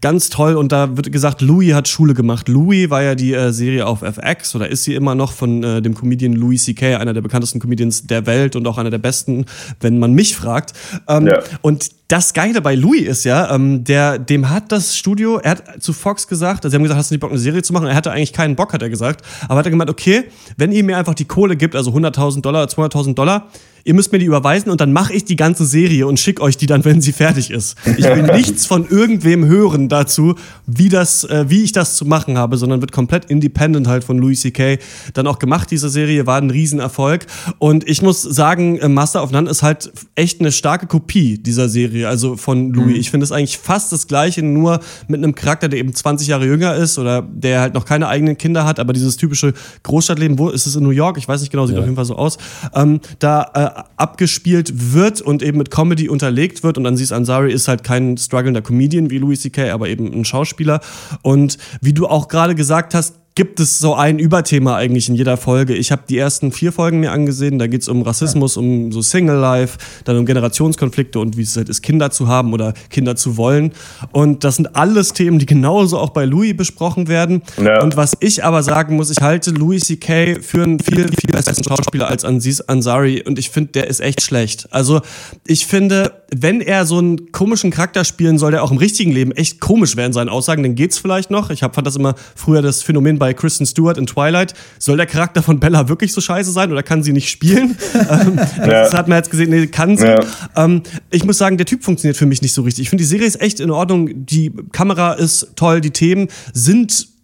Ganz 0.00 0.30
toll. 0.30 0.54
Und 0.54 0.72
da 0.72 0.96
wird 0.96 1.10
gesagt, 1.12 1.40
Louis 1.40 1.74
hat 1.74 1.88
Schule 1.88 2.14
gemacht. 2.14 2.48
Louis 2.48 2.90
war 2.90 3.02
ja 3.02 3.14
die 3.14 3.34
äh, 3.34 3.52
Serie 3.52 3.86
auf 3.86 4.02
FX 4.02 4.54
oder 4.54 4.68
ist 4.70 4.84
sie 4.84 4.94
immer 4.94 5.14
noch 5.14 5.32
von 5.32 5.62
äh, 5.62 5.82
dem 5.82 5.94
Comedian 5.94 6.32
Louis 6.34 6.64
C.K., 6.64 6.96
einer 6.96 7.12
der 7.14 7.22
bekanntesten 7.22 7.58
Comedians 7.60 8.06
der 8.06 8.26
Welt 8.26 8.56
und 8.56 8.66
auch 8.66 8.78
einer 8.78 8.90
der 8.90 8.98
besten, 8.98 9.46
wenn 9.80 9.98
man 9.98 10.12
mich 10.12 10.36
fragt. 10.36 10.72
Ähm, 11.08 11.26
Ja. 11.26 11.40
und 11.62 11.90
das 12.08 12.34
Geile 12.34 12.60
bei 12.60 12.74
Louis 12.76 13.02
ist 13.02 13.24
ja, 13.24 13.52
ähm, 13.52 13.82
der, 13.82 14.18
dem 14.18 14.48
hat 14.48 14.70
das 14.70 14.96
Studio, 14.96 15.38
er 15.38 15.52
hat 15.52 15.82
zu 15.82 15.92
Fox 15.92 16.28
gesagt, 16.28 16.64
also 16.64 16.70
sie 16.70 16.76
haben 16.76 16.84
gesagt, 16.84 16.98
hast 16.98 17.10
du 17.10 17.14
nicht 17.14 17.20
Bock, 17.20 17.30
eine 17.30 17.38
Serie 17.40 17.62
zu 17.62 17.72
machen? 17.72 17.88
Er 17.88 17.96
hatte 17.96 18.12
eigentlich 18.12 18.32
keinen 18.32 18.54
Bock, 18.54 18.72
hat 18.72 18.82
er 18.82 18.90
gesagt. 18.90 19.24
Aber 19.48 19.58
hat 19.58 19.66
er 19.66 19.70
gemeint, 19.70 19.90
okay, 19.90 20.24
wenn 20.56 20.70
ihr 20.70 20.84
mir 20.84 20.96
einfach 20.98 21.14
die 21.14 21.24
Kohle 21.24 21.56
gibt, 21.56 21.74
also 21.74 21.90
100.000 21.90 22.42
Dollar, 22.42 22.66
200.000 22.66 23.14
Dollar, 23.14 23.48
ihr 23.86 23.94
müsst 23.94 24.10
mir 24.10 24.18
die 24.18 24.24
überweisen 24.24 24.70
und 24.70 24.80
dann 24.80 24.92
mache 24.92 25.12
ich 25.12 25.24
die 25.24 25.36
ganze 25.36 25.64
Serie 25.64 26.08
und 26.08 26.18
schicke 26.18 26.42
euch 26.42 26.56
die 26.56 26.66
dann, 26.66 26.84
wenn 26.84 27.00
sie 27.00 27.12
fertig 27.12 27.52
ist. 27.52 27.76
Ich 27.96 28.04
will 28.04 28.22
nichts 28.34 28.66
von 28.66 28.84
irgendwem 28.88 29.46
hören 29.46 29.88
dazu, 29.88 30.34
wie, 30.66 30.88
das, 30.88 31.22
äh, 31.22 31.44
wie 31.48 31.62
ich 31.62 31.70
das 31.70 31.94
zu 31.94 32.04
machen 32.04 32.36
habe, 32.36 32.56
sondern 32.56 32.80
wird 32.80 32.90
komplett 32.90 33.26
independent 33.26 33.86
halt 33.86 34.02
von 34.02 34.18
Louis 34.18 34.40
C.K. 34.40 34.78
dann 35.14 35.28
auch 35.28 35.38
gemacht. 35.38 35.70
Diese 35.70 35.88
Serie 35.88 36.26
war 36.26 36.38
ein 36.38 36.50
Riesenerfolg. 36.50 37.26
Und 37.58 37.88
ich 37.88 38.02
muss 38.02 38.22
sagen, 38.22 38.76
äh, 38.78 38.88
Master 38.88 39.22
of 39.22 39.30
None 39.30 39.48
ist 39.48 39.62
halt 39.62 39.92
echt 40.16 40.40
eine 40.40 40.50
starke 40.50 40.88
Kopie 40.88 41.38
dieser 41.38 41.68
Serie, 41.68 41.95
also 42.04 42.36
von 42.36 42.72
Louis. 42.72 42.98
Ich 42.98 43.10
finde 43.10 43.24
es 43.24 43.32
eigentlich 43.32 43.58
fast 43.58 43.92
das 43.92 44.06
Gleiche, 44.06 44.42
nur 44.42 44.80
mit 45.08 45.22
einem 45.22 45.34
Charakter, 45.34 45.68
der 45.68 45.78
eben 45.78 45.94
20 45.94 46.28
Jahre 46.28 46.46
jünger 46.46 46.74
ist 46.74 46.98
oder 46.98 47.22
der 47.22 47.60
halt 47.60 47.74
noch 47.74 47.84
keine 47.84 48.08
eigenen 48.08 48.36
Kinder 48.36 48.64
hat, 48.64 48.78
aber 48.80 48.92
dieses 48.92 49.16
typische 49.16 49.54
Großstadtleben, 49.82 50.38
wo 50.38 50.48
ist 50.48 50.66
es 50.66 50.76
in 50.76 50.82
New 50.82 50.90
York? 50.90 51.18
Ich 51.18 51.28
weiß 51.28 51.40
nicht 51.40 51.50
genau, 51.50 51.66
sieht 51.66 51.78
auf 51.78 51.84
jeden 51.84 51.96
Fall 51.96 52.04
so 52.04 52.16
aus. 52.16 52.38
Ähm, 52.74 53.00
da 53.18 53.50
äh, 53.54 53.82
abgespielt 53.96 54.92
wird 54.92 55.20
und 55.20 55.42
eben 55.42 55.58
mit 55.58 55.70
Comedy 55.70 56.08
unterlegt 56.08 56.62
wird. 56.62 56.78
Und 56.78 56.86
Aziz 56.86 57.12
Ansari 57.12 57.52
ist 57.52 57.68
halt 57.68 57.84
kein 57.84 58.16
strugglender 58.16 58.62
Comedian 58.62 59.10
wie 59.10 59.18
Louis 59.18 59.40
C.K., 59.40 59.70
aber 59.70 59.88
eben 59.88 60.12
ein 60.12 60.24
Schauspieler. 60.24 60.80
Und 61.22 61.58
wie 61.80 61.92
du 61.92 62.06
auch 62.06 62.28
gerade 62.28 62.54
gesagt 62.54 62.94
hast, 62.94 63.14
gibt 63.36 63.60
es 63.60 63.78
so 63.78 63.94
ein 63.94 64.18
Überthema 64.18 64.76
eigentlich 64.76 65.10
in 65.10 65.14
jeder 65.14 65.36
Folge. 65.36 65.74
Ich 65.74 65.92
habe 65.92 66.02
die 66.08 66.16
ersten 66.16 66.52
vier 66.52 66.72
Folgen 66.72 67.00
mir 67.00 67.12
angesehen. 67.12 67.58
Da 67.58 67.66
geht 67.66 67.82
es 67.82 67.88
um 67.88 68.00
Rassismus, 68.00 68.56
um 68.56 68.90
so 68.90 69.02
Single 69.02 69.36
Life, 69.36 69.78
dann 70.04 70.16
um 70.16 70.24
Generationskonflikte 70.24 71.20
und 71.20 71.36
wie 71.36 71.42
es 71.42 71.54
halt 71.54 71.68
ist, 71.68 71.82
Kinder 71.82 72.10
zu 72.10 72.28
haben 72.28 72.54
oder 72.54 72.72
Kinder 72.88 73.14
zu 73.14 73.36
wollen. 73.36 73.72
Und 74.10 74.42
das 74.42 74.56
sind 74.56 74.74
alles 74.74 75.12
Themen, 75.12 75.38
die 75.38 75.44
genauso 75.44 75.98
auch 75.98 76.10
bei 76.10 76.24
Louis 76.24 76.56
besprochen 76.56 77.08
werden. 77.08 77.42
Ja. 77.62 77.82
Und 77.82 77.98
was 77.98 78.16
ich 78.20 78.42
aber 78.42 78.62
sagen 78.62 78.96
muss, 78.96 79.10
ich 79.10 79.20
halte 79.20 79.50
Louis 79.50 79.84
C.K. 79.84 80.40
für 80.40 80.62
einen 80.62 80.80
viel, 80.80 81.06
viel 81.08 81.30
besseren 81.30 81.62
Schauspieler 81.62 82.08
als 82.08 82.24
Aziz 82.24 82.62
Ansari 82.62 83.22
und 83.22 83.38
ich 83.38 83.50
finde, 83.50 83.72
der 83.72 83.88
ist 83.88 84.00
echt 84.00 84.22
schlecht. 84.22 84.66
Also 84.70 85.02
ich 85.46 85.66
finde, 85.66 86.22
wenn 86.34 86.60
er 86.60 86.86
so 86.86 86.98
einen 86.98 87.30
komischen 87.30 87.70
Charakter 87.70 88.04
spielen 88.04 88.38
soll, 88.38 88.50
der 88.50 88.64
auch 88.64 88.70
im 88.70 88.78
richtigen 88.78 89.12
Leben 89.12 89.32
echt 89.32 89.60
komisch 89.60 89.96
wäre 89.96 90.06
in 90.06 90.12
seinen 90.12 90.28
Aussagen, 90.28 90.62
dann 90.62 90.74
geht's 90.74 90.98
vielleicht 90.98 91.30
noch. 91.30 91.50
Ich 91.50 91.62
hab, 91.62 91.74
fand 91.74 91.86
das 91.86 91.96
immer 91.96 92.14
früher 92.34 92.62
das 92.62 92.82
Phänomen 92.82 93.18
bei 93.18 93.32
Kristen 93.32 93.64
Stewart 93.64 93.96
in 93.96 94.06
Twilight. 94.06 94.54
Soll 94.78 94.96
der 94.96 95.06
Charakter 95.06 95.42
von 95.42 95.60
Bella 95.60 95.88
wirklich 95.88 96.12
so 96.12 96.20
scheiße 96.20 96.50
sein 96.50 96.72
oder 96.72 96.82
kann 96.82 97.02
sie 97.02 97.12
nicht 97.12 97.28
spielen? 97.28 97.76
ähm, 98.10 98.40
Das 98.56 98.92
hat 98.92 99.08
man 99.08 99.18
jetzt 99.18 99.30
gesehen, 99.30 99.50
nee, 99.50 99.66
kann 99.68 99.96
sie. 99.96 100.06
Ja. 100.06 100.20
Ähm, 100.56 100.82
ich 101.10 101.24
muss 101.24 101.38
sagen, 101.38 101.56
der 101.56 101.66
Typ 101.66 101.84
funktioniert 101.84 102.16
für 102.16 102.26
mich 102.26 102.42
nicht 102.42 102.52
so 102.52 102.62
richtig. 102.62 102.82
Ich 102.82 102.90
finde, 102.90 103.02
die 103.02 103.08
Serie 103.08 103.26
ist 103.26 103.40
echt 103.40 103.60
in 103.60 103.70
Ordnung. 103.70 104.26
Die 104.26 104.52
Kamera 104.72 105.12
ist 105.12 105.52
toll, 105.54 105.80
die 105.80 105.90
Themen 105.90 106.28
sind 106.52 107.15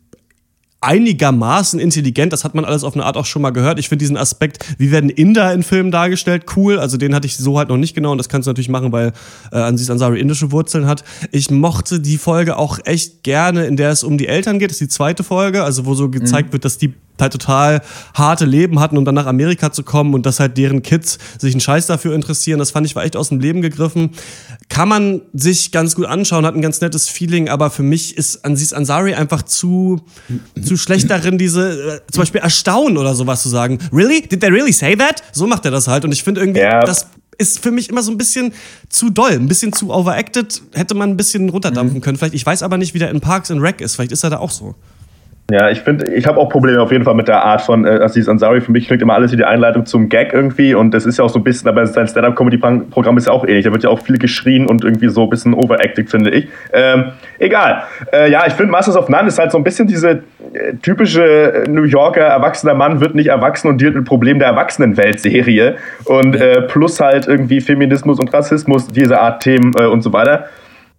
einigermaßen 0.82 1.80
intelligent. 1.80 2.32
Das 2.32 2.44
hat 2.44 2.54
man 2.54 2.64
alles 2.64 2.84
auf 2.84 2.94
eine 2.94 3.04
Art 3.04 3.16
auch 3.16 3.26
schon 3.26 3.42
mal 3.42 3.50
gehört. 3.50 3.78
Ich 3.78 3.88
finde 3.88 4.02
diesen 4.02 4.16
Aspekt, 4.16 4.64
wie 4.78 4.90
werden 4.90 5.10
Inder 5.10 5.52
in 5.52 5.62
Filmen 5.62 5.90
dargestellt, 5.90 6.44
cool. 6.56 6.78
Also 6.78 6.96
den 6.96 7.14
hatte 7.14 7.26
ich 7.26 7.36
so 7.36 7.58
halt 7.58 7.68
noch 7.68 7.76
nicht 7.76 7.94
genau 7.94 8.12
und 8.12 8.18
das 8.18 8.28
kannst 8.28 8.46
du 8.46 8.50
natürlich 8.50 8.68
machen, 8.68 8.92
weil 8.92 9.12
äh, 9.52 9.56
Aziz 9.56 9.90
Ansari 9.90 10.20
indische 10.20 10.52
Wurzeln 10.52 10.86
hat. 10.86 11.04
Ich 11.30 11.50
mochte 11.50 12.00
die 12.00 12.18
Folge 12.18 12.56
auch 12.56 12.78
echt 12.84 13.22
gerne, 13.22 13.66
in 13.66 13.76
der 13.76 13.90
es 13.90 14.04
um 14.04 14.18
die 14.18 14.28
Eltern 14.28 14.58
geht. 14.58 14.70
Das 14.70 14.80
ist 14.80 14.80
die 14.80 14.88
zweite 14.88 15.22
Folge, 15.22 15.64
also 15.64 15.86
wo 15.86 15.94
so 15.94 16.08
gezeigt 16.08 16.52
wird, 16.52 16.64
dass 16.64 16.78
die 16.78 16.94
halt 17.20 17.32
total 17.32 17.82
harte 18.14 18.44
Leben 18.44 18.80
hatten, 18.80 18.96
um 18.98 19.04
dann 19.04 19.14
nach 19.14 19.26
Amerika 19.26 19.70
zu 19.72 19.82
kommen 19.82 20.14
und 20.14 20.26
dass 20.26 20.40
halt 20.40 20.56
deren 20.58 20.82
Kids 20.82 21.18
sich 21.38 21.54
einen 21.54 21.60
Scheiß 21.60 21.86
dafür 21.86 22.14
interessieren. 22.14 22.58
Das 22.58 22.70
fand 22.72 22.86
ich 22.86 22.96
war 22.96 23.04
echt 23.04 23.16
aus 23.16 23.28
dem 23.28 23.40
Leben 23.40 23.62
gegriffen. 23.62 24.10
Kann 24.68 24.88
man 24.88 25.22
sich 25.32 25.70
ganz 25.72 25.94
gut 25.94 26.06
anschauen, 26.06 26.44
hat 26.46 26.54
ein 26.54 26.62
ganz 26.62 26.80
nettes 26.80 27.08
Feeling, 27.08 27.48
aber 27.48 27.70
für 27.70 27.82
mich 27.82 28.16
ist 28.16 28.44
Aziz 28.44 28.72
Ansari 28.72 29.14
einfach 29.14 29.42
zu, 29.42 30.00
zu 30.64 30.76
schlecht 30.76 31.10
darin, 31.10 31.38
diese, 31.38 31.96
äh, 31.96 32.00
zum 32.10 32.22
Beispiel 32.22 32.40
Erstaunen 32.40 32.96
oder 32.96 33.14
sowas 33.14 33.42
zu 33.42 33.48
sagen. 33.48 33.78
Really? 33.92 34.22
Did 34.22 34.40
they 34.40 34.50
really 34.50 34.72
say 34.72 34.96
that? 34.96 35.22
So 35.32 35.46
macht 35.46 35.64
er 35.64 35.70
das 35.70 35.88
halt 35.88 36.04
und 36.04 36.12
ich 36.12 36.22
finde 36.22 36.40
irgendwie, 36.40 36.60
Ja. 36.60 36.80
das 36.80 37.06
ist 37.38 37.58
für 37.60 37.70
mich 37.70 37.88
immer 37.88 38.02
so 38.02 38.10
ein 38.10 38.18
bisschen 38.18 38.52
zu 38.88 39.10
doll, 39.10 39.32
ein 39.32 39.48
bisschen 39.48 39.72
zu 39.72 39.90
overacted. 39.92 40.62
Hätte 40.74 40.94
man 40.94 41.10
ein 41.10 41.16
bisschen 41.16 41.48
runterdampfen 41.48 42.00
können. 42.00 42.16
Vielleicht, 42.18 42.34
ich 42.34 42.44
weiß 42.46 42.62
aber 42.62 42.78
nicht, 42.78 42.94
wie 42.94 42.98
der 42.98 43.10
in 43.10 43.20
Parks 43.20 43.50
and 43.50 43.60
Rec 43.62 43.80
ist. 43.80 43.96
Vielleicht 43.96 44.12
ist 44.12 44.22
er 44.22 44.30
da 44.30 44.38
auch 44.38 44.50
so. 44.50 44.74
Ja, 45.52 45.68
ich 45.68 45.82
finde, 45.82 46.10
ich 46.14 46.26
habe 46.26 46.38
auch 46.38 46.48
Probleme 46.48 46.80
auf 46.80 46.92
jeden 46.92 47.04
Fall 47.04 47.14
mit 47.14 47.28
der 47.28 47.44
Art 47.44 47.60
von 47.60 47.84
äh, 47.84 48.00
Aziz 48.02 48.26
Ansari. 48.26 48.62
Für 48.62 48.72
mich 48.72 48.86
klingt 48.86 49.02
immer 49.02 49.12
alles 49.12 49.32
wie 49.32 49.36
die 49.36 49.44
Einleitung 49.44 49.84
zum 49.84 50.08
Gag 50.08 50.32
irgendwie 50.32 50.74
und 50.74 50.94
das 50.94 51.04
ist 51.04 51.18
ja 51.18 51.24
auch 51.24 51.28
so 51.28 51.38
ein 51.38 51.44
bisschen, 51.44 51.68
aber 51.68 51.86
sein 51.86 52.08
Stand-Up-Comedy-Programm 52.08 53.18
ist 53.18 53.26
ja 53.26 53.34
auch 53.34 53.44
ähnlich. 53.44 53.66
Da 53.66 53.70
wird 53.70 53.82
ja 53.82 53.90
auch 53.90 54.00
viel 54.00 54.16
geschrien 54.16 54.66
und 54.66 54.82
irgendwie 54.82 55.08
so 55.08 55.24
ein 55.24 55.28
bisschen 55.28 55.52
overacted, 55.52 56.08
finde 56.08 56.30
ich. 56.30 56.48
Ähm, 56.72 57.12
egal. 57.38 57.82
Äh, 58.14 58.30
ja, 58.30 58.46
ich 58.46 58.54
finde 58.54 58.72
Masters 58.72 58.96
of 58.96 59.10
None 59.10 59.28
ist 59.28 59.38
halt 59.38 59.52
so 59.52 59.58
ein 59.58 59.64
bisschen 59.64 59.86
diese 59.86 60.22
äh, 60.54 60.72
typische 60.80 61.64
New 61.68 61.84
Yorker 61.84 62.22
erwachsener 62.22 62.72
Mann 62.72 63.00
wird 63.00 63.14
nicht 63.14 63.26
erwachsen 63.26 63.68
und 63.68 63.78
dealt 63.78 63.94
mit 63.94 64.06
Problemen 64.06 64.40
der 64.40 64.48
Erwachsenenwelt-Serie 64.48 65.76
und 66.06 66.34
äh, 66.34 66.62
plus 66.62 66.98
halt 66.98 67.28
irgendwie 67.28 67.60
Feminismus 67.60 68.18
und 68.18 68.32
Rassismus, 68.32 68.88
diese 68.88 69.20
Art 69.20 69.42
Themen 69.42 69.72
äh, 69.78 69.84
und 69.84 70.00
so 70.00 70.14
weiter. 70.14 70.46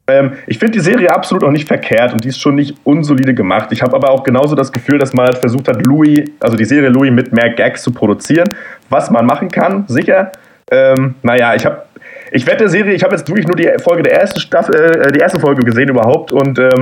Ähm, 0.06 0.34
ich 0.47 0.60
finde 0.60 0.74
die 0.74 0.84
Serie 0.84 1.12
absolut 1.12 1.43
auch 1.43 1.51
nicht 1.51 1.68
verkehrt 1.68 2.14
und 2.14 2.24
die 2.24 2.30
ist 2.30 2.39
schon 2.39 2.56
nicht 2.56 2.76
unsolide 2.84 3.34
gemacht. 3.34 3.70
Ich 3.72 3.82
habe 3.82 3.95
aber 3.95 4.10
auch 4.10 4.24
genauso 4.24 4.56
das 4.56 4.72
Gefühl, 4.72 4.99
dass 4.99 5.14
man 5.14 5.28
halt 5.28 5.38
versucht 5.38 5.68
hat, 5.70 5.86
Louis, 5.86 6.26
also 6.39 6.58
die 6.58 6.66
Serie 6.66 6.89
Louis 6.89 7.12
mit 7.12 7.32
mehr 7.32 7.51
Gags 7.51 7.84
zu 7.84 7.91
produzieren, 7.91 8.49
was 8.89 9.10
man 9.10 9.26
machen 9.26 9.49
kann, 9.49 9.86
sicher. 9.88 10.32
Ähm, 10.70 11.16
naja, 11.22 11.56
ich 11.56 11.66
habe 11.66 11.84
ich 12.32 12.47
wette, 12.47 12.68
Serie, 12.68 12.93
ich 12.93 13.04
habe 13.04 13.16
jetzt 13.16 13.30
wirklich 13.30 13.47
nur 13.47 13.56
die 13.56 13.70
Folge 13.82 14.04
der 14.04 14.20
ersten 14.20 14.39
Staffel, 14.39 14.76
äh, 14.76 15.12
die 15.12 15.20
erste 15.20 15.39
Folge 15.39 15.64
gesehen 15.64 15.89
überhaupt 15.89 16.32
und 16.32 16.60
ähm, 16.60 16.80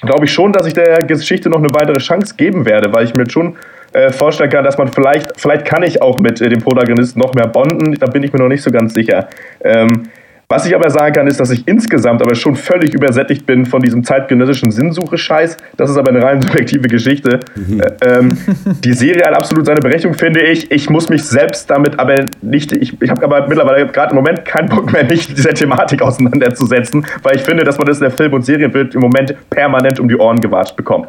glaube 0.00 0.24
ich 0.24 0.32
schon, 0.32 0.52
dass 0.52 0.66
ich 0.66 0.72
der 0.72 0.98
Geschichte 0.98 1.50
noch 1.50 1.58
eine 1.58 1.68
weitere 1.72 1.98
Chance 1.98 2.34
geben 2.36 2.64
werde, 2.64 2.92
weil 2.92 3.04
ich 3.04 3.14
mir 3.14 3.28
schon 3.30 3.56
äh, 3.92 4.10
vorstellen 4.10 4.50
kann, 4.50 4.64
dass 4.64 4.78
man 4.78 4.88
vielleicht, 4.88 5.38
vielleicht 5.38 5.64
kann 5.64 5.82
ich 5.82 6.00
auch 6.00 6.18
mit 6.18 6.40
äh, 6.40 6.48
dem 6.48 6.60
Protagonisten 6.60 7.20
noch 7.20 7.34
mehr 7.34 7.46
bonden, 7.46 7.94
da 7.94 8.06
bin 8.06 8.22
ich 8.22 8.32
mir 8.32 8.38
noch 8.40 8.48
nicht 8.48 8.62
so 8.62 8.70
ganz 8.70 8.94
sicher. 8.94 9.28
Ähm, 9.62 10.08
was 10.50 10.66
ich 10.66 10.74
aber 10.74 10.90
sagen 10.90 11.14
kann, 11.14 11.28
ist, 11.28 11.38
dass 11.38 11.52
ich 11.52 11.66
insgesamt 11.68 12.20
aber 12.22 12.34
schon 12.34 12.56
völlig 12.56 12.92
übersättigt 12.92 13.46
bin 13.46 13.66
von 13.66 13.80
diesem 13.80 14.02
zeitgenössischen 14.02 14.72
Sinnsuche-Scheiß. 14.72 15.56
Das 15.76 15.88
ist 15.88 15.96
aber 15.96 16.10
eine 16.10 16.24
rein 16.24 16.42
subjektive 16.42 16.88
Geschichte. 16.88 17.38
Mhm. 17.54 17.80
Äh, 17.80 18.18
ähm, 18.18 18.36
die 18.82 18.92
Serie 18.92 19.22
hat 19.26 19.34
absolut 19.36 19.64
seine 19.64 19.80
Berechtigung, 19.80 20.16
finde 20.16 20.40
ich. 20.40 20.68
Ich 20.72 20.90
muss 20.90 21.08
mich 21.08 21.22
selbst 21.22 21.70
damit 21.70 22.00
aber 22.00 22.24
nicht, 22.42 22.72
ich, 22.72 23.00
ich 23.00 23.10
habe 23.10 23.24
aber 23.24 23.46
mittlerweile 23.46 23.86
gerade 23.86 24.10
im 24.10 24.16
Moment 24.16 24.44
keinen 24.44 24.68
Bock 24.68 24.92
mehr, 24.92 25.04
mich 25.04 25.32
dieser 25.32 25.54
Thematik 25.54 26.02
auseinanderzusetzen, 26.02 27.06
weil 27.22 27.36
ich 27.36 27.42
finde, 27.42 27.62
dass 27.62 27.78
man 27.78 27.86
das 27.86 27.98
in 27.98 28.02
der 28.02 28.10
Film- 28.10 28.32
und 28.32 28.44
Serienwelt 28.44 28.96
im 28.96 29.02
Moment 29.02 29.36
permanent 29.50 30.00
um 30.00 30.08
die 30.08 30.16
Ohren 30.16 30.40
gewatscht 30.40 30.74
bekommt. 30.74 31.06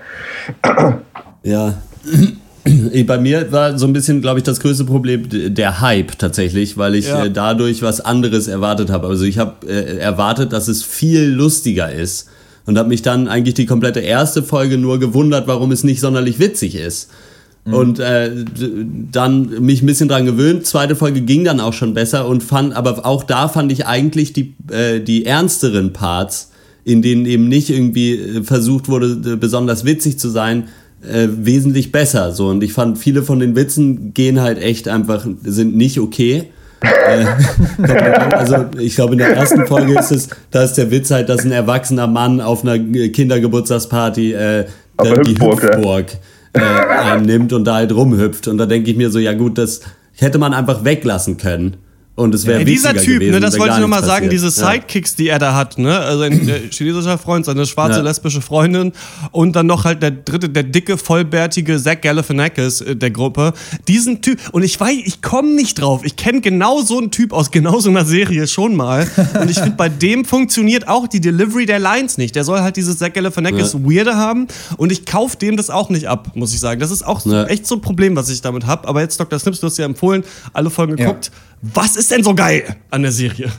Ja, 1.42 1.74
Bei 3.06 3.18
mir 3.18 3.52
war 3.52 3.78
so 3.80 3.88
ein 3.88 3.94
bisschen, 3.94 4.22
glaube 4.22 4.40
ich, 4.40 4.44
das 4.44 4.60
größte 4.60 4.86
Problem 4.86 5.28
der 5.30 5.82
Hype 5.82 6.18
tatsächlich, 6.18 6.78
weil 6.78 6.96
ich 6.96 7.08
ja. 7.08 7.26
äh, 7.26 7.32
dadurch 7.32 7.82
was 7.82 8.02
anderes 8.02 8.48
erwartet 8.48 8.90
habe. 8.90 9.08
Also 9.08 9.24
ich 9.26 9.38
habe 9.38 9.68
äh, 9.68 9.98
erwartet, 9.98 10.54
dass 10.54 10.68
es 10.68 10.84
viel 10.84 11.24
lustiger 11.24 11.92
ist 11.92 12.30
und 12.66 12.78
habe 12.78 12.90
mich 12.90 13.02
dann 13.02 13.28
eigentlich 13.28 13.56
die 13.56 13.66
komplette 13.66 14.00
erste 14.00 14.44
Folge 14.44 14.78
nur 14.78 15.00
gewundert, 15.00 15.48
warum 15.48 15.72
es 15.72 15.84
nicht 15.84 16.02
sonderlich 16.02 16.40
witzig 16.40 16.76
ist. 16.76 17.10
Mhm. 17.66 17.74
Und 17.74 18.00
äh, 18.00 18.32
dann 19.12 19.64
mich 19.64 19.82
ein 19.82 19.86
bisschen 19.86 20.08
dran 20.08 20.26
gewöhnt. 20.26 20.66
Zweite 20.66 20.96
Folge 20.96 21.22
ging 21.22 21.44
dann 21.44 21.60
auch 21.60 21.74
schon 21.74 21.94
besser 21.94 22.28
und 22.28 22.44
fand, 22.44 22.76
aber 22.76 23.06
auch 23.06 23.24
da 23.24 23.48
fand 23.48 23.72
ich 23.72 23.86
eigentlich 23.88 24.34
die, 24.34 24.56
äh, 24.72 25.00
die 25.00 25.26
ernsteren 25.26 25.94
Parts, 25.94 26.52
in 26.84 27.02
denen 27.02 27.26
eben 27.26 27.48
nicht 27.48 27.70
irgendwie 27.70 28.14
äh, 28.14 28.44
versucht 28.44 28.88
wurde, 28.88 29.38
besonders 29.38 29.86
witzig 29.86 30.20
zu 30.20 30.30
sein, 30.30 30.66
äh, 31.04 31.28
wesentlich 31.30 31.92
besser. 31.92 32.32
So. 32.32 32.48
Und 32.48 32.64
ich 32.64 32.74
fand, 32.74 32.98
viele 32.98 33.24
von 33.24 33.40
den 33.40 33.56
Witzen 33.56 34.14
gehen 34.14 34.42
halt 34.42 34.62
echt 34.62 34.88
einfach, 34.88 35.26
sind 35.44 35.76
nicht 35.76 36.00
okay. 36.00 36.50
Äh, 36.84 37.26
also 38.34 38.66
ich 38.80 38.96
glaube 38.96 39.14
in 39.14 39.20
der 39.20 39.36
ersten 39.36 39.68
Folge 39.68 40.00
ist 40.00 40.12
es, 40.12 40.30
da 40.50 40.64
ist 40.64 40.74
der 40.74 40.90
Witz 40.90 41.12
halt, 41.12 41.30
dass 41.30 41.46
ein 41.46 41.52
erwachsener 41.52 42.08
Mann 42.08 42.42
auf 42.42 42.64
einer 42.64 42.80
Kindergeburtstagsparty 42.80 44.34
äh, 44.34 44.66
der, 45.04 45.18
die 45.20 45.32
Hüpfburg 45.32 46.18
äh, 46.54 46.60
einnimmt 46.60 47.54
und 47.54 47.66
da 47.66 47.76
halt 47.76 47.94
rumhüpft. 47.94 48.48
Und 48.48 48.58
da 48.58 48.66
denke 48.66 48.90
ich 48.90 48.98
mir 48.98 49.12
so, 49.12 49.20
ja 49.20 49.34
gut, 49.34 49.60
das 49.60 49.82
hätte 50.16 50.40
man 50.40 50.56
einfach 50.56 50.84
weglassen 50.84 51.38
können. 51.38 51.78
Und 52.14 52.36
es 52.36 52.46
wäre 52.46 52.60
ja, 52.60 52.66
Dieser 52.66 52.94
Typ, 52.94 53.20
gewesen, 53.20 53.32
ne, 53.32 53.40
das 53.40 53.58
wollte 53.58 53.76
ich 53.76 53.80
nochmal 53.80 54.04
sagen, 54.04 54.30
diese 54.30 54.52
Sidekicks, 54.52 55.16
die 55.16 55.30
er 55.30 55.40
da 55.40 55.56
hat, 55.56 55.78
ne? 55.78 55.98
Also 55.98 56.24
ein 56.24 56.70
chinesischer 56.70 57.18
Freund, 57.18 57.46
seine 57.46 57.66
schwarze 57.66 58.00
ja. 58.00 58.04
lesbische 58.04 58.42
Freundin 58.42 58.92
und 59.32 59.56
dann 59.56 59.66
noch 59.66 59.86
halt 59.86 60.04
der 60.04 60.12
dritte, 60.12 60.50
der 60.50 60.64
dicke, 60.64 60.98
vollbärtige 60.98 61.82
Zach 61.82 62.02
Galifianakis 62.02 62.82
äh, 62.82 62.96
der 62.98 63.12
Gruppe. 63.12 63.54
Diesen 63.88 64.22
Typ, 64.22 64.40
und 64.52 64.64
ich 64.64 64.78
weiß, 64.78 64.98
ich 65.06 65.22
komme 65.22 65.56
nicht 65.56 65.80
drauf. 65.80 66.02
Ich 66.04 66.18
kenne 66.18 66.42
genau 66.42 66.82
so 66.82 66.98
einen 66.98 67.12
Typ 67.12 67.32
aus 67.32 67.50
genau 67.50 67.80
so 67.80 67.90
einer 67.90 68.04
Serie 68.04 68.46
schon 68.46 68.76
mal. 68.76 69.08
Und 69.40 69.50
ich 69.50 69.58
finde, 69.58 69.78
bei 69.78 69.88
dem 69.88 70.26
funktioniert 70.26 70.90
auch 70.90 71.08
die 71.08 71.22
Delivery 71.22 71.66
der 71.66 71.80
Lines 71.80 72.18
nicht. 72.18 72.36
Der 72.36 72.44
soll 72.44 72.60
halt 72.60 72.76
dieses 72.76 72.98
Zach 72.98 73.14
Galifianakis 73.14 73.72
ja. 73.72 73.80
Weirde 73.80 74.18
haben 74.18 74.48
und 74.76 74.92
ich 74.92 75.06
kaufe 75.06 75.38
dem 75.38 75.56
das 75.56 75.70
auch 75.70 75.90
nicht 75.90 76.10
ab, 76.10 76.32
muss 76.36 76.54
ich 76.54 76.60
sagen. 76.60 76.82
Das 76.82 76.92
ist 76.92 77.08
auch 77.08 77.22
so, 77.22 77.46
echt 77.46 77.66
so 77.66 77.76
ein 77.76 77.82
Problem, 77.82 78.18
was 78.18 78.30
ich 78.30 78.42
damit 78.42 78.68
habe. 78.68 78.86
Aber 78.90 79.00
jetzt, 79.00 79.18
Dr. 79.18 79.40
Snips, 79.40 79.62
du 79.62 79.68
hast 79.68 79.78
ja 79.78 79.86
empfohlen, 79.86 80.26
alle 80.52 80.70
Folgen 80.70 80.98
geguckt. 80.98 81.32
Was 81.62 81.96
ist 81.96 82.01
denn 82.10 82.24
so 82.24 82.34
geil 82.34 82.64
an 82.90 83.02
der 83.02 83.12
Serie? 83.12 83.52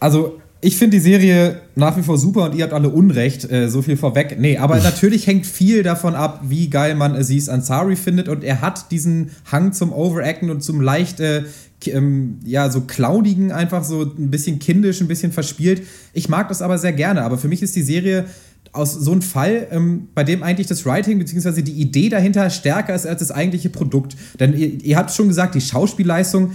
Also, 0.00 0.40
ich 0.64 0.78
finde 0.78 0.96
die 0.96 1.02
Serie 1.02 1.60
nach 1.74 1.94
wie 1.98 2.02
vor 2.02 2.16
super 2.16 2.44
und 2.44 2.54
ihr 2.54 2.64
habt 2.64 2.72
alle 2.72 2.88
Unrecht, 2.88 3.50
äh, 3.50 3.68
so 3.68 3.82
viel 3.82 3.98
vorweg. 3.98 4.38
Nee, 4.40 4.56
aber 4.56 4.76
natürlich 4.82 5.26
hängt 5.26 5.46
viel 5.46 5.82
davon 5.82 6.14
ab, 6.14 6.40
wie 6.44 6.70
geil 6.70 6.94
man 6.94 7.14
Aziz 7.14 7.50
Ansari 7.50 7.96
findet 7.96 8.28
und 8.28 8.42
er 8.42 8.62
hat 8.62 8.90
diesen 8.90 9.30
Hang 9.52 9.74
zum 9.74 9.92
Overacten 9.92 10.48
und 10.48 10.62
zum 10.62 10.80
leicht, 10.80 11.20
äh, 11.20 11.42
ähm, 11.86 12.38
ja, 12.46 12.70
so 12.70 12.80
clownigen, 12.80 13.52
einfach 13.52 13.84
so 13.84 14.02
ein 14.02 14.30
bisschen 14.30 14.58
kindisch, 14.58 15.02
ein 15.02 15.08
bisschen 15.08 15.32
verspielt. 15.32 15.82
Ich 16.14 16.30
mag 16.30 16.48
das 16.48 16.62
aber 16.62 16.78
sehr 16.78 16.94
gerne, 16.94 17.22
aber 17.24 17.36
für 17.36 17.48
mich 17.48 17.62
ist 17.62 17.76
die 17.76 17.82
Serie 17.82 18.24
aus 18.72 18.94
so 18.94 19.12
einem 19.12 19.20
Fall, 19.20 19.68
ähm, 19.70 20.08
bei 20.14 20.24
dem 20.24 20.42
eigentlich 20.42 20.66
das 20.66 20.86
Writing 20.86 21.18
bzw. 21.18 21.60
die 21.60 21.72
Idee 21.72 22.08
dahinter 22.08 22.48
stärker 22.48 22.94
ist 22.94 23.06
als 23.06 23.20
das 23.20 23.30
eigentliche 23.30 23.68
Produkt. 23.68 24.16
Denn 24.40 24.56
ihr, 24.56 24.82
ihr 24.82 24.96
habt 24.96 25.12
schon 25.12 25.28
gesagt, 25.28 25.54
die 25.54 25.60
Schauspielleistung 25.60 26.52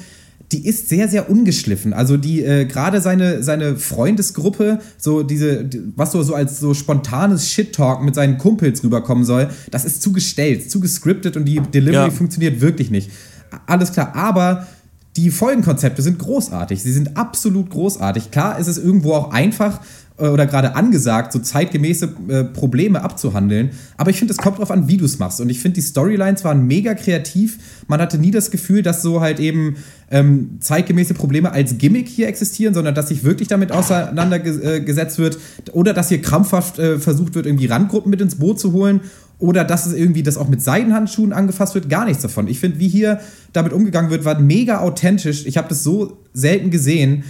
die 0.51 0.65
ist 0.65 0.89
sehr, 0.89 1.07
sehr 1.07 1.29
ungeschliffen. 1.29 1.93
Also 1.93 2.17
die, 2.17 2.43
äh, 2.43 2.65
gerade 2.65 3.01
seine, 3.01 3.43
seine 3.43 3.75
Freundesgruppe, 3.75 4.79
so 4.97 5.21
diese, 5.21 5.69
was 5.95 6.11
so, 6.11 6.23
so 6.23 6.33
als 6.33 6.59
so 6.59 6.73
spontanes 6.73 7.49
Shit-Talk 7.49 8.03
mit 8.03 8.15
seinen 8.15 8.37
Kumpels 8.37 8.83
rüberkommen 8.83 9.25
soll, 9.25 9.49
das 9.69 9.85
ist 9.85 10.01
zu 10.01 10.11
gestellt, 10.11 10.71
zu 10.71 10.79
gescriptet 10.79 11.37
und 11.37 11.45
die 11.45 11.59
Delivery 11.59 12.07
ja. 12.07 12.09
funktioniert 12.09 12.61
wirklich 12.61 12.89
nicht. 12.89 13.11
Alles 13.67 13.91
klar, 13.91 14.15
aber 14.15 14.67
die 15.15 15.31
Folgenkonzepte 15.31 16.01
sind 16.01 16.17
großartig. 16.17 16.81
Sie 16.81 16.93
sind 16.93 17.17
absolut 17.17 17.69
großartig. 17.69 18.31
Klar 18.31 18.57
ist 18.57 18.67
es 18.67 18.77
irgendwo 18.77 19.13
auch 19.13 19.31
einfach, 19.31 19.81
oder 20.27 20.45
gerade 20.45 20.75
angesagt, 20.75 21.31
so 21.31 21.39
zeitgemäße 21.39 22.13
äh, 22.27 22.43
Probleme 22.43 23.01
abzuhandeln. 23.01 23.71
Aber 23.97 24.09
ich 24.09 24.19
finde, 24.19 24.33
es 24.33 24.37
kommt 24.37 24.57
darauf 24.57 24.71
an, 24.71 24.87
wie 24.87 24.97
du 24.97 25.05
es 25.05 25.19
machst. 25.19 25.39
Und 25.41 25.49
ich 25.49 25.59
finde, 25.59 25.75
die 25.75 25.81
Storylines 25.81 26.43
waren 26.43 26.67
mega 26.67 26.93
kreativ. 26.93 27.57
Man 27.87 28.01
hatte 28.01 28.17
nie 28.17 28.31
das 28.31 28.51
Gefühl, 28.51 28.81
dass 28.81 29.01
so 29.01 29.21
halt 29.21 29.39
eben 29.39 29.77
ähm, 30.11 30.57
zeitgemäße 30.59 31.13
Probleme 31.13 31.51
als 31.51 31.77
Gimmick 31.77 32.07
hier 32.07 32.27
existieren, 32.27 32.73
sondern 32.73 32.95
dass 32.95 33.09
sich 33.09 33.23
wirklich 33.23 33.47
damit 33.47 33.71
auseinandergesetzt 33.71 35.19
wird 35.19 35.37
oder 35.71 35.93
dass 35.93 36.09
hier 36.09 36.21
krampfhaft 36.21 36.79
äh, 36.79 36.99
versucht 36.99 37.35
wird, 37.35 37.45
irgendwie 37.45 37.67
Randgruppen 37.67 38.09
mit 38.09 38.21
ins 38.21 38.35
Boot 38.35 38.59
zu 38.59 38.73
holen 38.73 39.01
oder 39.39 39.63
dass 39.63 39.85
es 39.85 39.93
irgendwie 39.93 40.21
das 40.21 40.37
auch 40.37 40.49
mit 40.49 40.61
Seidenhandschuhen 40.61 41.31
angefasst 41.31 41.73
wird, 41.73 41.89
gar 41.89 42.05
nichts 42.05 42.21
davon. 42.21 42.47
Ich 42.47 42.59
finde, 42.59 42.79
wie 42.79 42.89
hier 42.89 43.21
damit 43.53 43.71
umgegangen 43.71 44.11
wird, 44.11 44.25
war 44.25 44.39
mega 44.39 44.79
authentisch. 44.79 45.45
Ich 45.45 45.57
habe 45.57 45.69
das 45.69 45.83
so 45.83 46.17
selten 46.33 46.71
gesehen. 46.71 47.23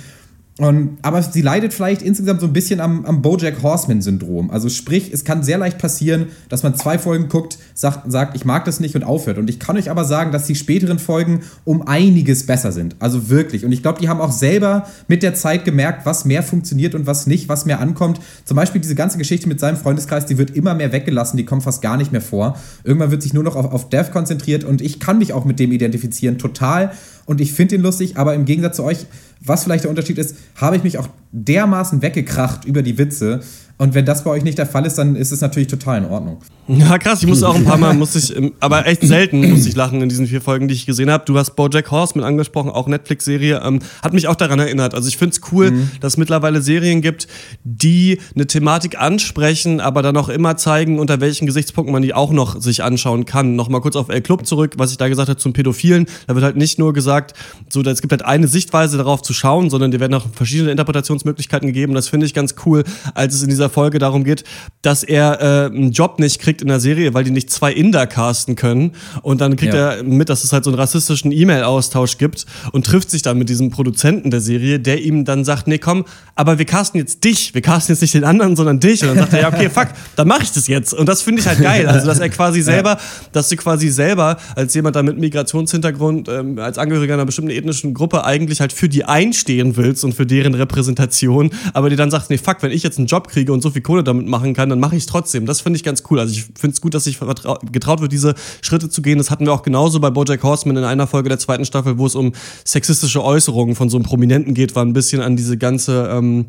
Und, 0.59 0.97
aber 1.03 1.23
sie 1.23 1.41
leidet 1.41 1.73
vielleicht 1.73 2.01
insgesamt 2.01 2.41
so 2.41 2.47
ein 2.47 2.51
bisschen 2.51 2.81
am, 2.81 3.05
am 3.05 3.21
Bojack 3.21 3.63
Horseman-Syndrom. 3.63 4.51
Also 4.51 4.67
sprich, 4.67 5.09
es 5.13 5.23
kann 5.23 5.41
sehr 5.41 5.57
leicht 5.57 5.77
passieren, 5.77 6.25
dass 6.49 6.63
man 6.63 6.75
zwei 6.75 6.99
Folgen 6.99 7.29
guckt, 7.29 7.57
sagt, 7.73 8.11
sagt, 8.11 8.35
ich 8.35 8.43
mag 8.43 8.65
das 8.65 8.81
nicht 8.81 8.93
und 8.93 9.05
aufhört. 9.05 9.37
Und 9.37 9.49
ich 9.49 9.61
kann 9.61 9.77
euch 9.77 9.89
aber 9.89 10.03
sagen, 10.03 10.33
dass 10.33 10.47
die 10.47 10.55
späteren 10.55 10.99
Folgen 10.99 11.43
um 11.63 11.87
einiges 11.87 12.45
besser 12.45 12.73
sind. 12.73 12.97
Also 12.99 13.29
wirklich. 13.29 13.63
Und 13.63 13.71
ich 13.71 13.81
glaube, 13.81 14.01
die 14.01 14.09
haben 14.09 14.19
auch 14.19 14.33
selber 14.33 14.85
mit 15.07 15.23
der 15.23 15.33
Zeit 15.33 15.63
gemerkt, 15.63 16.05
was 16.05 16.25
mehr 16.25 16.43
funktioniert 16.43 16.93
und 16.93 17.07
was 17.07 17.25
nicht, 17.25 17.47
was 17.47 17.65
mehr 17.65 17.79
ankommt. 17.79 18.19
Zum 18.43 18.57
Beispiel 18.57 18.81
diese 18.81 18.95
ganze 18.95 19.17
Geschichte 19.17 19.47
mit 19.47 19.61
seinem 19.61 19.77
Freundeskreis, 19.77 20.25
die 20.25 20.37
wird 20.37 20.57
immer 20.57 20.75
mehr 20.75 20.91
weggelassen, 20.91 21.37
die 21.37 21.45
kommt 21.45 21.63
fast 21.63 21.81
gar 21.81 21.95
nicht 21.95 22.11
mehr 22.11 22.19
vor. 22.19 22.57
Irgendwann 22.83 23.11
wird 23.11 23.23
sich 23.23 23.33
nur 23.33 23.43
noch 23.43 23.55
auf, 23.55 23.71
auf 23.71 23.87
Death 23.87 24.11
konzentriert 24.11 24.65
und 24.65 24.81
ich 24.81 24.99
kann 24.99 25.19
mich 25.19 25.31
auch 25.31 25.45
mit 25.45 25.57
dem 25.57 25.71
identifizieren, 25.71 26.37
total. 26.37 26.91
Und 27.25 27.39
ich 27.39 27.53
finde 27.53 27.75
ihn 27.75 27.81
lustig, 27.81 28.17
aber 28.17 28.33
im 28.33 28.43
Gegensatz 28.43 28.77
zu 28.77 28.83
euch, 28.83 29.05
was 29.41 29.63
vielleicht 29.63 29.83
der 29.83 29.89
Unterschied 29.89 30.17
ist, 30.17 30.35
habe 30.55 30.75
ich 30.75 30.83
mich 30.83 30.97
auch 30.97 31.07
dermaßen 31.31 32.01
weggekracht 32.01 32.65
über 32.65 32.81
die 32.81 32.97
Witze, 32.97 33.41
und 33.81 33.93
wenn 33.93 34.05
das 34.05 34.25
bei 34.25 34.31
euch 34.31 34.43
nicht 34.43 34.57
der 34.57 34.65
Fall 34.65 34.85
ist, 34.85 34.97
dann 34.97 35.15
ist 35.15 35.31
es 35.31 35.39
natürlich 35.39 35.69
total 35.69 35.99
in 35.99 36.05
Ordnung. 36.05 36.39
Ja, 36.71 36.99
krass. 36.99 37.23
Ich 37.23 37.27
musste 37.27 37.47
auch 37.47 37.55
ein 37.55 37.65
paar 37.65 37.79
Mal, 37.79 37.93
musste 37.95 38.19
ich, 38.19 38.53
aber 38.59 38.85
echt 38.85 39.01
selten 39.01 39.49
musste 39.49 39.69
ich 39.69 39.75
lachen 39.75 40.03
in 40.03 40.07
diesen 40.07 40.27
vier 40.27 40.39
Folgen, 40.39 40.67
die 40.67 40.75
ich 40.75 40.85
gesehen 40.85 41.09
habe. 41.09 41.25
Du 41.25 41.35
hast 41.35 41.55
BoJack 41.55 41.89
Horseman 41.89 42.23
angesprochen, 42.23 42.69
auch 42.69 42.87
Netflix-Serie, 42.87 43.59
ähm, 43.65 43.79
hat 44.03 44.13
mich 44.13 44.27
auch 44.27 44.35
daran 44.35 44.59
erinnert. 44.59 44.93
Also 44.93 45.07
ich 45.07 45.17
finde 45.17 45.33
es 45.33 45.51
cool, 45.51 45.71
mhm. 45.71 45.89
dass 45.99 46.13
es 46.13 46.17
mittlerweile 46.17 46.61
Serien 46.61 47.01
gibt, 47.01 47.27
die 47.63 48.19
eine 48.35 48.45
Thematik 48.45 49.01
ansprechen, 49.01 49.81
aber 49.81 50.03
dann 50.03 50.15
auch 50.15 50.29
immer 50.29 50.57
zeigen, 50.57 50.99
unter 50.99 51.21
welchen 51.21 51.47
Gesichtspunkten 51.47 51.91
man 51.91 52.03
die 52.03 52.13
auch 52.13 52.31
noch 52.31 52.61
sich 52.61 52.83
anschauen 52.83 53.25
kann. 53.25 53.55
Nochmal 53.55 53.81
kurz 53.81 53.95
auf 53.95 54.09
El 54.09 54.21
Club 54.21 54.45
zurück, 54.45 54.75
was 54.77 54.91
ich 54.91 54.97
da 54.97 55.07
gesagt 55.07 55.27
habe 55.27 55.39
zum 55.39 55.53
Pädophilen. 55.53 56.05
Da 56.27 56.35
wird 56.35 56.45
halt 56.45 56.55
nicht 56.55 56.77
nur 56.77 56.93
gesagt, 56.93 57.33
so, 57.67 57.81
es 57.81 58.01
gibt 58.01 58.11
halt 58.11 58.23
eine 58.23 58.47
Sichtweise 58.47 58.97
darauf 58.97 59.23
zu 59.29 59.33
schauen, 59.35 59.69
sondern 59.69 59.91
dir 59.91 59.99
werden 59.99 60.15
auch 60.15 60.25
verschiedene 60.33 60.71
Interpretationsmöglichkeiten 60.71 61.67
gegeben. 61.67 61.93
Das 61.93 62.07
finde 62.07 62.25
ich 62.25 62.33
ganz 62.33 62.55
cool, 62.65 62.83
als 63.13 63.35
es 63.35 63.43
in 63.43 63.49
dieser 63.49 63.69
Folge 63.69 63.99
darum 63.99 64.23
geht, 64.23 64.43
dass 64.81 65.03
er 65.03 65.39
äh, 65.39 65.65
einen 65.67 65.91
Job 65.91 66.17
nicht 66.17 66.39
kriegt 66.41 66.63
in 66.63 66.67
der 66.67 66.79
Serie, 66.79 67.13
weil 67.13 67.23
die 67.23 67.29
nicht 67.29 67.51
zwei 67.51 67.71
Inder 67.71 68.07
casten 68.07 68.55
können. 68.55 68.93
Und 69.21 69.39
dann 69.39 69.55
kriegt 69.55 69.75
ja. 69.75 69.91
er 69.91 70.03
mit, 70.03 70.29
dass 70.29 70.43
es 70.43 70.51
halt 70.51 70.63
so 70.63 70.71
einen 70.71 70.79
rassistischen 70.79 71.31
E-Mail-Austausch 71.31 72.17
gibt 72.17 72.47
und 72.71 72.87
trifft 72.87 73.11
sich 73.11 73.21
dann 73.21 73.37
mit 73.37 73.49
diesem 73.49 73.69
Produzenten 73.69 74.31
der 74.31 74.41
Serie, 74.41 74.79
der 74.79 74.99
ihm 74.99 75.25
dann 75.25 75.45
sagt, 75.45 75.67
nee, 75.67 75.77
komm, 75.77 76.05
aber 76.33 76.57
wir 76.57 76.65
casten 76.65 76.99
jetzt 76.99 77.23
dich. 77.23 77.53
Wir 77.53 77.61
casten 77.61 77.93
jetzt 77.93 78.01
nicht 78.01 78.15
den 78.15 78.23
anderen, 78.23 78.55
sondern 78.55 78.79
dich. 78.79 79.03
Und 79.03 79.09
dann 79.09 79.19
sagt 79.19 79.33
er, 79.33 79.41
ja, 79.41 79.47
okay, 79.49 79.69
fuck, 79.73 79.89
dann 80.15 80.27
mache 80.27 80.41
ich 80.41 80.51
das 80.51 80.65
jetzt. 80.65 80.95
Und 80.95 81.07
das 81.07 81.21
finde 81.21 81.41
ich 81.41 81.47
halt 81.47 81.61
geil. 81.61 81.85
Also, 81.85 82.07
dass 82.07 82.19
er 82.19 82.29
quasi 82.29 82.61
selber, 82.63 82.97
dass 83.31 83.49
du 83.49 83.57
quasi 83.57 83.89
selber 83.89 84.37
als 84.55 84.73
jemand 84.73 84.95
da 84.95 85.03
mit 85.03 85.19
Migrationshintergrund, 85.19 86.29
ähm, 86.29 86.57
als 86.57 86.79
Angehöriger 86.79 87.13
einer 87.13 87.25
bestimmten 87.27 87.51
ethnischen 87.51 87.93
Gruppe 87.93 88.25
eigentlich 88.25 88.59
halt 88.59 88.73
für 88.73 88.89
die 88.89 89.05
einstehen 89.19 89.75
willst 89.75 90.05
und 90.05 90.13
für 90.13 90.25
deren 90.25 90.53
Repräsentation, 90.53 91.51
aber 91.73 91.89
dir 91.89 91.97
dann 91.97 92.09
sagst, 92.09 92.29
nee, 92.29 92.37
fuck, 92.37 92.57
wenn 92.61 92.71
ich 92.71 92.83
jetzt 92.83 92.97
einen 92.97 93.07
Job 93.07 93.27
kriege 93.27 93.51
und 93.51 93.61
so 93.61 93.69
viel 93.69 93.81
Kohle 93.81 94.01
damit 94.03 94.27
machen 94.27 94.53
kann, 94.53 94.69
dann 94.69 94.79
mache 94.79 94.95
ich 94.95 95.03
es 95.03 95.07
trotzdem. 95.07 95.45
Das 95.45 95.59
finde 95.59 95.75
ich 95.75 95.83
ganz 95.83 96.03
cool. 96.09 96.19
Also 96.19 96.31
ich 96.33 96.43
finde 96.43 96.73
es 96.73 96.79
gut, 96.79 96.93
dass 96.93 97.03
sich 97.03 97.19
getraut 97.19 98.01
wird, 98.01 98.11
diese 98.11 98.35
Schritte 98.61 98.89
zu 98.89 99.01
gehen. 99.01 99.17
Das 99.17 99.29
hatten 99.29 99.45
wir 99.45 99.53
auch 99.53 99.63
genauso 99.63 99.99
bei 99.99 100.09
Bojack 100.09 100.41
Horseman 100.43 100.77
in 100.77 100.83
einer 100.85 101.05
Folge 101.05 101.27
der 101.27 101.37
zweiten 101.37 101.65
Staffel, 101.65 101.97
wo 101.97 102.05
es 102.05 102.15
um 102.15 102.31
sexistische 102.63 103.23
Äußerungen 103.23 103.75
von 103.75 103.89
so 103.89 103.97
einem 103.97 104.05
Prominenten 104.05 104.53
geht, 104.53 104.75
war 104.75 104.85
ein 104.85 104.93
bisschen 104.93 105.21
an 105.21 105.35
diese 105.35 105.57
ganze, 105.57 106.09
ähm, 106.13 106.45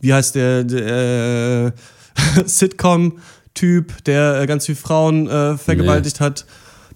wie 0.00 0.14
heißt 0.14 0.34
der, 0.34 0.64
der 0.64 1.74
äh, 2.16 2.42
Sitcom-Typ, 2.46 4.04
der 4.04 4.40
äh, 4.40 4.46
ganz 4.46 4.64
viele 4.64 4.76
Frauen 4.76 5.28
äh, 5.28 5.58
vergewaltigt 5.58 6.20
nee. 6.20 6.26
hat. 6.26 6.46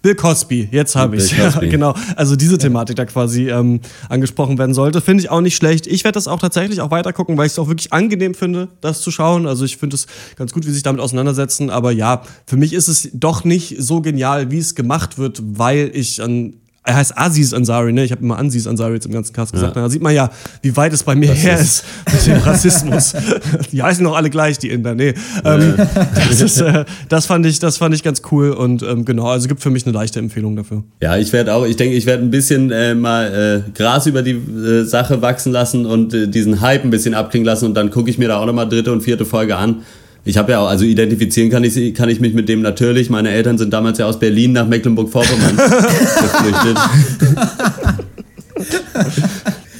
Bill 0.01 0.15
Cosby, 0.15 0.69
jetzt 0.71 0.95
habe 0.95 1.17
ich 1.17 1.31
ja, 1.37 1.49
genau. 1.59 1.93
Also 2.15 2.35
diese 2.35 2.57
Thematik 2.57 2.95
da 2.95 3.05
quasi 3.05 3.49
ähm, 3.49 3.81
angesprochen 4.07 4.57
werden 4.57 4.73
sollte, 4.73 5.01
finde 5.01 5.23
ich 5.23 5.29
auch 5.29 5.41
nicht 5.41 5.55
schlecht. 5.55 5.87
Ich 5.87 6.03
werde 6.03 6.13
das 6.13 6.27
auch 6.27 6.39
tatsächlich 6.39 6.79
auch 6.81 6.91
weiter 6.91 7.11
gucken, 7.11 7.37
weil 7.37 7.47
ich 7.47 7.53
es 7.53 7.59
auch 7.59 7.67
wirklich 7.67 7.91
angenehm 7.91 8.33
finde, 8.33 8.69
das 8.81 9.01
zu 9.01 9.11
schauen. 9.11 9.45
Also 9.45 9.65
ich 9.65 9.77
finde 9.77 9.95
es 9.95 10.07
ganz 10.37 10.53
gut, 10.53 10.63
wie 10.63 10.69
sie 10.69 10.75
sich 10.75 10.83
damit 10.83 11.01
auseinandersetzen. 11.01 11.69
Aber 11.69 11.91
ja, 11.91 12.21
für 12.45 12.55
mich 12.55 12.73
ist 12.73 12.87
es 12.87 13.09
doch 13.13 13.43
nicht 13.43 13.75
so 13.79 14.01
genial, 14.01 14.51
wie 14.51 14.59
es 14.59 14.75
gemacht 14.75 15.17
wird, 15.17 15.41
weil 15.43 15.91
ich 15.93 16.21
an 16.21 16.53
er 16.89 16.95
heißt 16.95 17.17
Aziz 17.17 17.53
Ansari, 17.53 17.93
ne? 17.93 18.03
Ich 18.03 18.11
habe 18.11 18.23
immer 18.23 18.39
Aziz 18.39 18.65
Ansari 18.65 18.95
jetzt 18.95 19.05
im 19.05 19.11
ganzen 19.11 19.31
Cast 19.31 19.53
gesagt. 19.53 19.75
Ja. 19.75 19.83
Da 19.83 19.89
sieht 19.89 20.01
man 20.01 20.13
ja, 20.13 20.31
wie 20.63 20.75
weit 20.75 20.91
es 20.91 21.03
bei 21.03 21.13
mir 21.13 21.29
das 21.29 21.43
her 21.43 21.59
ist, 21.59 21.85
mit 22.11 22.25
dem 22.25 22.37
Rassismus. 22.41 23.13
die 23.71 23.83
heißen 23.83 24.03
doch 24.03 24.15
alle 24.15 24.31
gleich, 24.31 24.57
die 24.57 24.69
Inder. 24.69 24.95
Nee. 24.95 25.13
Ja. 25.43 25.55
Ähm, 25.55 25.75
das, 26.15 26.41
ist, 26.41 26.61
äh, 26.61 26.85
das, 27.07 27.27
fand 27.27 27.45
ich, 27.45 27.59
das 27.59 27.77
fand 27.77 27.93
ich 27.93 28.01
ganz 28.01 28.23
cool 28.31 28.51
und 28.51 28.81
ähm, 28.81 29.05
genau, 29.05 29.27
also 29.27 29.47
gibt 29.47 29.61
für 29.61 29.69
mich 29.69 29.85
eine 29.85 29.93
leichte 29.93 30.17
Empfehlung 30.17 30.55
dafür. 30.55 30.83
Ja, 30.99 31.15
ich 31.15 31.31
werde 31.31 31.53
auch, 31.53 31.65
ich 31.65 31.75
denke, 31.75 31.95
ich 31.95 32.07
werde 32.07 32.23
ein 32.23 32.31
bisschen 32.31 32.71
äh, 32.71 32.95
mal 32.95 33.63
äh, 33.67 33.71
Gras 33.77 34.07
über 34.07 34.23
die 34.23 34.31
äh, 34.31 34.83
Sache 34.83 35.21
wachsen 35.21 35.51
lassen 35.51 35.85
und 35.85 36.13
äh, 36.15 36.27
diesen 36.27 36.59
Hype 36.59 36.83
ein 36.83 36.89
bisschen 36.89 37.13
abklingen 37.13 37.45
lassen 37.45 37.65
und 37.65 37.75
dann 37.75 37.91
gucke 37.91 38.09
ich 38.09 38.17
mir 38.17 38.29
da 38.29 38.39
auch 38.39 38.47
nochmal 38.47 38.67
dritte 38.67 38.91
und 38.91 39.01
vierte 39.01 39.25
Folge 39.25 39.57
an 39.57 39.83
ich 40.29 40.37
habe 40.37 40.51
ja 40.51 40.59
auch, 40.59 40.69
also 40.69 40.85
identifizieren 40.85 41.49
kann 41.49 41.63
ich, 41.63 41.93
kann 41.95 42.07
ich 42.07 42.19
mich 42.19 42.35
mit 42.35 42.47
dem 42.47 42.61
natürlich. 42.61 43.09
Meine 43.09 43.31
Eltern 43.31 43.57
sind 43.57 43.73
damals 43.73 43.97
ja 43.97 44.05
aus 44.05 44.19
Berlin 44.19 44.51
nach 44.51 44.67
Mecklenburg-Vorpommern 44.67 45.57
geflüchtet. 45.57 46.77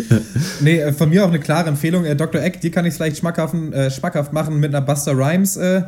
nee, 0.61 0.79
äh, 0.79 0.91
von 0.91 1.09
mir 1.09 1.23
auch 1.23 1.29
eine 1.29 1.39
klare 1.39 1.69
Empfehlung. 1.69 2.03
Äh, 2.03 2.15
Dr. 2.15 2.41
Eck, 2.41 2.61
dir 2.61 2.71
kann 2.71 2.85
ich 2.85 2.91
es 2.91 2.97
vielleicht 2.97 3.17
schmackhaft, 3.17 3.53
äh, 3.53 3.91
schmackhaft 3.91 4.33
machen 4.33 4.59
mit 4.59 4.73
einer 4.73 4.83
Buster 4.83 5.15
Rhymes. 5.15 5.55
Äh, 5.55 5.83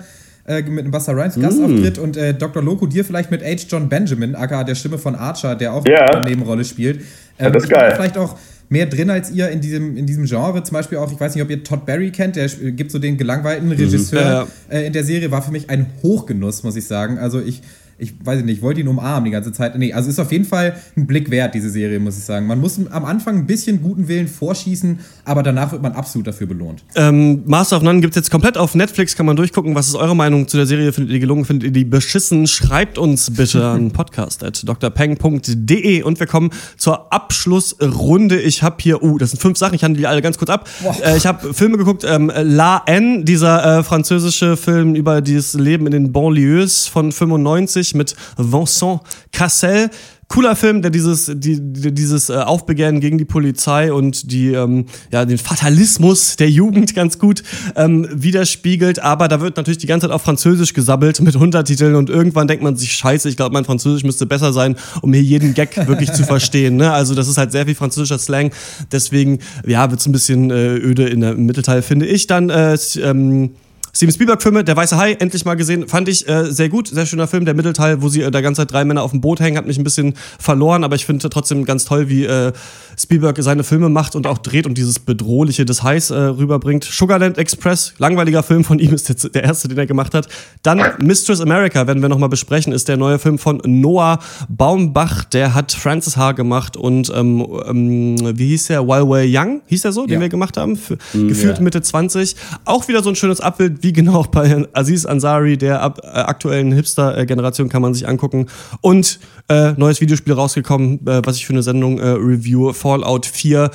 äh 0.45 0.61
mit 0.61 0.79
einem 0.79 0.91
Buster 0.91 1.13
Rhymes 1.13 1.39
Gastauftritt 1.39 1.97
mm. 1.97 2.01
und 2.01 2.17
äh, 2.17 2.35
Dr. 2.35 2.61
Loco 2.61 2.85
dir 2.85 3.03
vielleicht 3.03 3.31
mit 3.31 3.41
H. 3.41 3.65
John 3.67 3.89
Benjamin, 3.89 4.35
aka 4.35 4.63
der 4.63 4.75
Stimme 4.75 4.99
von 4.99 5.15
Archer, 5.15 5.55
der 5.55 5.73
auch 5.73 5.85
yeah. 5.87 6.05
eine 6.05 6.29
Nebenrolle 6.29 6.65
spielt. 6.65 6.97
Ähm, 6.97 7.05
ja, 7.45 7.49
das 7.49 7.63
ist 7.63 7.69
geil. 7.69 7.93
Vielleicht 7.95 8.17
auch 8.17 8.37
mehr 8.71 8.85
drin 8.85 9.09
als 9.09 9.29
ihr 9.29 9.49
in 9.49 9.59
diesem, 9.59 9.97
in 9.97 10.05
diesem 10.07 10.25
Genre. 10.25 10.63
Zum 10.63 10.73
Beispiel 10.73 10.97
auch, 10.97 11.11
ich 11.11 11.19
weiß 11.19 11.35
nicht, 11.35 11.43
ob 11.43 11.49
ihr 11.49 11.61
Todd 11.61 11.85
Barry 11.85 12.09
kennt, 12.09 12.37
der 12.37 12.47
gibt 12.47 12.91
so 12.91 12.99
den 12.99 13.17
gelangweilten 13.17 13.67
mhm. 13.67 13.75
Regisseur 13.75 14.45
mhm. 14.45 14.73
Äh, 14.73 14.87
in 14.87 14.93
der 14.93 15.03
Serie, 15.03 15.29
war 15.29 15.41
für 15.41 15.51
mich 15.51 15.69
ein 15.69 15.87
Hochgenuss, 16.01 16.63
muss 16.63 16.77
ich 16.77 16.85
sagen. 16.85 17.17
Also 17.17 17.41
ich 17.41 17.61
ich 18.01 18.13
weiß 18.23 18.43
nicht, 18.43 18.57
ich 18.57 18.63
wollte 18.63 18.81
ihn 18.81 18.87
umarmen 18.87 19.25
die 19.25 19.31
ganze 19.31 19.51
Zeit. 19.51 19.77
Nee, 19.77 19.93
also 19.93 20.09
ist 20.09 20.19
auf 20.19 20.31
jeden 20.31 20.45
Fall 20.45 20.75
ein 20.97 21.05
Blick 21.05 21.29
wert, 21.29 21.53
diese 21.53 21.69
Serie, 21.69 21.99
muss 21.99 22.17
ich 22.17 22.23
sagen. 22.23 22.47
Man 22.47 22.59
muss 22.59 22.79
am 22.89 23.05
Anfang 23.05 23.37
ein 23.37 23.45
bisschen 23.45 23.83
guten 23.83 24.07
Willen 24.07 24.27
vorschießen, 24.27 24.97
aber 25.23 25.43
danach 25.43 25.71
wird 25.71 25.83
man 25.83 25.91
absolut 25.91 26.25
dafür 26.25 26.47
belohnt. 26.47 26.83
Ähm, 26.95 27.43
Master 27.45 27.77
of 27.77 27.83
None 27.83 28.01
gibt 28.01 28.13
es 28.13 28.15
jetzt 28.15 28.31
komplett 28.31 28.57
auf 28.57 28.73
Netflix, 28.73 29.15
kann 29.15 29.27
man 29.27 29.35
durchgucken. 29.35 29.75
Was 29.75 29.87
ist 29.87 29.93
eure 29.93 30.15
Meinung 30.15 30.47
zu 30.47 30.57
der 30.57 30.65
Serie? 30.65 30.91
Findet 30.91 31.11
ihr 31.11 31.17
die 31.17 31.19
gelungen? 31.19 31.45
Findet 31.45 31.67
ihr 31.67 31.71
die 31.71 31.85
beschissen? 31.85 32.47
Schreibt 32.47 32.97
uns 32.97 33.29
bitte 33.29 33.63
an 33.67 33.91
podcast.drpeng.de 33.91 36.01
und 36.01 36.19
wir 36.19 36.25
kommen 36.25 36.49
zur 36.77 37.13
Abschlussrunde. 37.13 38.41
Ich 38.41 38.63
habe 38.63 38.77
hier, 38.79 39.03
uh, 39.03 39.19
das 39.19 39.29
sind 39.29 39.39
fünf 39.39 39.59
Sachen, 39.59 39.75
ich 39.75 39.83
handle 39.83 39.99
die 39.99 40.07
alle 40.07 40.23
ganz 40.23 40.39
kurz 40.39 40.49
ab. 40.49 40.67
Äh, 41.03 41.17
ich 41.17 41.27
habe 41.27 41.53
Filme 41.53 41.77
geguckt, 41.77 42.03
ähm, 42.03 42.31
La 42.35 42.81
N, 42.87 43.25
dieser 43.25 43.77
äh, 43.77 43.83
französische 43.83 44.57
Film 44.57 44.95
über 44.95 45.21
dieses 45.21 45.53
Leben 45.53 45.85
in 45.85 45.91
den 45.91 46.11
Banlieues 46.11 46.87
von 46.87 47.11
95 47.11 47.90
mit 47.95 48.15
Vincent 48.37 49.01
Cassel. 49.31 49.89
Cooler 50.31 50.55
Film, 50.55 50.81
der 50.81 50.91
dieses, 50.91 51.29
die, 51.35 51.59
dieses 51.59 52.29
äh, 52.29 52.37
Aufbegehren 52.37 53.01
gegen 53.01 53.17
die 53.17 53.25
Polizei 53.25 53.91
und 53.91 54.31
die, 54.31 54.53
ähm, 54.53 54.85
ja, 55.11 55.25
den 55.25 55.37
Fatalismus 55.37 56.37
der 56.37 56.49
Jugend 56.49 56.95
ganz 56.95 57.19
gut 57.19 57.43
ähm, 57.75 58.07
widerspiegelt. 58.13 58.99
Aber 58.99 59.27
da 59.27 59.41
wird 59.41 59.57
natürlich 59.57 59.79
die 59.79 59.87
ganze 59.87 60.07
Zeit 60.07 60.15
auf 60.15 60.21
Französisch 60.21 60.73
gesabbelt 60.73 61.19
mit 61.19 61.35
Untertiteln 61.35 61.95
und 61.95 62.09
irgendwann 62.09 62.47
denkt 62.47 62.63
man 62.63 62.77
sich, 62.77 62.93
scheiße, 62.93 63.27
ich 63.27 63.35
glaube, 63.35 63.51
mein 63.51 63.65
Französisch 63.65 64.05
müsste 64.05 64.25
besser 64.25 64.53
sein, 64.53 64.77
um 65.01 65.11
hier 65.11 65.21
jeden 65.21 65.53
Gag 65.53 65.75
wirklich 65.87 66.13
zu 66.13 66.23
verstehen. 66.23 66.77
Ne? 66.77 66.93
Also 66.93 67.13
das 67.13 67.27
ist 67.27 67.37
halt 67.37 67.51
sehr 67.51 67.65
viel 67.65 67.75
französischer 67.75 68.17
Slang. 68.17 68.51
Deswegen, 68.89 69.39
ja, 69.67 69.89
wird 69.89 69.99
es 69.99 70.05
ein 70.05 70.13
bisschen 70.13 70.49
äh, 70.49 70.75
öde 70.75 71.09
in 71.09 71.19
der, 71.19 71.35
Mittelteil, 71.35 71.81
finde 71.81 72.05
ich. 72.05 72.27
Dann 72.27 72.49
äh, 72.49 72.77
ähm, 73.01 73.51
Steven 73.93 74.13
Spielberg-Filme, 74.13 74.63
Der 74.63 74.75
Weiße 74.75 74.97
Hai, 74.97 75.13
endlich 75.13 75.45
mal 75.45 75.55
gesehen, 75.55 75.87
fand 75.87 76.07
ich 76.07 76.27
äh, 76.27 76.45
sehr 76.51 76.69
gut, 76.69 76.87
sehr 76.87 77.05
schöner 77.05 77.27
Film. 77.27 77.45
Der 77.45 77.53
Mittelteil, 77.53 78.01
wo 78.01 78.09
sie 78.09 78.21
äh, 78.21 78.31
da 78.31 78.41
ganze 78.41 78.61
Zeit 78.61 78.71
drei 78.71 78.85
Männer 78.85 79.03
auf 79.03 79.11
dem 79.11 79.21
Boot 79.21 79.39
hängen, 79.39 79.57
hat 79.57 79.67
mich 79.67 79.77
ein 79.77 79.83
bisschen 79.83 80.13
verloren, 80.39 80.83
aber 80.83 80.95
ich 80.95 81.05
finde 81.05 81.27
trotzdem 81.29 81.65
ganz 81.65 81.85
toll, 81.85 82.09
wie 82.09 82.25
äh, 82.25 82.53
Spielberg 82.97 83.37
seine 83.41 83.63
Filme 83.63 83.89
macht 83.89 84.15
und 84.15 84.27
auch 84.27 84.37
dreht 84.37 84.65
und 84.65 84.77
dieses 84.77 84.99
Bedrohliche 84.99 85.65
des 85.65 85.83
Hais 85.83 86.09
äh, 86.09 86.15
rüberbringt. 86.15 86.83
Sugarland 86.83 87.37
Express, 87.37 87.93
langweiliger 87.97 88.43
Film 88.43 88.63
von 88.63 88.79
ihm, 88.79 88.93
ist 88.93 89.09
der, 89.09 89.31
der 89.31 89.43
erste, 89.43 89.67
den 89.67 89.77
er 89.77 89.87
gemacht 89.87 90.13
hat. 90.13 90.27
Dann 90.63 90.81
Mistress 90.99 91.41
America, 91.41 91.87
werden 91.87 92.01
wir 92.01 92.09
nochmal 92.09 92.29
besprechen, 92.29 92.73
ist 92.73 92.87
der 92.87 92.97
neue 92.97 93.19
Film 93.19 93.37
von 93.37 93.61
Noah 93.65 94.19
Baumbach, 94.49 95.25
der 95.25 95.53
hat 95.53 95.71
Francis 95.71 96.17
H. 96.17 96.33
gemacht 96.33 96.77
und 96.77 97.11
ähm, 97.13 97.45
ähm, 97.65 98.37
wie 98.37 98.47
hieß 98.47 98.67
der? 98.67 98.87
While 98.87 99.03
We're 99.03 99.27
Young, 99.27 99.61
hieß 99.67 99.81
der 99.81 99.91
so, 99.91 100.05
den 100.05 100.15
ja. 100.15 100.19
wir 100.21 100.29
gemacht 100.29 100.57
haben, 100.57 100.75
Für, 100.75 100.95
mm, 101.13 101.27
gefühlt 101.27 101.55
yeah. 101.55 101.61
Mitte 101.61 101.81
20. 101.81 102.35
Auch 102.65 102.87
wieder 102.87 103.03
so 103.03 103.09
ein 103.09 103.15
schönes 103.15 103.41
Abbild 103.41 103.80
wie 103.81 103.93
genau 103.93 104.15
auch 104.15 104.27
bei 104.27 104.65
Aziz 104.73 105.05
Ansari, 105.05 105.57
der 105.57 105.81
ab, 105.81 105.99
äh, 106.03 106.07
aktuellen 106.07 106.71
Hipster-Generation, 106.71 107.69
kann 107.69 107.81
man 107.81 107.93
sich 107.93 108.07
angucken. 108.07 108.47
Und 108.81 109.19
äh, 109.49 109.71
neues 109.73 110.01
Videospiel 110.01 110.33
rausgekommen, 110.33 111.05
äh, 111.07 111.21
was 111.23 111.37
ich 111.37 111.45
für 111.45 111.53
eine 111.53 111.63
Sendung 111.63 111.99
äh, 111.99 112.07
review, 112.07 112.73
Fallout 112.73 113.25
4. 113.25 113.71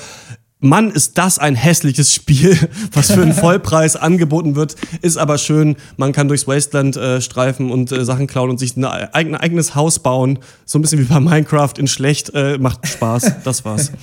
Mann, 0.59 0.89
ist 0.89 1.19
das 1.19 1.37
ein 1.37 1.53
hässliches 1.53 2.13
Spiel, 2.13 2.57
was 2.93 3.11
für 3.11 3.21
einen 3.21 3.33
Vollpreis 3.35 3.95
angeboten 3.95 4.55
wird, 4.55 4.75
ist 5.01 5.17
aber 5.17 5.37
schön. 5.37 5.75
Man 5.97 6.13
kann 6.13 6.27
durchs 6.27 6.47
Wasteland 6.47 6.97
äh, 6.97 7.21
streifen 7.21 7.69
und 7.69 7.91
äh, 7.91 8.03
Sachen 8.03 8.27
klauen 8.27 8.49
und 8.49 8.59
sich 8.59 8.75
ein 8.75 9.35
eigenes 9.35 9.75
Haus 9.75 9.99
bauen. 9.99 10.39
So 10.65 10.79
ein 10.79 10.81
bisschen 10.81 10.99
wie 10.99 11.03
bei 11.03 11.19
Minecraft 11.19 11.73
in 11.77 11.87
schlecht. 11.87 12.31
Äh, 12.33 12.57
macht 12.57 12.87
Spaß. 12.87 13.43
Das 13.43 13.65
war's. 13.65 13.91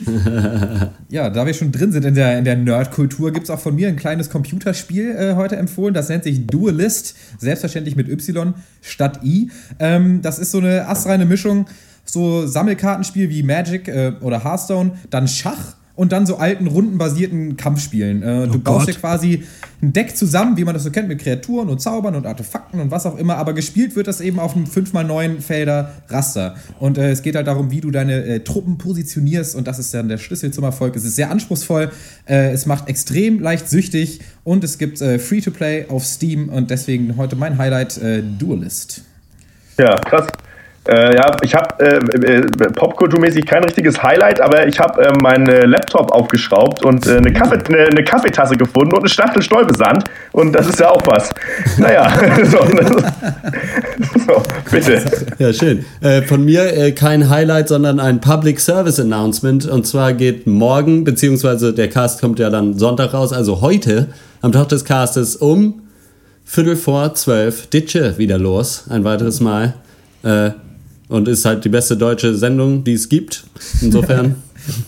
ja, 1.08 1.30
da 1.30 1.46
wir 1.46 1.54
schon 1.54 1.72
drin 1.72 1.92
sind 1.92 2.04
in 2.04 2.14
der, 2.14 2.38
in 2.38 2.44
der 2.44 2.56
Nerd-Kultur, 2.56 3.32
gibt 3.32 3.44
es 3.44 3.50
auch 3.50 3.60
von 3.60 3.74
mir 3.74 3.88
ein 3.88 3.96
kleines 3.96 4.30
Computerspiel 4.30 5.10
äh, 5.10 5.34
heute 5.34 5.56
empfohlen. 5.56 5.94
Das 5.94 6.08
nennt 6.08 6.24
sich 6.24 6.46
Duelist, 6.46 7.16
selbstverständlich 7.38 7.96
mit 7.96 8.08
Y 8.08 8.54
statt 8.82 9.20
I. 9.22 9.50
Ähm, 9.78 10.22
das 10.22 10.38
ist 10.38 10.50
so 10.50 10.58
eine 10.58 10.88
astreine 10.88 11.26
Mischung, 11.26 11.66
so 12.04 12.46
Sammelkartenspiel 12.46 13.30
wie 13.30 13.42
Magic 13.42 13.88
äh, 13.88 14.12
oder 14.20 14.44
Hearthstone, 14.44 14.92
dann 15.10 15.28
Schach 15.28 15.76
und 15.96 16.12
dann 16.12 16.26
so 16.26 16.36
alten 16.36 16.66
rundenbasierten 16.66 17.56
Kampfspielen. 17.56 18.22
Äh, 18.22 18.48
du 18.48 18.56
oh 18.56 18.58
baust 18.58 18.88
dir 18.88 18.94
quasi 18.94 19.44
ein 19.80 19.92
Deck 19.92 20.16
zusammen, 20.16 20.56
wie 20.56 20.64
man 20.64 20.74
das 20.74 20.82
so 20.82 20.90
kennt, 20.90 21.08
mit 21.08 21.20
Kreaturen 21.20 21.68
und 21.68 21.80
Zaubern 21.80 22.16
und 22.16 22.26
Artefakten 22.26 22.80
und 22.80 22.90
was 22.90 23.06
auch 23.06 23.16
immer, 23.16 23.36
aber 23.36 23.52
gespielt 23.52 23.94
wird 23.94 24.08
das 24.08 24.20
eben 24.20 24.40
auf 24.40 24.56
einem 24.56 24.64
5x9 24.64 25.40
Felder 25.40 25.92
Raster. 26.08 26.56
Und 26.80 26.98
äh, 26.98 27.10
es 27.10 27.22
geht 27.22 27.36
halt 27.36 27.46
darum, 27.46 27.70
wie 27.70 27.80
du 27.80 27.90
deine 27.90 28.24
äh, 28.24 28.40
Truppen 28.40 28.78
positionierst 28.78 29.54
und 29.54 29.68
das 29.68 29.78
ist 29.78 29.94
dann 29.94 30.08
der 30.08 30.18
Schlüssel 30.18 30.52
zum 30.52 30.64
Erfolg. 30.64 30.96
Es 30.96 31.04
ist 31.04 31.16
sehr 31.16 31.30
anspruchsvoll, 31.30 31.90
äh, 32.26 32.50
es 32.50 32.66
macht 32.66 32.88
extrem 32.88 33.40
leicht 33.40 33.68
süchtig 33.68 34.20
und 34.42 34.64
es 34.64 34.78
gibt 34.78 35.00
äh, 35.00 35.18
Free-to-Play 35.18 35.86
auf 35.88 36.04
Steam 36.04 36.48
und 36.48 36.70
deswegen 36.70 37.16
heute 37.16 37.36
mein 37.36 37.58
Highlight 37.58 37.98
äh, 37.98 38.22
Duelist. 38.22 39.02
Ja, 39.78 39.96
krass. 39.96 40.26
Äh, 40.86 41.16
ja, 41.16 41.34
ich 41.42 41.54
habe 41.54 41.82
äh, 41.82 41.96
äh, 41.96 42.42
popkulturmäßig 42.74 43.46
kein 43.46 43.64
richtiges 43.64 44.02
Highlight, 44.02 44.38
aber 44.38 44.66
ich 44.66 44.78
habe 44.78 45.02
äh, 45.02 45.12
meinen 45.18 45.46
Laptop 45.46 46.12
aufgeschraubt 46.12 46.84
und 46.84 47.06
äh, 47.06 47.16
eine, 47.16 47.32
Kaffee, 47.32 47.58
eine, 47.68 47.86
eine, 47.86 48.04
Kaffeetasse 48.04 48.54
gefunden 48.56 48.92
und 48.92 48.98
eine 48.98 49.08
Stachel 49.08 49.40
Stolpesand. 49.40 50.04
Und 50.32 50.52
das 50.52 50.68
ist 50.68 50.80
ja 50.80 50.90
auch 50.90 51.00
was. 51.06 51.30
Naja, 51.78 52.12
so, 52.44 52.58
so, 54.26 54.42
bitte. 54.70 55.02
Ja, 55.38 55.52
schön. 55.52 55.84
Äh, 56.00 56.22
von 56.22 56.44
mir 56.44 56.94
kein 56.94 57.30
Highlight, 57.30 57.68
sondern 57.68 57.98
ein 57.98 58.20
Public 58.20 58.60
Service 58.60 59.00
Announcement. 59.00 59.66
Und 59.66 59.86
zwar 59.86 60.12
geht 60.12 60.46
morgen, 60.46 61.04
beziehungsweise 61.04 61.72
der 61.72 61.88
Cast 61.88 62.20
kommt 62.20 62.38
ja 62.38 62.50
dann 62.50 62.78
Sonntag 62.78 63.14
raus, 63.14 63.32
also 63.32 63.62
heute, 63.62 64.08
am 64.42 64.52
Tag 64.52 64.68
des 64.68 64.84
Castes 64.84 65.36
um 65.36 65.82
Viertel 66.44 66.76
vor 66.76 67.14
zwölf 67.14 67.68
Ditsche 67.68 68.18
wieder 68.18 68.38
los. 68.38 68.84
Ein 68.90 69.04
weiteres 69.04 69.40
Mal. 69.40 69.74
Und 71.08 71.28
ist 71.28 71.44
halt 71.44 71.64
die 71.64 71.68
beste 71.68 71.96
deutsche 71.96 72.34
Sendung, 72.34 72.82
die 72.84 72.94
es 72.94 73.08
gibt. 73.08 73.44
Insofern. 73.80 74.36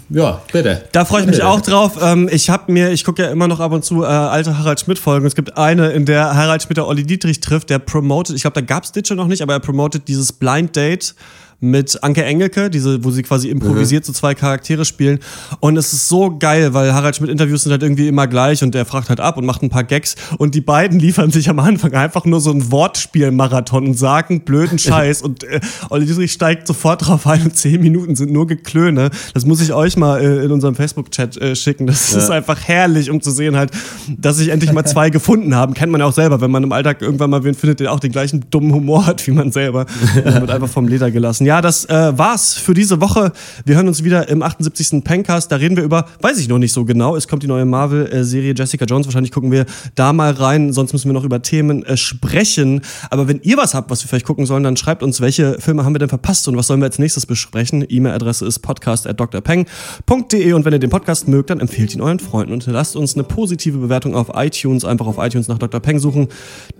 Ja, 0.08 0.42
bitte. 0.50 0.84
Da 0.92 1.04
freue 1.04 1.20
ich 1.20 1.26
mich 1.26 1.36
bitte. 1.36 1.48
auch 1.48 1.60
drauf. 1.60 1.98
Ähm, 2.00 2.30
ich 2.32 2.48
habe 2.48 2.72
mir, 2.72 2.92
ich 2.92 3.04
gucke 3.04 3.22
ja 3.22 3.30
immer 3.30 3.46
noch 3.46 3.60
ab 3.60 3.72
und 3.72 3.84
zu 3.84 4.04
äh, 4.04 4.06
alte 4.06 4.58
Harald 4.58 4.80
Schmidt-Folgen. 4.80 5.26
Es 5.26 5.34
gibt 5.34 5.58
eine, 5.58 5.90
in 5.90 6.06
der 6.06 6.34
Harald 6.34 6.62
Schmidt 6.62 6.78
der 6.78 6.86
Olli 6.86 7.02
Dietrich 7.02 7.40
trifft, 7.40 7.68
der 7.68 7.78
promotet, 7.78 8.36
ich 8.36 8.42
glaube, 8.42 8.54
da 8.54 8.62
gab 8.62 8.84
es 8.84 8.92
Ditche 8.92 9.14
noch 9.14 9.26
nicht, 9.26 9.42
aber 9.42 9.52
er 9.52 9.60
promotet 9.60 10.08
dieses 10.08 10.32
Blind 10.32 10.74
Date 10.76 11.14
mit 11.60 12.02
Anke 12.02 12.22
Engelke, 12.24 12.68
diese, 12.70 13.02
wo 13.04 13.10
sie 13.10 13.22
quasi 13.22 13.48
improvisiert 13.48 14.04
so 14.04 14.12
zwei 14.12 14.34
Charaktere 14.34 14.84
spielen. 14.84 15.18
Und 15.60 15.76
es 15.76 15.92
ist 15.92 16.08
so 16.08 16.36
geil, 16.38 16.74
weil 16.74 16.92
Harald 16.92 17.16
Schmidt-Interviews 17.16 17.62
sind 17.62 17.72
halt 17.72 17.82
irgendwie 17.82 18.08
immer 18.08 18.26
gleich 18.26 18.62
und 18.62 18.74
der 18.74 18.84
fragt 18.84 19.08
halt 19.08 19.20
ab 19.20 19.36
und 19.38 19.46
macht 19.46 19.62
ein 19.62 19.70
paar 19.70 19.84
Gags. 19.84 20.16
Und 20.38 20.54
die 20.54 20.60
beiden 20.60 20.98
liefern 21.06 21.30
sich 21.30 21.48
am 21.48 21.58
Anfang 21.58 21.92
einfach 21.94 22.24
nur 22.26 22.40
so 22.40 22.50
ein 22.50 22.70
Wortspielmarathon 22.70 23.86
und 23.86 23.94
sagen 23.94 24.42
blöden 24.42 24.78
Scheiß. 24.78 25.22
und 25.22 25.44
äh, 25.44 25.60
Olli 25.90 26.06
Dietrich 26.06 26.32
steigt 26.32 26.66
sofort 26.66 27.06
drauf 27.06 27.26
ein 27.26 27.42
und 27.42 27.56
zehn 27.56 27.80
Minuten 27.80 28.16
sind 28.16 28.32
nur 28.32 28.46
Geklöne. 28.46 29.10
Das 29.34 29.46
muss 29.46 29.60
ich 29.60 29.72
euch 29.72 29.96
mal 29.96 30.20
äh, 30.20 30.44
in 30.44 30.52
unserem 30.52 30.74
Facebook-Chat 30.74 31.36
äh, 31.38 31.56
schicken. 31.56 31.86
Das 31.86 32.12
Ja. 32.12 32.18
ist 32.18 32.30
einfach 32.30 32.60
herrlich, 32.66 33.10
um 33.10 33.20
zu 33.20 33.30
sehen 33.30 33.56
halt, 33.56 33.70
dass 34.18 34.36
sich 34.36 34.48
endlich 34.48 34.72
mal 34.72 34.84
zwei 34.84 35.10
gefunden 35.10 35.54
haben. 35.54 35.74
Kennt 35.74 35.90
man 35.92 36.00
ja 36.00 36.06
auch 36.06 36.12
selber, 36.12 36.40
wenn 36.40 36.50
man 36.50 36.62
im 36.62 36.72
Alltag 36.72 37.00
irgendwann 37.02 37.30
mal 37.30 37.44
wen 37.44 37.54
findet, 37.54 37.80
der 37.80 37.92
auch 37.92 38.00
den 38.00 38.12
gleichen 38.12 38.44
dummen 38.50 38.72
Humor 38.74 39.06
hat 39.06 39.26
wie 39.26 39.30
man 39.32 39.52
selber. 39.52 39.86
Und 40.16 40.24
wird 40.40 40.50
einfach 40.50 40.68
vom 40.68 40.88
Leder 40.88 41.10
gelassen. 41.10 41.45
Ja, 41.46 41.62
das 41.62 41.84
äh, 41.84 42.18
war's 42.18 42.54
für 42.54 42.74
diese 42.74 43.00
Woche. 43.00 43.30
Wir 43.64 43.76
hören 43.76 43.86
uns 43.86 44.02
wieder 44.02 44.28
im 44.28 44.42
78. 44.42 45.04
Pencast. 45.04 45.52
Da 45.52 45.54
reden 45.54 45.76
wir 45.76 45.84
über, 45.84 46.06
weiß 46.20 46.40
ich 46.40 46.48
noch 46.48 46.58
nicht 46.58 46.72
so 46.72 46.84
genau. 46.84 47.14
Es 47.14 47.28
kommt 47.28 47.44
die 47.44 47.46
neue 47.46 47.64
Marvel-Serie 47.64 48.52
Jessica 48.52 48.84
Jones. 48.84 49.06
Wahrscheinlich 49.06 49.30
gucken 49.30 49.52
wir 49.52 49.64
da 49.94 50.12
mal 50.12 50.32
rein. 50.32 50.72
Sonst 50.72 50.92
müssen 50.92 51.08
wir 51.08 51.12
noch 51.12 51.22
über 51.22 51.42
Themen 51.42 51.84
äh, 51.84 51.96
sprechen. 51.96 52.80
Aber 53.10 53.28
wenn 53.28 53.38
ihr 53.42 53.56
was 53.58 53.74
habt, 53.74 53.90
was 53.90 54.02
wir 54.02 54.08
vielleicht 54.08 54.26
gucken 54.26 54.44
sollen, 54.44 54.64
dann 54.64 54.76
schreibt 54.76 55.04
uns, 55.04 55.20
welche 55.20 55.60
Filme 55.60 55.84
haben 55.84 55.94
wir 55.94 56.00
denn 56.00 56.08
verpasst 56.08 56.48
und 56.48 56.56
was 56.56 56.66
sollen 56.66 56.80
wir 56.80 56.86
als 56.86 56.98
nächstes 56.98 57.26
besprechen. 57.26 57.84
E-Mail-Adresse 57.88 58.44
ist 58.44 58.58
podcast.drpeng.de 58.58 60.52
und 60.52 60.64
wenn 60.64 60.72
ihr 60.72 60.80
den 60.80 60.90
Podcast 60.90 61.28
mögt, 61.28 61.50
dann 61.50 61.60
empfehlt 61.60 61.94
ihn 61.94 62.00
euren 62.00 62.18
Freunden 62.18 62.54
und 62.54 62.66
lasst 62.66 62.96
uns 62.96 63.14
eine 63.14 63.22
positive 63.22 63.78
Bewertung 63.78 64.16
auf 64.16 64.32
iTunes. 64.34 64.84
Einfach 64.84 65.06
auf 65.06 65.18
iTunes 65.18 65.46
nach 65.46 65.58
Dr. 65.58 65.78
Peng 65.78 66.00
suchen. 66.00 66.26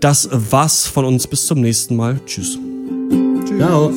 Das 0.01 0.27
war's 0.29 0.87
von 0.87 1.05
uns. 1.05 1.25
Bis 1.25 1.47
zum 1.47 1.61
nächsten 1.61 1.95
Mal. 1.95 2.19
Tschüss. 2.25 2.59
Ciao. 3.57 3.93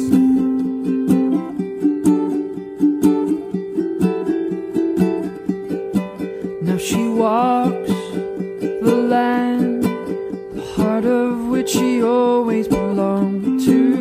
she 6.80 7.06
walks 7.08 7.90
the 7.90 9.06
land, 9.08 9.82
the 9.82 10.62
heart 10.74 11.04
of 11.04 11.48
which 11.48 11.68
she 11.70 12.02
always 12.02 12.66
belonged 12.68 13.60
to. 13.60 13.96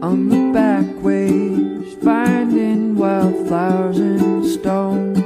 On 0.00 0.28
the 0.28 0.52
back 0.52 0.86
ways, 1.02 1.94
finding 2.04 2.94
wildflowers 2.94 3.98
and 3.98 4.46
stones 4.46 5.18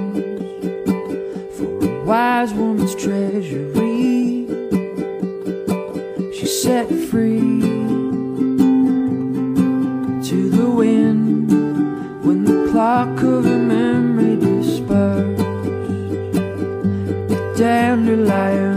for 1.59 1.85
a 1.85 2.05
wise 2.05 2.55
woman's 2.55 2.95
treasury. 2.95 4.47
She 6.33 6.47
set 6.47 6.89
free 6.89 7.61
to 10.29 10.51
the 10.51 10.71
wind 10.71 11.51
when 12.25 12.45
the 12.45 12.69
clock 12.71 13.23
of 13.23 13.45
damn 17.59 18.07
reliable. 18.07 18.68